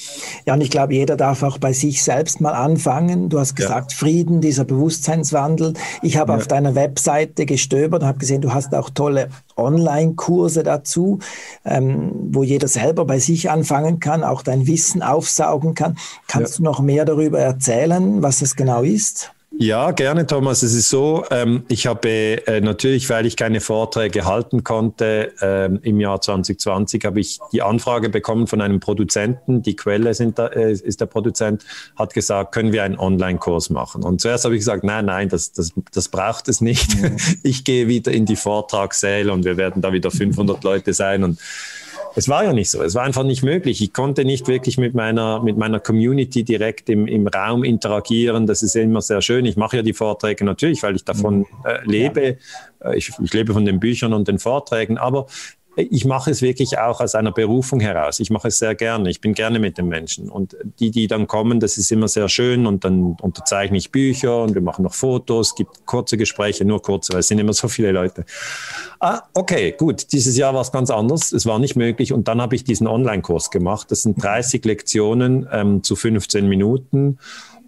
Ja, 0.46 0.54
und 0.54 0.62
ich 0.62 0.70
glaube, 0.70 0.94
jeder 0.94 1.18
darf 1.18 1.41
auch 1.41 1.58
bei 1.58 1.74
sich 1.74 2.04
selbst 2.04 2.39
mal 2.39 2.54
anfangen. 2.54 3.30
Du 3.30 3.39
hast 3.39 3.56
gesagt, 3.56 3.94
ja. 3.94 3.98
Frieden, 3.98 4.41
dieser 4.41 4.63
Bewusstseinswandel. 4.63 5.74
Ich 6.04 6.18
habe 6.18 6.32
ja. 6.32 6.38
auf 6.38 6.48
deiner 6.48 6.76
Webseite 6.76 7.48
gestöbert 7.48 8.04
und 8.04 8.08
habe 8.08 8.20
gesehen, 8.20 8.41
du 8.41 8.54
hast 8.54 8.76
auch 8.76 8.91
tolle 8.91 9.30
Online-Kurse 9.58 10.62
dazu, 10.62 11.20
ähm, 11.63 12.12
wo 12.30 12.44
jeder 12.44 12.68
selber 12.68 13.06
bei 13.06 13.18
sich 13.18 13.50
anfangen 13.50 14.00
kann, 14.00 14.24
auch 14.24 14.44
dein 14.44 14.68
Wissen 14.68 15.02
aufsaugen 15.02 15.74
kann. 15.74 15.98
Kannst 16.28 16.54
ja. 16.54 16.58
du 16.58 16.63
noch 16.63 16.82
mehr 16.82 17.06
darüber 17.06 17.39
erzählen, 17.39 18.22
was 18.22 18.44
es 18.44 18.56
genau 18.56 18.84
ist? 18.84 19.32
Ja, 19.58 19.91
gerne, 19.91 20.28
Thomas. 20.28 20.63
Es 20.63 20.74
ist 20.74 20.89
so, 20.89 21.24
ähm, 21.32 21.63
ich 21.70 21.88
habe 21.88 22.10
äh, 22.10 22.60
natürlich, 22.60 23.10
weil 23.10 23.26
ich 23.26 23.38
keine 23.38 23.62
Vorträge 23.62 24.26
halten 24.26 24.65
konnte, 24.65 25.32
ähm, 25.41 25.80
im 25.82 26.02
Jahr 26.02 26.20
2020 26.20 27.06
habe 27.06 27.22
ich 27.22 27.39
die 27.54 27.62
Anfrage 27.62 28.10
bekommen 28.10 28.48
von 28.48 28.60
einem 28.60 28.82
Produzenten. 28.82 29.62
Die 29.62 29.78
Quelle 29.78 30.13
sind 30.13 30.38
da, 30.39 30.48
äh, 30.48 30.74
ist 30.74 31.00
der 31.00 31.06
Produzent, 31.06 31.63
hat 31.96 32.13
gesagt, 32.13 32.54
können 32.54 32.74
wir 32.74 32.84
einen 32.84 33.00
Online-Kurs 33.00 33.70
machen? 33.70 34.04
Und 34.04 34.20
zuerst 34.20 34.44
habe 34.44 34.56
ich 34.56 34.60
gesagt, 34.60 34.84
nein, 34.84 35.06
nein, 35.06 35.30
das, 35.30 35.54
das, 35.54 35.72
das 35.94 36.10
braucht 36.10 36.50
es 36.50 36.60
nicht. 36.60 37.02
Mhm. 37.02 37.15
Ich 37.44 37.63
gehe 37.63 37.88
wieder 37.88 38.12
in 38.12 38.26
die 38.26 38.36
Vortragssäle 38.36 39.32
und 39.32 39.46
wir 39.46 39.56
werden 39.56 39.82
da 39.82 39.94
wieder 39.94 40.10
500 40.10 40.63
Leute 40.63 40.94
sein 40.94 41.24
und 41.24 41.39
es 42.16 42.30
war 42.30 42.44
ja 42.44 42.54
nicht 42.54 42.70
so. 42.70 42.82
Es 42.82 42.96
war 42.96 43.04
einfach 43.04 43.24
nicht 43.24 43.44
möglich. 43.44 43.82
Ich 43.82 43.94
konnte 43.94 44.26
nicht 44.26 44.48
wirklich 44.48 44.78
mit 44.78 44.94
meiner, 44.94 45.42
mit 45.42 45.58
meiner 45.58 45.80
Community 45.80 46.44
direkt 46.44 46.90
im, 46.90 47.08
im 47.08 47.28
Raum 47.28 47.64
interagieren. 47.64 48.48
Das 48.48 48.64
ist 48.64 48.76
immer 48.76 49.02
sehr 49.02 49.22
schön. 49.22 49.46
Ich 49.46 49.58
mache 49.58 49.78
ja 49.78 49.84
die 49.84 49.94
Vorträge 49.94 50.46
natürlich, 50.46 50.82
weil 50.84 50.96
ich 50.96 51.04
davon 51.04 51.40
mhm. 51.40 51.46
äh, 51.66 51.80
lebe. 51.86 52.38
Ja. 52.82 52.92
Äh, 52.92 52.98
ich, 52.98 53.12
ich 53.22 53.34
lebe 53.34 53.54
von 53.54 53.66
den 53.66 53.80
Büchern 53.80 54.14
und 54.14 54.28
den 54.28 54.40
Vorträgen. 54.40 54.98
Aber 54.98 55.28
ich 55.76 56.06
mache 56.06 56.32
es 56.32 56.42
wirklich 56.42 56.78
auch 56.80 57.02
aus 57.02 57.16
einer 57.16 57.32
Berufung 57.32 57.80
heraus. 57.80 58.20
Ich 58.20 58.30
mache 58.30 58.48
es 58.48 58.60
sehr 58.60 58.76
gerne. 58.76 59.10
Ich 59.10 59.22
bin 59.22 59.34
gerne 59.34 59.60
mit 59.60 59.78
den 59.78 59.88
Menschen. 59.88 60.30
Und 60.30 60.56
die, 60.80 60.92
die 60.92 61.08
dann 61.08 61.28
kommen, 61.28 61.60
das 61.60 61.78
ist 61.78 61.92
immer 61.92 62.08
sehr 62.08 62.30
schön. 62.30 62.66
Und 62.66 62.86
dann 62.86 63.18
unterzeichne 63.22 63.78
ich 63.78 63.92
Bücher 63.92 64.42
und 64.42 64.54
wir 64.54 64.62
machen 64.62 64.84
noch 64.84 64.94
Fotos, 64.94 65.56
gibt 65.56 65.86
kurze 65.86 66.18
Gespräche, 66.18 66.66
nur 66.66 66.82
kurze, 66.82 67.14
weil 67.14 67.20
es 67.20 67.28
sind 67.28 67.40
immer 67.40 67.54
so 67.54 67.68
viele 67.68 67.92
Leute. 67.92 68.26
Ah, 69.00 69.22
okay, 69.34 69.74
gut. 69.78 70.12
Dieses 70.14 70.38
Jahr 70.38 70.54
war 70.54 70.62
es 70.62 70.72
ganz 70.72 70.90
anders. 70.90 71.32
Es 71.32 71.46
war 71.46 71.60
nicht 71.60 71.76
möglich. 71.76 72.14
Und 72.14 72.28
dann 72.28 72.42
habe 72.42 72.56
ich 72.56 72.64
diesen 72.64 72.88
Online-Kurs 72.88 73.52
gemacht. 73.52 73.92
Das 73.92 74.04
sind 74.04 74.22
30 74.24 74.64
Lektionen 74.64 75.48
ähm, 75.52 75.84
zu 75.84 75.96
15 75.96 76.48
Minuten. 76.48 77.20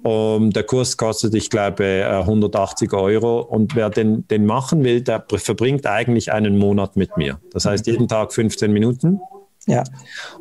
Um, 0.07 0.51
der 0.51 0.63
Kurs 0.63 0.95
kostet, 0.95 1.35
ich 1.35 1.49
glaube, 1.49 2.07
180 2.09 2.93
äh, 2.93 2.95
Euro. 2.95 3.41
Und 3.41 3.75
wer 3.75 3.89
den, 3.89 4.25
den 4.29 4.45
machen 4.45 4.85
will, 4.85 5.01
der 5.01 5.25
verbringt 5.35 5.85
eigentlich 5.85 6.31
einen 6.31 6.57
Monat 6.57 6.95
mit 6.95 7.17
mir. 7.17 7.41
Das 7.51 7.65
heißt, 7.65 7.87
jeden 7.87 8.07
Tag 8.07 8.31
15 8.31 8.71
Minuten. 8.71 9.19
Ja. 9.67 9.83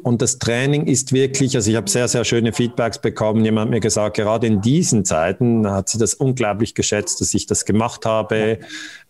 Und 0.05 0.23
das 0.23 0.39
Training 0.39 0.87
ist 0.87 1.13
wirklich, 1.13 1.57
also 1.57 1.69
ich 1.69 1.77
habe 1.77 1.91
sehr, 1.91 2.07
sehr 2.07 2.25
schöne 2.25 2.53
Feedbacks 2.53 3.01
bekommen. 3.01 3.45
Jemand 3.45 3.67
hat 3.67 3.71
mir 3.71 3.81
gesagt, 3.81 4.17
gerade 4.17 4.47
in 4.47 4.61
diesen 4.61 5.05
Zeiten 5.05 5.69
hat 5.69 5.89
sie 5.89 5.99
das 5.99 6.15
unglaublich 6.15 6.77
geschätzt, 6.77 7.21
dass 7.21 7.35
ich 7.35 7.47
das 7.47 7.65
gemacht 7.65 8.07
habe. 8.07 8.61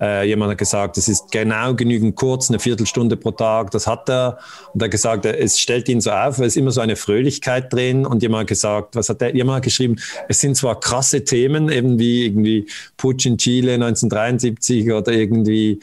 Äh, 0.01 0.27
jemand 0.27 0.53
hat 0.53 0.59
gesagt, 0.59 0.97
es 0.97 1.09
ist 1.09 1.31
genau 1.31 1.75
genügend 1.75 2.17
kurz, 2.17 2.49
eine 2.49 2.59
Viertelstunde 2.59 3.19
pro 3.19 3.33
Tag. 3.33 3.73
Das 3.73 3.87
hat 3.87 4.09
er. 4.09 4.39
Und 4.73 4.81
er 4.81 4.87
hat 4.87 4.91
gesagt, 4.91 5.27
es 5.27 5.61
stellt 5.61 5.87
ihn 5.91 6.01
so 6.01 6.11
auf, 6.11 6.39
weil 6.39 6.47
es 6.47 6.57
immer 6.57 6.71
so 6.71 6.81
eine 6.81 6.97
Fröhlichkeit 6.97 7.71
drin. 7.71 8.07
Und 8.07 8.23
jemand 8.23 8.43
hat 8.43 8.49
gesagt, 8.49 8.97
was 8.97 9.11
hat 9.11 9.21
er? 9.21 9.35
Jemand 9.35 9.57
hat 9.57 9.65
geschrieben, 9.65 9.97
es 10.31 10.41
sind 10.41 10.57
zwar 10.57 10.81
krasse 10.81 11.25
Themen, 11.25 11.69
eben 11.69 11.99
wie 11.99 12.25
irgendwie 12.25 12.67
Putsch 12.97 13.27
in 13.27 13.37
Chile 13.37 13.75
1973 13.75 14.91
oder 14.93 15.13
irgendwie, 15.13 15.81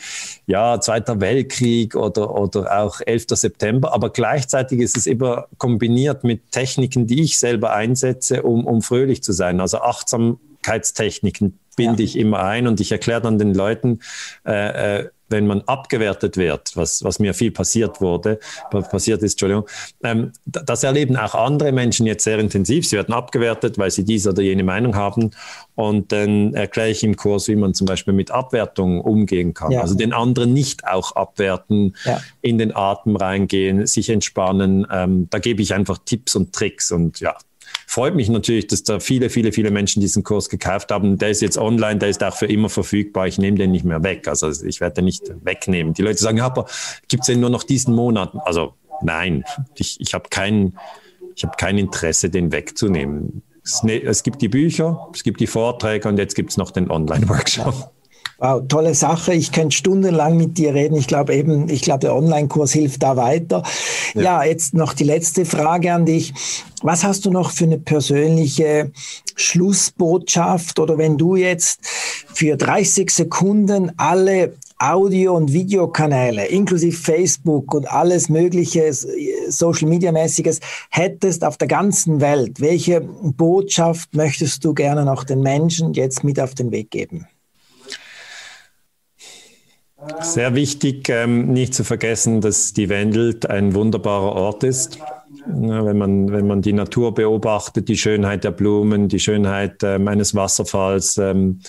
ja, 0.48 0.82
Zweiter 0.82 1.22
Weltkrieg 1.22 1.96
oder, 1.96 2.34
oder 2.34 2.80
auch 2.82 3.00
11. 3.06 3.26
September, 3.30 3.94
aber 3.94 4.10
gleichzeitig 4.24 4.80
ist 4.80 4.96
es 4.96 5.06
immer 5.06 5.48
kombiniert 5.58 6.24
mit 6.24 6.50
Techniken, 6.52 7.08
die 7.08 7.24
ich 7.24 7.38
selber 7.38 7.74
einsetze, 7.74 8.44
um, 8.44 8.66
um 8.66 8.82
fröhlich 8.82 9.22
zu 9.22 9.34
sein. 9.34 9.60
Also 9.60 9.80
Achtsamkeitstechniken 9.80 11.60
binde 11.76 12.04
ja. 12.04 12.08
ich 12.08 12.18
immer 12.18 12.42
ein 12.42 12.66
und 12.68 12.80
ich 12.80 12.94
erkläre 12.94 13.20
dann 13.20 13.38
den 13.38 13.54
Leuten, 13.54 14.00
äh, 14.46 15.02
äh, 15.02 15.10
wenn 15.34 15.48
man 15.48 15.62
abgewertet 15.62 16.38
wird, 16.38 16.72
was, 16.76 17.04
was 17.04 17.20
mir 17.20 17.34
viel 17.34 17.52
passiert 17.52 18.00
wurde, 18.00 18.40
passiert 18.70 19.22
ist, 19.24 19.34
Entschuldigung, 19.34 19.68
ähm, 20.04 20.32
das 20.46 20.84
erleben 20.84 21.18
auch 21.18 21.36
andere 21.36 21.72
Menschen 21.72 22.06
jetzt 22.06 22.24
sehr 22.24 22.40
intensiv. 22.40 22.88
Sie 22.88 22.96
werden 22.96 23.14
abgewertet, 23.14 23.78
weil 23.78 23.92
sie 23.92 24.06
diese 24.06 24.30
oder 24.30 24.44
jene 24.44 24.64
Meinung 24.64 24.96
haben. 24.96 25.32
Und 25.76 26.12
dann 26.12 26.54
erkläre 26.54 26.92
ich 26.92 27.04
im 27.04 27.16
Kurs, 27.16 27.48
wie 27.48 27.56
man 27.56 27.74
zum 27.74 27.88
Beispiel 27.88 28.14
mit 28.14 28.30
Abwertung 28.32 29.02
umgehen 29.02 29.54
kann. 29.54 29.72
Ja. 29.72 29.82
Also 29.82 29.96
den 29.96 30.14
anderen 30.14 30.54
nicht 30.54 30.88
auch 30.88 31.16
abwerten, 31.16 31.96
ja. 32.06 32.22
in 32.42 32.60
den 32.60 32.76
Atem 32.76 33.16
reingehen, 33.16 33.88
sich 33.88 34.10
entspannen. 34.10 34.86
Ähm, 34.92 35.28
da 35.32 35.40
gebe 35.40 35.62
ich 35.64 35.74
einfach 35.74 35.98
Tipps 36.06 36.36
und 36.36 36.54
Tricks 36.54 36.92
und 36.92 37.20
ja, 37.20 37.36
freut 37.94 38.16
mich 38.16 38.28
natürlich, 38.28 38.66
dass 38.66 38.82
da 38.82 39.00
viele, 39.00 39.30
viele, 39.30 39.52
viele 39.52 39.70
Menschen 39.70 40.02
diesen 40.02 40.24
Kurs 40.24 40.50
gekauft 40.50 40.90
haben. 40.90 41.20
Der 41.20 41.30
ist 41.30 41.44
jetzt 41.44 41.60
online, 41.60 42.00
der 42.00 42.10
ist 42.10 42.24
auch 42.24 42.36
für 42.36 42.48
immer 42.48 42.68
verfügbar. 42.68 43.28
Ich 43.28 43.38
nehme 43.38 43.56
den 43.56 43.70
nicht 43.70 43.86
mehr 43.86 44.02
weg. 44.02 44.28
Also 44.28 44.50
ich 44.50 44.82
werde 44.82 44.96
den 44.96 45.06
nicht 45.06 45.32
wegnehmen. 45.44 45.94
Die 45.94 46.02
Leute 46.02 46.18
sagen, 46.18 46.38
ja, 46.38 46.46
aber 46.48 46.66
gibt 47.08 47.22
es 47.22 47.28
den 47.28 47.40
nur 47.40 47.52
noch 47.52 47.62
diesen 47.62 47.94
Monat? 47.94 48.34
Also 48.46 48.74
nein, 49.04 49.44
ich, 49.76 50.02
ich 50.02 50.16
habe 50.16 50.26
kein, 50.32 50.74
ich 51.36 51.46
kein 51.58 51.78
Interesse, 51.78 52.32
den 52.32 52.52
wegzunehmen. 52.52 53.44
Ne, 53.84 54.02
es 54.02 54.24
gibt 54.24 54.42
die 54.42 54.50
Bücher, 54.50 55.08
es 55.14 55.22
gibt 55.22 55.40
die 55.40 55.48
Vorträge 55.48 56.10
und 56.10 56.18
jetzt 56.18 56.34
gibt 56.34 56.50
es 56.50 56.58
noch 56.58 56.72
den 56.72 56.90
Online-Workshop. 56.90 57.93
Wow, 58.44 58.62
tolle 58.68 58.94
Sache. 58.94 59.34
Ich 59.34 59.54
könnte 59.54 59.74
stundenlang 59.74 60.36
mit 60.36 60.58
dir 60.58 60.74
reden. 60.74 60.98
Ich 60.98 61.08
glaube 61.08 61.34
eben, 61.34 61.70
ich 61.70 61.82
glaube, 61.82 62.02
der 62.02 62.14
Online-Kurs 62.14 62.74
hilft 62.74 63.02
da 63.02 63.16
weiter. 63.16 63.64
Ja. 64.16 64.22
ja, 64.22 64.44
jetzt 64.44 64.74
noch 64.74 64.92
die 64.92 65.06
letzte 65.06 65.46
Frage 65.46 65.94
an 65.94 66.06
dich. 66.06 66.34
Was 66.82 67.06
hast 67.06 67.26
du 67.26 67.32
noch 67.32 67.52
für 67.52 67.64
eine 67.64 67.78
persönliche 67.78 68.92
Schlussbotschaft 69.38 70.78
oder 70.82 70.98
wenn 70.98 71.18
du 71.18 71.38
jetzt 71.38 71.80
für 72.34 72.58
30 72.58 73.12
Sekunden 73.12 73.94
alle 73.96 74.56
Audio- 74.78 75.38
und 75.38 75.54
Videokanäle, 75.54 76.46
inklusive 76.48 76.98
Facebook 76.98 77.74
und 77.74 77.90
alles 77.90 78.28
mögliche 78.28 78.92
Social 79.48 79.88
Media 79.88 80.12
mäßiges 80.12 80.60
hättest 80.90 81.46
auf 81.46 81.56
der 81.56 81.70
ganzen 81.70 82.20
Welt, 82.20 82.60
welche 82.60 83.00
Botschaft 83.00 84.14
möchtest 84.14 84.66
du 84.66 84.74
gerne 84.74 85.06
noch 85.06 85.24
den 85.24 85.40
Menschen 85.40 85.94
jetzt 85.94 86.26
mit 86.26 86.42
auf 86.42 86.56
den 86.56 86.72
Weg 86.72 86.92
geben? 86.92 87.26
Sehr 90.22 90.56
wichtig, 90.56 91.10
ähm, 91.10 91.52
nicht 91.52 91.74
zu 91.74 91.84
vergessen, 91.84 92.42
dass 92.42 92.74
die 92.74 92.90
Wendelt 92.90 93.50
ein 93.50 93.74
wunderbarer 93.74 94.34
Ort 94.34 94.64
ist. 94.64 95.00
wenn, 95.46 95.98
man, 95.98 96.32
wenn 96.32 96.48
man 96.48 96.62
die 96.62 96.74
Natur 96.74 97.14
beobachtet, 97.14 97.90
die 97.90 97.98
Schönheit 97.98 98.44
der 98.44 98.52
Blumen, 98.52 99.08
die 99.08 99.20
Schönheit 99.20 99.84
ähm, 99.84 100.08
eines 100.08 100.36
Wasserfalls, 100.36 101.18
ähm, 101.18 101.60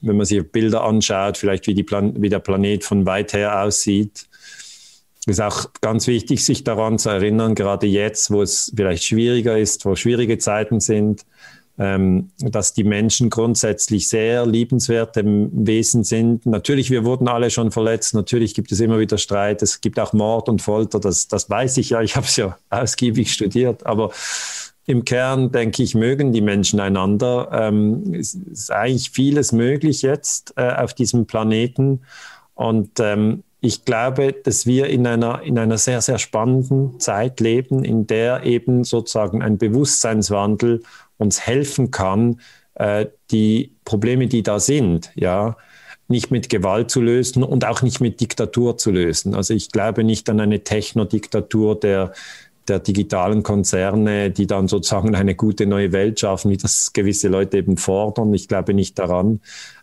wenn 0.00 0.16
man 0.16 0.26
sich 0.26 0.50
Bilder 0.50 0.84
anschaut, 0.84 1.36
vielleicht 1.36 1.66
wie, 1.66 1.74
die 1.74 1.82
Plan 1.82 2.20
wie 2.20 2.28
der 2.28 2.40
Planet 2.40 2.84
von 2.84 3.06
weit 3.06 3.32
her 3.32 3.62
aussieht. 3.62 4.26
Ist 5.26 5.40
auch 5.40 5.66
ganz 5.80 6.08
wichtig, 6.08 6.44
sich 6.44 6.64
daran 6.64 6.98
zu 6.98 7.08
erinnern, 7.08 7.54
gerade 7.54 7.86
jetzt, 7.86 8.32
wo 8.32 8.42
es 8.42 8.72
vielleicht 8.74 9.04
schwieriger 9.04 9.56
ist, 9.56 9.84
wo 9.84 9.94
schwierige 9.94 10.38
Zeiten 10.38 10.80
sind, 10.80 11.24
dass 11.76 12.74
die 12.74 12.84
Menschen 12.84 13.30
grundsätzlich 13.30 14.08
sehr 14.08 14.44
liebenswerte 14.46 15.22
Wesen 15.24 16.04
sind. 16.04 16.44
Natürlich, 16.44 16.90
wir 16.90 17.04
wurden 17.04 17.28
alle 17.28 17.50
schon 17.50 17.70
verletzt, 17.70 18.14
natürlich 18.14 18.54
gibt 18.54 18.72
es 18.72 18.80
immer 18.80 18.98
wieder 18.98 19.16
Streit, 19.16 19.62
es 19.62 19.80
gibt 19.80 19.98
auch 19.98 20.12
Mord 20.12 20.48
und 20.50 20.60
Folter, 20.60 21.00
das, 21.00 21.28
das 21.28 21.48
weiß 21.48 21.78
ich 21.78 21.90
ja, 21.90 22.02
ich 22.02 22.14
habe 22.14 22.26
es 22.26 22.36
ja 22.36 22.58
ausgiebig 22.70 23.32
studiert, 23.32 23.86
aber 23.86 24.10
im 24.86 25.04
Kern, 25.04 25.52
denke 25.52 25.82
ich, 25.82 25.94
mögen 25.94 26.32
die 26.32 26.40
Menschen 26.40 26.80
einander. 26.80 27.48
Ähm, 27.52 28.14
es 28.14 28.34
ist 28.34 28.72
eigentlich 28.72 29.10
vieles 29.10 29.52
möglich 29.52 30.02
jetzt 30.02 30.54
äh, 30.56 30.72
auf 30.74 30.92
diesem 30.92 31.26
Planeten. 31.26 32.00
Und 32.54 32.98
ähm, 32.98 33.44
ich 33.60 33.84
glaube, 33.84 34.32
dass 34.32 34.66
wir 34.66 34.88
in 34.88 35.06
einer, 35.06 35.42
in 35.42 35.56
einer 35.56 35.78
sehr, 35.78 36.00
sehr 36.00 36.18
spannenden 36.18 36.98
Zeit 36.98 37.38
leben, 37.38 37.84
in 37.84 38.08
der 38.08 38.42
eben 38.42 38.82
sozusagen 38.82 39.40
ein 39.40 39.56
Bewusstseinswandel 39.56 40.82
uns 41.18 41.40
helfen 41.40 41.90
kann, 41.90 42.40
äh, 42.74 43.06
die 43.30 43.76
Probleme, 43.84 44.26
die 44.26 44.42
da 44.42 44.60
sind, 44.60 45.10
ja, 45.14 45.56
nicht 46.08 46.30
mit 46.30 46.48
Gewalt 46.48 46.90
zu 46.90 47.00
lösen 47.00 47.42
und 47.42 47.64
auch 47.64 47.82
nicht 47.82 48.00
mit 48.00 48.20
Diktatur 48.20 48.76
zu 48.76 48.90
lösen. 48.90 49.34
Also 49.34 49.54
ich 49.54 49.70
glaube 49.70 50.04
nicht 50.04 50.28
an 50.28 50.40
eine 50.40 50.62
Technodiktatur 50.62 51.78
der 51.78 52.12
der 52.68 52.78
digitalen 52.78 53.42
Konzerne, 53.42 54.30
die 54.30 54.46
dann 54.46 54.68
sozusagen 54.68 55.14
eine 55.14 55.34
gute 55.34 55.66
neue 55.66 55.92
Welt 55.92 56.20
schaffen, 56.20 56.50
wie 56.50 56.56
das 56.56 56.92
gewisse 56.92 57.28
Leute 57.28 57.58
eben 57.58 57.76
fordern. 57.76 58.32
Ich 58.34 58.48
glaube 58.48 58.72
nicht 58.74 58.98
daran. 58.98 59.40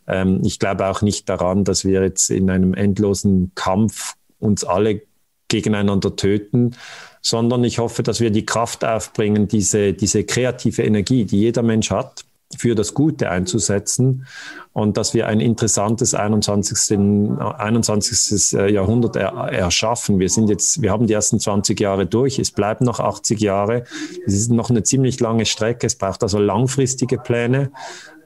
Ähm, 0.07 0.41
ich 0.43 0.59
glaube 0.59 0.87
auch 0.87 1.01
nicht 1.01 1.27
daran, 1.27 1.63
dass 1.63 1.83
wir 1.83 2.01
jetzt 2.01 2.29
in 2.29 2.49
einem 2.49 2.73
endlosen 2.73 3.51
Kampf 3.55 4.15
uns 4.39 4.63
alle 4.63 5.01
gegeneinander 5.49 6.15
töten, 6.15 6.75
sondern 7.21 7.63
ich 7.63 7.79
hoffe, 7.79 8.03
dass 8.03 8.19
wir 8.19 8.31
die 8.31 8.45
Kraft 8.45 8.85
aufbringen, 8.85 9.47
diese, 9.47 9.93
diese 9.93 10.23
kreative 10.23 10.83
Energie, 10.83 11.25
die 11.25 11.39
jeder 11.39 11.63
Mensch 11.63 11.91
hat, 11.91 12.25
für 12.57 12.73
das 12.73 12.93
Gute 12.93 13.29
einzusetzen 13.29 14.25
und 14.73 14.97
dass 14.97 15.13
wir 15.13 15.27
ein 15.27 15.39
interessantes 15.39 16.15
21. 16.15 16.97
21. 17.39 18.59
Äh, 18.59 18.71
Jahrhundert 18.71 19.15
er, 19.15 19.33
erschaffen. 19.51 20.19
Wir 20.19 20.29
sind 20.29 20.49
jetzt, 20.49 20.81
wir 20.81 20.91
haben 20.91 21.05
die 21.05 21.13
ersten 21.13 21.39
20 21.39 21.79
Jahre 21.79 22.07
durch, 22.07 22.39
es 22.39 22.51
bleiben 22.51 22.85
noch 22.85 22.99
80 22.99 23.39
Jahre. 23.39 23.83
Es 24.25 24.33
ist 24.33 24.51
noch 24.51 24.71
eine 24.71 24.81
ziemlich 24.81 25.19
lange 25.19 25.45
Strecke, 25.45 25.85
es 25.85 25.95
braucht 25.95 26.23
also 26.23 26.39
langfristige 26.39 27.19
Pläne. 27.19 27.71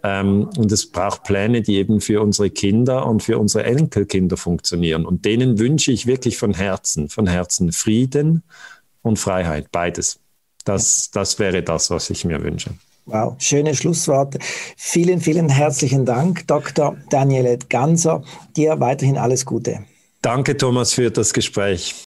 Ähm, 0.03 0.49
und 0.57 0.71
es 0.71 0.89
braucht 0.89 1.23
Pläne, 1.23 1.61
die 1.61 1.75
eben 1.75 1.99
für 1.99 2.21
unsere 2.21 2.49
Kinder 2.49 3.05
und 3.05 3.23
für 3.23 3.37
unsere 3.37 3.65
Enkelkinder 3.65 4.37
funktionieren. 4.37 5.05
Und 5.05 5.25
denen 5.25 5.59
wünsche 5.59 5.91
ich 5.91 6.07
wirklich 6.07 6.37
von 6.37 6.53
Herzen, 6.53 7.09
von 7.09 7.27
Herzen 7.27 7.71
Frieden 7.73 8.43
und 9.03 9.19
Freiheit, 9.19 9.71
beides. 9.71 10.19
Das, 10.65 11.11
das 11.11 11.37
wäre 11.37 11.61
das, 11.61 11.91
was 11.91 12.09
ich 12.09 12.25
mir 12.25 12.41
wünsche. 12.41 12.71
Wow, 13.05 13.35
schöne 13.37 13.75
Schlussworte. 13.75 14.39
Vielen, 14.77 15.19
vielen 15.19 15.49
herzlichen 15.49 16.05
Dank, 16.05 16.47
Dr. 16.47 16.95
Daniele 17.09 17.59
Ganser. 17.69 18.23
Dir 18.55 18.79
weiterhin 18.79 19.17
alles 19.17 19.45
Gute. 19.45 19.83
Danke, 20.21 20.55
Thomas, 20.55 20.93
für 20.93 21.11
das 21.11 21.33
Gespräch. 21.33 22.05